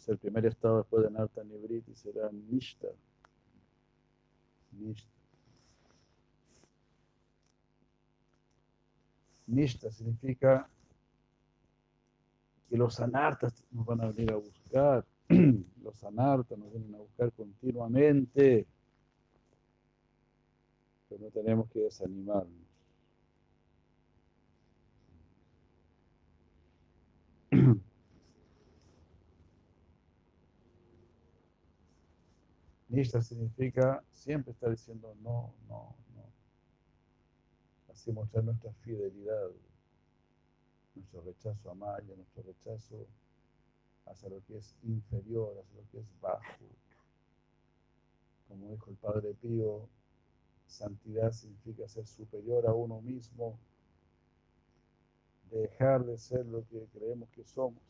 el 0.09 0.19
primer 0.19 0.47
estado 0.47 0.79
después 0.79 1.05
de 1.05 1.11
Narta 1.11 1.45
Nibriti 1.45 1.95
será 1.95 2.31
Nishta. 2.33 2.89
Nishta. 4.73 5.11
Nishta 9.47 9.91
significa 9.91 10.69
que 12.69 12.77
los 12.77 12.99
anartas 13.01 13.65
nos 13.71 13.85
van 13.85 14.01
a 14.01 14.07
venir 14.07 14.33
a 14.33 14.37
buscar. 14.37 15.05
Los 15.83 16.03
anartas 16.05 16.59
nos 16.59 16.71
vienen 16.73 16.95
a 16.95 16.99
buscar 16.99 17.33
continuamente. 17.33 18.67
Pero 21.09 21.25
no 21.25 21.31
tenemos 21.31 21.69
que 21.71 21.81
desanimarnos. 21.81 22.63
Nishta 32.93 33.23
significa 33.23 34.05
siempre 34.11 34.53
estar 34.53 34.71
diciendo 34.71 35.17
no, 35.23 35.55
no, 35.67 35.97
no. 36.15 36.25
Así 37.91 38.13
mostrar 38.13 38.45
nuestra 38.45 38.71
fidelidad, 38.85 39.49
nuestro 40.95 41.23
rechazo 41.23 41.71
a 41.71 41.75
Maya, 41.75 42.15
nuestro 42.15 42.43
rechazo 42.43 43.07
hacia 44.05 44.29
lo 44.29 44.45
que 44.45 44.59
es 44.59 44.77
inferior, 44.83 45.57
hacia 45.59 45.81
lo 45.81 45.89
que 45.91 46.01
es 46.01 46.21
bajo. 46.21 46.67
Como 48.47 48.71
dijo 48.71 48.91
el 48.91 48.97
Padre 48.97 49.33
Pío, 49.41 49.89
santidad 50.67 51.33
significa 51.33 51.89
ser 51.89 52.07
superior 52.07 52.67
a 52.67 52.75
uno 52.75 53.01
mismo, 53.01 53.59
dejar 55.51 56.05
de 56.05 56.19
ser 56.19 56.45
lo 56.45 56.63
que 56.69 56.87
creemos 56.93 57.31
que 57.31 57.45
somos. 57.45 57.83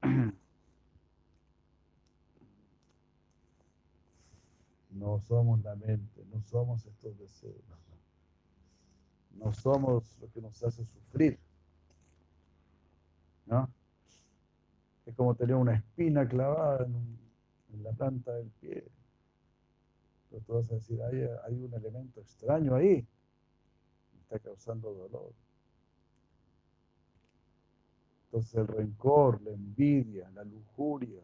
No 5.00 5.18
somos 5.18 5.62
la 5.62 5.74
mente, 5.76 6.22
no 6.30 6.42
somos 6.42 6.84
estos 6.84 7.18
deseos. 7.18 7.64
No 9.30 9.50
somos 9.54 10.18
lo 10.20 10.30
que 10.30 10.42
nos 10.42 10.62
hace 10.62 10.84
sufrir. 10.84 11.38
¿No? 13.46 13.66
Es 15.06 15.14
como 15.14 15.34
tener 15.34 15.56
una 15.56 15.74
espina 15.76 16.28
clavada 16.28 16.84
en, 16.84 17.18
la 17.82 17.92
planta 17.92 18.34
del 18.34 18.50
pie. 18.60 18.86
Pero 20.28 20.42
tú 20.42 20.52
vas 20.52 20.70
a 20.70 20.74
decir, 20.74 21.00
hay, 21.02 21.54
un 21.54 21.72
elemento 21.72 22.20
extraño 22.20 22.74
ahí. 22.74 23.06
está 24.20 24.38
causando 24.38 24.92
dolor. 24.92 25.32
Entonces 28.26 28.54
el 28.54 28.66
rencor, 28.66 29.40
la 29.40 29.52
envidia, 29.52 30.30
la 30.34 30.44
lujuria, 30.44 31.22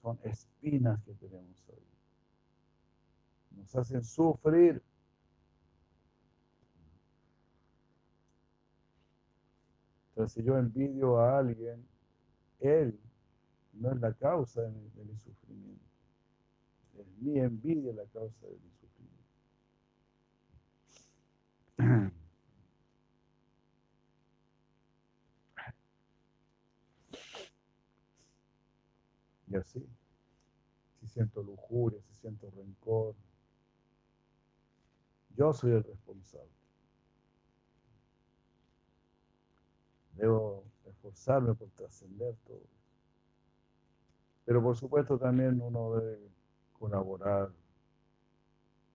son 0.00 0.18
espinas 0.24 1.02
que 1.04 1.12
tenemos 1.12 1.62
ahí 1.68 1.91
nos 3.56 3.74
hacen 3.76 4.04
sufrir. 4.04 4.82
Entonces, 10.10 10.34
si 10.34 10.42
yo 10.42 10.58
envidio 10.58 11.18
a 11.18 11.38
alguien, 11.38 11.86
él 12.60 12.98
no 13.72 13.92
es 13.92 14.00
la 14.00 14.12
causa 14.12 14.62
de 14.62 14.70
mi, 14.70 15.16
sufrimiento. 15.16 15.84
Es 16.98 17.06
mi 17.18 17.38
envidia 17.38 17.92
la 17.94 18.04
causa 18.06 18.46
de 18.46 18.58
mi 18.58 18.70
sufrimiento. 21.76 22.12
Y 29.48 29.56
así, 29.56 29.86
si 30.98 31.06
siento 31.08 31.42
lujuria, 31.42 32.00
si 32.08 32.14
siento 32.14 32.50
rencor, 32.56 33.14
yo 35.36 35.52
soy 35.52 35.72
el 35.72 35.84
responsable. 35.84 36.50
Debo 40.14 40.64
esforzarme 40.84 41.54
por 41.54 41.70
trascender 41.70 42.36
todo. 42.46 42.66
Pero 44.44 44.62
por 44.62 44.76
supuesto 44.76 45.18
también 45.18 45.60
uno 45.60 45.94
debe 45.94 46.30
colaborar 46.72 47.50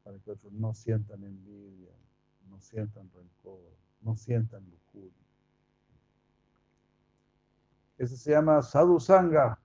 para 0.03 0.19
que 0.19 0.31
otros 0.31 0.53
no 0.53 0.73
sientan 0.73 1.23
envidia, 1.23 1.91
no 2.49 2.59
sientan 2.59 3.09
rencor, 3.14 3.59
no 4.01 4.15
sientan 4.15 4.64
lujuria. 4.69 5.11
Eso 7.97 8.15
se 8.15 8.31
llama 8.31 8.61
sadhusanga. 8.61 9.59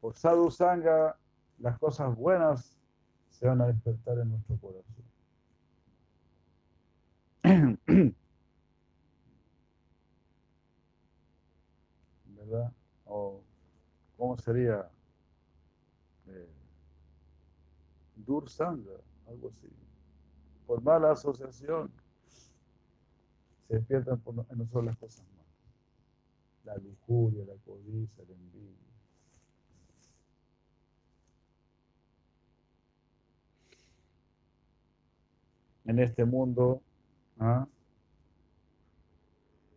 Por 0.00 0.16
sadhusanga, 0.16 1.18
las 1.58 1.78
cosas 1.78 2.14
buenas 2.16 2.76
se 3.38 3.46
van 3.46 3.60
a 3.60 3.66
despertar 3.66 4.18
en 4.18 4.30
nuestro 4.30 4.56
corazón. 4.56 5.04
¿Verdad? 12.34 12.72
O 13.04 13.42
cómo 14.16 14.38
sería 14.38 14.88
eh, 16.28 16.48
Dursanga, 18.16 18.98
algo 19.28 19.50
así. 19.50 19.68
Por 20.66 20.80
mala 20.82 21.12
asociación 21.12 21.92
se 23.68 23.74
despiertan 23.74 24.18
por, 24.20 24.34
en 24.48 24.58
nosotros 24.58 24.86
las 24.86 24.96
cosas 24.96 25.26
malas. 25.36 25.44
La 26.64 26.78
lujuria, 26.78 27.44
la 27.44 27.56
codicia, 27.66 28.24
la 28.26 28.34
envidia. 28.34 28.85
En 35.86 35.98
este 35.98 36.24
mundo 36.24 36.82
¿ah? 37.38 37.66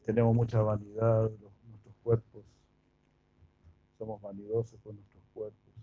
tenemos 0.05 0.35
mucha 0.35 0.61
vanidad, 0.61 1.29
nuestros 1.67 1.95
cuerpos, 2.03 2.43
somos 3.97 4.21
vanidosos 4.21 4.79
con 4.81 4.95
nuestros 4.95 5.23
cuerpos. 5.33 5.73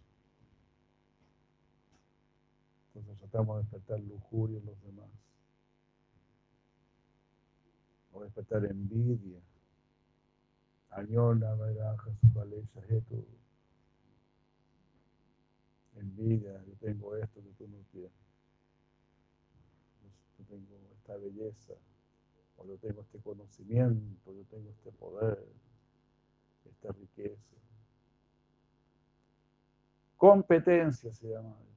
Entonces 2.95 3.19
tratamos 3.19 3.57
de 3.57 3.63
despertar 3.63 4.01
lujuria 4.01 4.59
en 4.59 4.67
los 4.67 4.83
demás, 4.83 5.11
o 8.13 8.23
despertar 8.23 8.65
envidia 8.65 9.41
Añona, 10.97 11.55
Sukalesha, 12.23 12.81
Hetu. 12.89 13.23
Envidia, 15.97 16.65
yo 16.65 16.73
tengo 16.81 17.15
esto 17.17 17.43
que 17.43 17.51
tú 17.59 17.69
no 17.69 17.77
tienes. 17.93 18.26
Tengo 20.49 20.77
esta 20.93 21.17
belleza, 21.17 21.75
o 22.57 22.67
yo 22.67 22.79
tengo 22.79 23.03
este 23.03 23.19
conocimiento, 23.21 24.33
yo 24.33 24.45
tengo 24.45 24.71
este 24.71 24.93
poder, 24.93 25.47
esta 26.65 26.93
riqueza. 26.93 27.57
Competencia 30.17 31.13
se 31.13 31.29
llama 31.29 31.57
eso. 31.61 31.77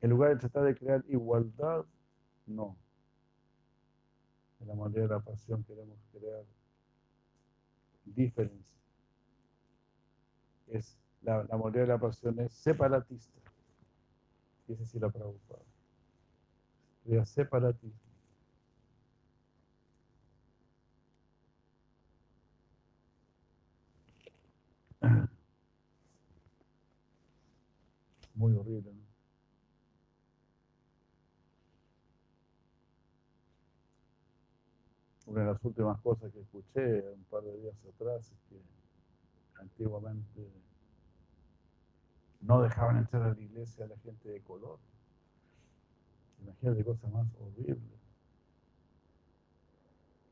En 0.00 0.10
lugar 0.10 0.34
de 0.34 0.40
tratar 0.40 0.64
de 0.64 0.74
crear 0.74 1.04
igualdad, 1.08 1.84
no. 2.46 2.76
En 4.60 4.68
la 4.68 4.74
manera 4.74 5.02
de 5.02 5.08
la 5.08 5.20
pasión 5.20 5.64
queremos 5.64 5.98
crear 6.12 6.44
diferencia. 8.04 8.78
Es, 10.66 10.98
la, 11.22 11.44
la 11.44 11.56
moneda 11.56 11.82
de 11.82 11.88
la 11.88 11.98
pasión 11.98 12.38
es 12.40 12.52
separatista. 12.52 13.40
Ese 14.68 14.86
sí 14.86 14.98
la 14.98 15.10
preocupa. 17.04 17.24
Crea 17.24 17.24
separatismo. 17.24 18.00
Muy 28.34 28.52
horrible, 28.56 28.92
¿no? 28.92 29.04
Una 35.26 35.40
de 35.40 35.46
las 35.52 35.64
últimas 35.64 36.00
cosas 36.00 36.32
que 36.32 36.40
escuché 36.40 37.10
un 37.10 37.24
par 37.24 37.42
de 37.42 37.56
días 37.58 37.76
atrás 37.86 38.30
es 38.30 38.38
que 38.48 38.60
antiguamente 39.60 40.50
no 42.40 42.62
dejaban 42.62 42.98
entrar 42.98 43.22
a 43.22 43.34
la 43.34 43.40
iglesia 43.40 43.84
a 43.86 43.88
la 43.88 43.96
gente 43.98 44.28
de 44.28 44.40
color. 44.42 44.78
Imagínate 46.44 46.84
cosas 46.84 47.10
más 47.10 47.26
horribles. 47.40 47.78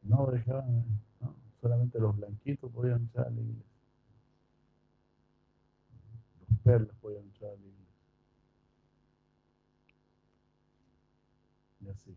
No 0.02 0.26
dejaban, 0.26 0.84
¿no? 1.20 1.34
solamente 1.60 1.98
los 1.98 2.16
blanquitos 2.16 2.70
podían 2.70 3.00
entrar 3.00 3.28
a 3.28 3.30
la 3.30 3.40
iglesia. 3.40 3.64
Los 6.48 6.58
perros 6.60 6.96
podían 7.00 7.22
entrar 7.22 7.52
a 7.52 7.54
la 7.54 7.60
iglesia. 7.60 7.86
Y 11.80 11.88
así. 11.88 12.16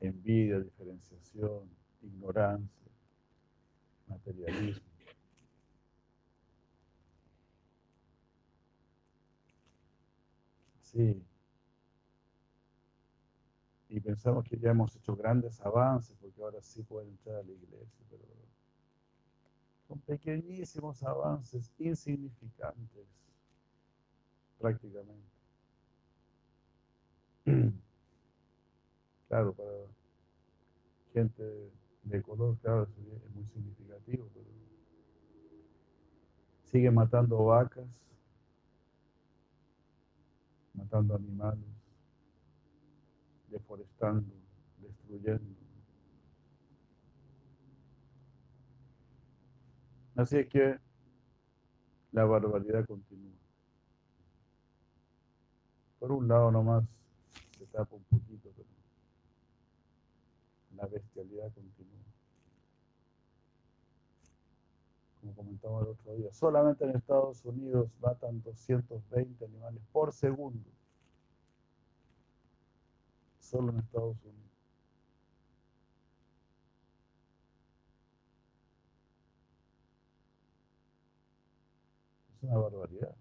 Envidia, 0.00 0.60
diferenciación, 0.60 1.68
ignorancia, 2.02 2.90
materialismo. 4.08 4.92
Sí. 10.82 11.22
Y 13.92 14.00
pensamos 14.00 14.42
que 14.46 14.56
ya 14.58 14.70
hemos 14.70 14.96
hecho 14.96 15.14
grandes 15.14 15.60
avances 15.60 16.16
porque 16.18 16.42
ahora 16.42 16.62
sí 16.62 16.82
pueden 16.82 17.10
entrar 17.10 17.36
a 17.36 17.42
la 17.42 17.52
iglesia, 17.52 18.06
pero 18.08 18.22
son 19.86 19.98
pequeñísimos 20.00 21.02
avances, 21.02 21.70
insignificantes, 21.78 23.06
prácticamente. 24.58 25.30
Claro, 29.28 29.54
para 29.54 29.70
gente 31.14 31.42
de 32.02 32.22
color, 32.22 32.58
claro, 32.58 32.82
es 32.82 33.34
muy 33.34 33.46
significativo, 33.46 34.28
pero 34.34 34.44
sigue 36.64 36.90
matando 36.90 37.42
vacas, 37.42 37.86
matando 40.74 41.14
animales, 41.14 41.71
deforestando, 43.52 44.34
destruyendo. 44.78 45.54
Así 50.16 50.46
que 50.46 50.78
la 52.12 52.24
barbaridad 52.24 52.84
continúa. 52.86 53.32
Por 55.98 56.12
un 56.12 56.28
lado 56.28 56.50
nomás 56.50 56.84
se 57.58 57.66
tapa 57.66 57.94
un 57.94 58.04
poquito, 58.04 58.50
pero 58.56 58.68
la 60.76 60.86
bestialidad 60.86 61.52
continúa. 61.52 62.00
Como 65.20 65.34
comentaba 65.34 65.80
el 65.82 65.88
otro 65.88 66.16
día, 66.16 66.32
solamente 66.32 66.84
en 66.84 66.96
Estados 66.96 67.44
Unidos 67.44 67.88
matan 68.00 68.42
220 68.42 69.44
animales 69.44 69.82
por 69.92 70.12
segundo. 70.12 70.68
Solo 73.52 73.70
en 73.70 73.80
Estados 73.80 74.16
Unidos. 74.24 74.50
Es 82.38 82.42
una 82.48 82.56
barbaridad. 82.58 83.14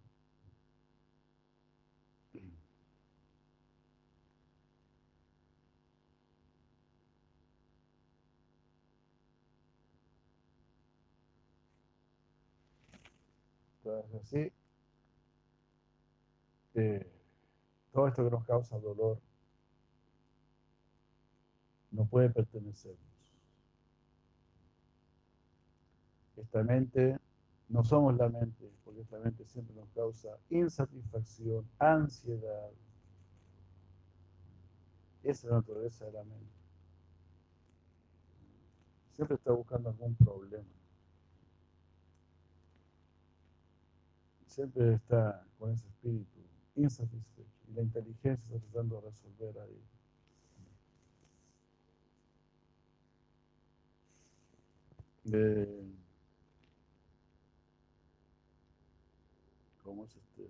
Entonces, 13.84 14.22
así, 14.22 14.52
eh, 16.76 17.12
todo 17.92 18.08
esto 18.08 18.24
que 18.24 18.32
nos 18.32 18.46
causa 18.46 18.80
dolor 18.80 19.20
no 21.92 22.06
puede 22.06 22.30
pertenecernos. 22.30 23.00
Esta 26.38 26.64
mente, 26.64 27.18
no 27.70 27.84
somos 27.84 28.16
la 28.18 28.30
mente, 28.30 28.72
porque 28.84 29.02
esta 29.02 29.20
mente 29.20 29.46
siempre 29.46 29.76
nos 29.76 29.90
causa 29.90 30.30
insatisfacción, 30.50 31.66
ansiedad. 31.78 32.72
Esa 35.24 35.48
es 35.48 35.52
la 35.52 35.58
naturaleza 35.58 36.06
de 36.06 36.12
la 36.14 36.24
mente. 36.24 36.52
Siempre 39.14 39.36
está 39.36 39.52
buscando 39.52 39.90
algún 39.90 40.16
problema. 40.16 40.66
siempre 44.52 44.94
está 44.94 45.44
con 45.58 45.72
ese 45.72 45.88
espíritu 45.88 46.40
insatisfecho 46.76 47.64
y 47.70 47.74
la 47.74 47.82
inteligencia 47.82 48.56
está 48.56 48.60
tratando 48.60 49.00
de 49.00 49.10
resolver 49.10 49.58
ahí. 49.60 49.82
Eh, 55.26 55.84
¿Cómo 59.84 60.06
es 60.06 60.16
este? 60.16 60.50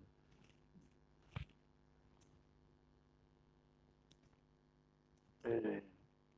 Eh, 5.43 5.83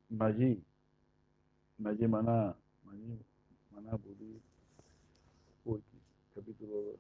Maggi, 0.10 0.64
Maggi 1.78 2.08
Maná, 2.08 2.56
Maná 3.72 3.96
Budí, 3.98 4.42
capítulo 6.34 6.76
2. 6.76 7.00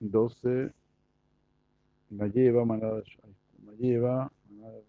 12 0.00 0.77
la 2.10 2.26
lleva 2.26 2.64
manada 2.64 3.02
la 3.64 3.72
lleva 3.72 4.32
manada 4.50 4.80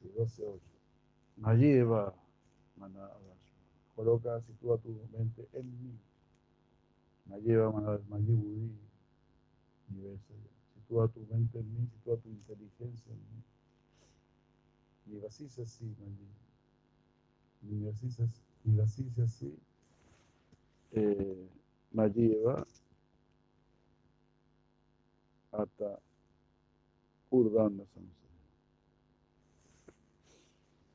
sí, 0.00 0.10
12 0.16 0.42
8 0.44 0.60
la 1.38 1.54
lleva 1.54 2.14
manada 2.76 3.24
coloca 3.94 4.40
sitúa 4.42 4.78
tu 4.78 4.88
mente 5.12 5.48
en 5.52 5.66
mí. 5.82 5.98
La 7.30 7.38
lleva 7.38 7.70
manada 7.70 8.00
mayibudi 8.08 8.70
sitúa 10.74 11.08
tu 11.08 11.20
mente 11.30 11.58
en 11.58 11.74
mí 11.74 11.86
sitúa 11.86 12.16
tu 12.18 12.28
inteligencia 12.28 13.12
en 13.12 13.18
mí. 13.18 13.42
Y 15.06 15.20
vacías 15.20 15.58
así 15.58 15.84
y 17.62 17.84
vacías 17.84 18.20
y 18.64 18.70
vacías 18.76 19.18
así 19.18 19.56
Mayeva 21.92 22.66
hasta 25.56 25.98
Urdanda 27.30 27.84
Samsara. 27.86 28.24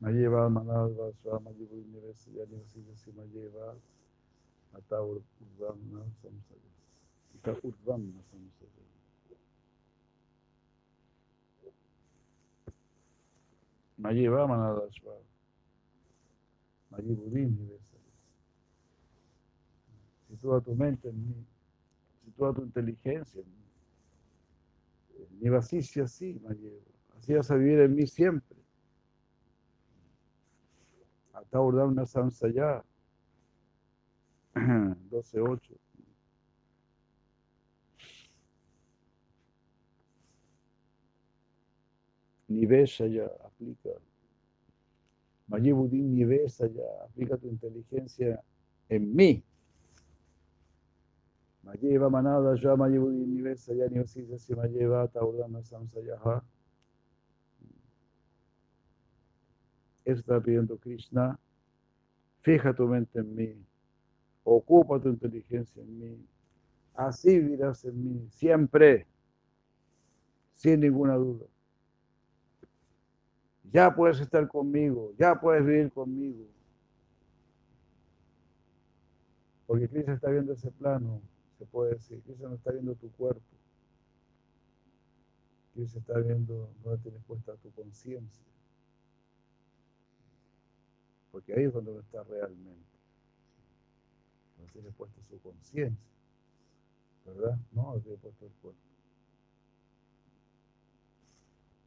Mayeva 0.02 0.50
Manalva 0.50 1.12
Swama 1.22 1.52
Jivu 1.52 1.84
Nivesi 1.92 2.30
Yanivasi 2.38 3.12
Mayeva 3.16 3.76
Ata 4.76 5.02
Urdvamna 5.02 6.04
Samsaya. 6.22 6.72
Ata 7.36 7.52
Urdvamna 7.64 8.22
Samsaya. 8.32 8.86
Mayiva 13.98 14.48
Manadashva. 14.48 15.16
Mayibudin 16.92 17.58
Nivesaya. 17.58 18.00
Sitúa 20.30 20.62
tu 20.62 20.76
mente 20.76 21.10
en 21.10 21.28
mí. 21.28 21.46
Sitúa 22.24 22.54
tu 22.54 22.62
inteligencia 22.62 23.42
en 23.42 23.48
mí. 23.48 23.59
Nivasisya 25.40 26.04
así, 26.04 26.40
Mayeva. 26.44 26.84
Así 27.18 27.34
vas 27.34 27.50
a 27.52 27.56
vivir 27.56 27.80
en 27.80 27.96
mí 27.96 28.08
siempre. 28.08 28.58
Ata 31.34 31.62
Urdvamna 31.62 32.06
Samsaya. 32.06 32.84
12.8. 34.54 35.78
Nivesa 42.50 43.08
ya, 43.08 43.26
aplica. 43.46 43.90
Mayibudin 45.48 46.16
Nivesa 46.16 46.68
ya, 46.68 46.84
aplica 47.06 47.38
tu 47.38 47.48
inteligencia 47.48 48.42
en 48.90 49.16
mí. 49.16 49.44
Mayeva 51.70 52.10
manada 52.10 52.56
ya, 52.56 52.76
Mayeva, 52.76 53.08
Taurdana 55.08 55.62
Samsayaha. 55.64 56.44
Eso 60.04 60.20
está 60.20 60.42
pidiendo 60.42 60.80
Krishna. 60.80 61.38
Fija 62.42 62.74
tu 62.74 62.88
mente 62.88 63.20
en 63.20 63.36
mí. 63.36 63.56
Ocupa 64.44 65.00
tu 65.00 65.10
inteligencia 65.10 65.84
en 65.84 66.00
mí. 66.00 66.26
Así 66.96 67.40
vivirás 67.40 67.86
en 67.86 68.04
mí, 68.04 68.28
siempre, 68.32 69.06
sin 70.56 70.80
ninguna 70.80 71.16
duda. 71.16 71.46
Ya 73.72 73.94
puedes 73.96 74.20
estar 74.20 74.48
conmigo, 74.48 75.14
ya 75.20 75.40
puedes 75.40 75.64
vivir 75.64 75.92
conmigo. 75.92 76.48
Porque 79.68 79.88
Cristo 79.88 80.14
está 80.14 80.32
viendo 80.32 80.54
ese 80.54 80.72
plano, 80.72 81.22
se 81.60 81.66
puede 81.66 81.96
decir. 81.96 82.22
Cristo 82.24 82.48
no 82.48 82.56
está 82.56 82.72
viendo 82.72 82.96
tu 82.96 83.12
cuerpo. 83.12 83.42
Cristo 85.74 86.00
está 86.00 86.18
viendo 86.20 86.72
dónde 86.84 87.04
tienes 87.04 87.22
puesta 87.26 87.54
tu 87.58 87.70
conciencia. 87.72 88.46
Porque 91.34 91.54
ahí 91.54 91.66
es 91.66 91.74
donde 91.74 91.92
uno 91.92 92.00
está 92.00 92.24
realmente. 92.24 92.88
Donde 94.58 94.72
tiene 94.72 94.92
puesta 94.92 95.22
su 95.30 95.38
conciencia. 95.42 96.10
¿Verdad? 97.26 97.60
No, 97.74 97.84
donde 97.84 98.02
tiene 98.04 98.18
puesto 98.18 98.46
el 98.46 98.52
cuerpo. 98.54 98.80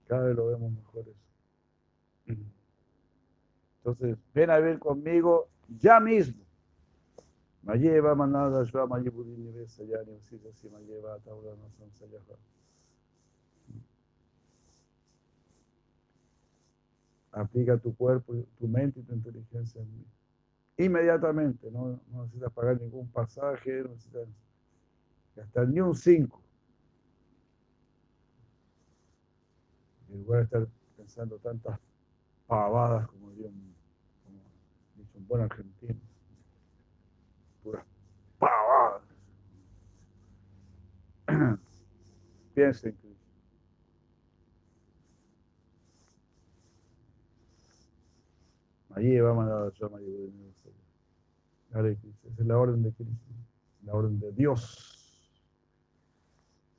Cada 0.06 0.26
vez 0.26 0.36
lo 0.36 0.46
vemos 0.48 0.70
mejor 0.70 1.08
eso. 1.08 2.36
Entonces, 3.78 4.18
ven 4.34 4.50
a 4.50 4.58
vivir 4.58 4.78
conmigo 4.78 5.48
ya 5.80 5.98
mismo. 5.98 6.41
Mayeva 7.62 8.14
manada 8.14 8.64
shva 8.64 8.86
mayibudini 8.86 9.52
vesa 9.52 9.84
yani 9.84 10.12
usisa 10.12 10.52
si 10.52 10.68
mayeva 10.68 11.18
taura 11.24 11.51
no 11.51 11.70
sansayaha. 11.78 12.36
Aplica 17.32 17.78
tu 17.78 17.94
cuerpo, 17.97 18.34
tu 18.59 18.68
mente 18.68 19.01
y 19.01 19.02
tu 19.05 19.14
inteligencia 19.14 19.80
en 19.80 19.97
mí. 19.97 20.05
Inmediatamente, 20.76 21.70
no, 21.70 22.01
no 22.10 22.22
necesitas 22.24 22.52
pagar 22.52 22.80
ningún 22.80 23.09
pasaje, 23.09 23.82
no 23.82 23.90
necesitas 23.90 24.28
gastar 25.36 25.68
ni 25.68 25.80
un 25.80 25.94
5. 25.94 26.43
En 30.10 30.22
lugar 30.24 30.40
de 30.40 30.44
estar 30.44 30.68
pensando 30.97 31.39
tantas 31.39 31.78
pavadas 32.47 33.06
como 33.09 33.30
diría 33.30 33.48
como 33.48 34.40
dice 34.97 35.16
un 35.16 35.28
buen 35.28 35.43
argentino. 35.43 36.11
Puras 38.43 38.52
pavadas. 41.28 41.59
Piensa 42.55 42.89
en 42.89 42.94
Cristo. 42.97 43.27
Allí 48.94 49.20
vamos 49.20 49.47
a 49.47 49.48
dar 49.48 49.73
llama 49.74 49.98
Hare 51.73 51.97
Krishna. 51.97 52.31
Esa 52.31 52.43
es 52.43 52.47
la 52.47 52.59
orden 52.59 52.82
de 52.82 52.93
Cristo, 52.93 53.32
la 53.85 53.94
orden 53.94 54.20
de 54.20 54.32
Dios, 54.32 55.32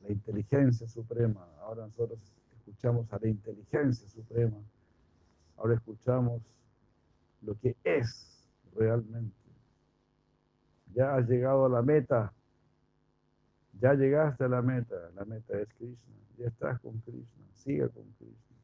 la 0.03 0.11
inteligencia 0.11 0.87
suprema. 0.87 1.47
Ahora 1.61 1.85
nosotros 1.85 2.19
escuchamos 2.57 3.11
a 3.11 3.19
la 3.19 3.29
inteligencia 3.29 4.07
suprema. 4.09 4.57
Ahora 5.57 5.73
escuchamos 5.75 6.41
lo 7.41 7.57
que 7.59 7.75
es 7.83 8.47
realmente. 8.75 9.42
Ya 10.93 11.15
has 11.15 11.27
llegado 11.27 11.65
a 11.65 11.69
la 11.69 11.81
meta. 11.81 12.33
Ya 13.79 13.93
llegaste 13.93 14.43
a 14.43 14.47
la 14.47 14.61
meta. 14.61 14.95
La 15.15 15.25
meta 15.25 15.59
es 15.59 15.67
Krishna. 15.73 16.13
Ya 16.37 16.47
estás 16.47 16.79
con 16.79 16.99
Krishna. 16.99 17.43
Siga 17.53 17.89
con 17.89 18.03
Krishna. 18.13 18.57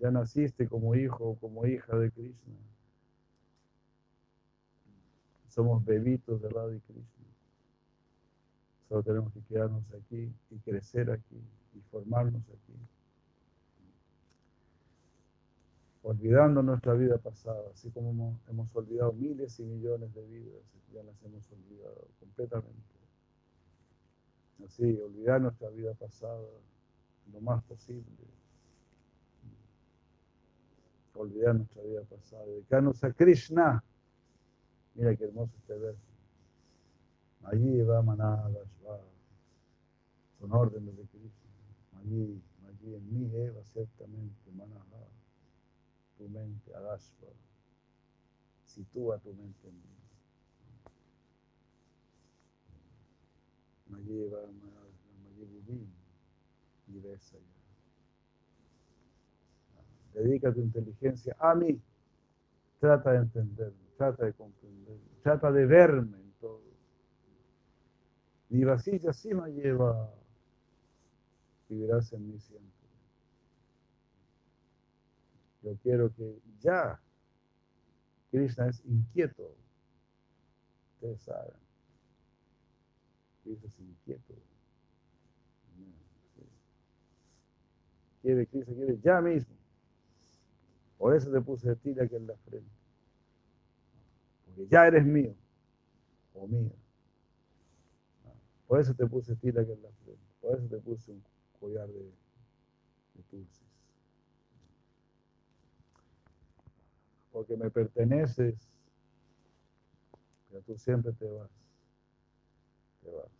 Ya 0.00 0.10
naciste 0.10 0.68
como 0.68 0.94
hijo 0.94 1.30
o 1.30 1.38
como 1.38 1.66
hija 1.66 1.96
de 1.96 2.10
Krishna. 2.10 2.54
Somos 5.48 5.84
bebitos 5.84 6.40
de 6.40 6.48
Radha 6.48 6.76
y 6.76 6.80
Krishna. 6.80 7.26
Solo 8.88 9.02
tenemos 9.02 9.32
que 9.32 9.40
quedarnos 9.42 9.84
aquí 9.94 10.32
y 10.50 10.58
crecer 10.58 11.10
aquí 11.10 11.40
y 11.74 11.80
formarnos 11.90 12.42
aquí. 12.42 12.74
Olvidando 16.02 16.62
nuestra 16.62 16.94
vida 16.94 17.18
pasada, 17.18 17.62
así 17.72 17.90
como 17.90 18.38
hemos, 18.48 18.74
olvidado 18.74 19.12
miles 19.12 19.60
y 19.60 19.64
millones 19.64 20.14
de 20.14 20.24
vidas, 20.26 20.62
ya 20.92 21.02
las 21.02 21.22
hemos 21.22 21.50
olvidado 21.52 22.08
completamente. 22.18 22.94
Así, 24.64 24.98
olvidar 24.98 25.40
nuestra 25.40 25.68
vida 25.68 25.92
pasada 25.94 26.40
lo 27.32 27.40
más 27.40 27.62
posible. 27.64 28.04
Olvidar 31.14 31.54
nuestra 31.54 31.82
vida 31.82 32.02
pasada, 32.02 32.46
dedicarnos 32.46 33.04
a 33.04 33.12
Krishna. 33.12 33.84
Mira 34.94 35.14
qué 35.16 35.24
hermoso 35.24 35.52
este 35.58 35.76
verso. 35.76 36.00
Allí 37.44 37.82
va 37.82 38.02
manada, 38.02 38.50
son 40.38 40.52
órdenes 40.52 40.96
de 40.96 41.04
Krishna. 41.04 41.50
Allí, 42.00 42.42
allí 42.66 42.94
en 42.94 43.12
mí, 43.12 43.36
Eva, 43.36 43.62
ciertamente, 43.64 44.50
manada, 44.52 44.89
tu 46.20 46.28
mente, 46.28 46.74
Adashva. 46.74 47.32
Sitúa 48.66 49.18
tu 49.18 49.32
mente 49.32 49.68
en 49.68 49.74
mí. 49.74 49.96
Allí 53.96 54.28
va 54.28 54.42
manada, 54.42 54.86
allí 55.26 55.44
budín, 55.46 55.90
y 56.88 56.98
besa 57.00 57.38
ya. 57.38 57.60
Dedica 60.20 60.52
tu 60.52 60.60
inteligencia 60.60 61.34
a 61.38 61.54
mí. 61.54 61.80
Trata 62.78 63.12
de 63.12 63.18
entenderme, 63.18 63.88
trata 63.96 64.26
de 64.26 64.34
comprenderme, 64.34 65.10
trata 65.22 65.50
de 65.50 65.66
verme 65.66 66.18
en 66.18 66.32
todo. 66.40 66.62
Mi 68.50 68.64
vasilla 68.64 69.12
sí 69.12 69.32
me 69.34 69.50
lleva, 69.52 70.12
vivirás 71.68 72.12
en 72.12 72.30
mí 72.30 72.38
siempre. 72.38 72.79
Yo 75.62 75.76
quiero 75.82 76.12
que 76.14 76.40
ya, 76.60 77.00
Krishna 78.30 78.68
es 78.68 78.82
inquieto, 78.84 79.54
ustedes 80.94 81.20
saben. 81.22 81.54
Krishna 83.42 83.68
es 83.68 83.80
inquieto. 83.80 84.34
Quiere, 88.22 88.46
Krishna 88.46 88.74
quiere 88.74 88.98
ya 89.02 89.20
mismo. 89.20 89.54
Por 90.98 91.16
eso 91.16 91.30
te 91.30 91.40
puse 91.40 91.74
tira 91.76 92.04
aquí 92.04 92.14
en 92.14 92.26
la 92.26 92.36
frente. 92.36 92.70
Porque 94.44 94.66
ya 94.66 94.86
eres 94.86 95.04
mío 95.04 95.34
o 96.34 96.46
mía. 96.46 96.72
Por 98.66 98.80
eso 98.80 98.94
te 98.94 99.06
puse 99.06 99.34
tira 99.36 99.62
aquí 99.62 99.72
en 99.72 99.82
la 99.82 99.90
frente. 100.04 100.22
Por 100.40 100.58
eso 100.58 100.68
te 100.68 100.78
puse 100.78 101.10
un 101.12 101.22
collar 101.58 101.88
de, 101.88 102.12
de 103.14 103.24
dulces. 103.30 103.69
Porque 107.32 107.56
me 107.56 107.70
perteneces, 107.70 108.68
pero 110.48 110.62
tú 110.62 110.76
siempre 110.76 111.12
te 111.12 111.28
vas. 111.30 111.50
Te 113.02 113.10
vas. 113.10 113.30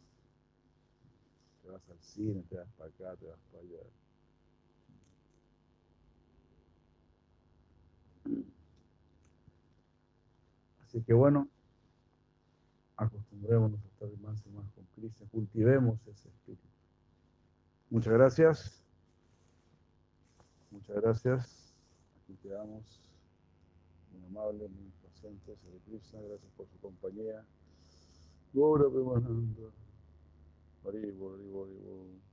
Te 1.62 1.70
vas 1.70 1.90
al 1.90 2.00
cine, 2.00 2.42
te 2.48 2.56
vas 2.56 2.68
para 2.78 2.90
acá, 2.90 3.16
te 3.16 3.26
vas 3.26 3.40
para 3.50 3.62
allá. 3.62 3.78
Así 10.84 11.02
que 11.02 11.12
bueno, 11.12 11.48
acostumbrémonos 12.96 13.80
a 13.84 13.88
estar 13.88 14.08
más 14.20 14.44
y 14.46 14.50
más 14.50 14.66
Cristo, 15.00 15.24
cultivemos 15.30 15.98
ese 16.06 16.28
espíritu. 16.28 16.68
Muchas 17.88 18.12
gracias. 18.12 18.82
Muchas 20.70 20.96
gracias. 20.96 21.74
Aquí 22.22 22.36
quedamos 22.42 23.00
amables, 24.30 24.70
muy 24.70 24.90
pacientes. 25.02 25.58
Hare 25.64 25.80
Krishna, 25.86 26.20
gracias 26.20 26.50
por 26.56 26.66
su 26.68 26.78
compañía. 26.78 27.44
Gora 28.52 28.88
Premananda. 28.88 29.70
Hare 30.84 31.12
Hare 31.12 31.12
Hare 31.12 32.29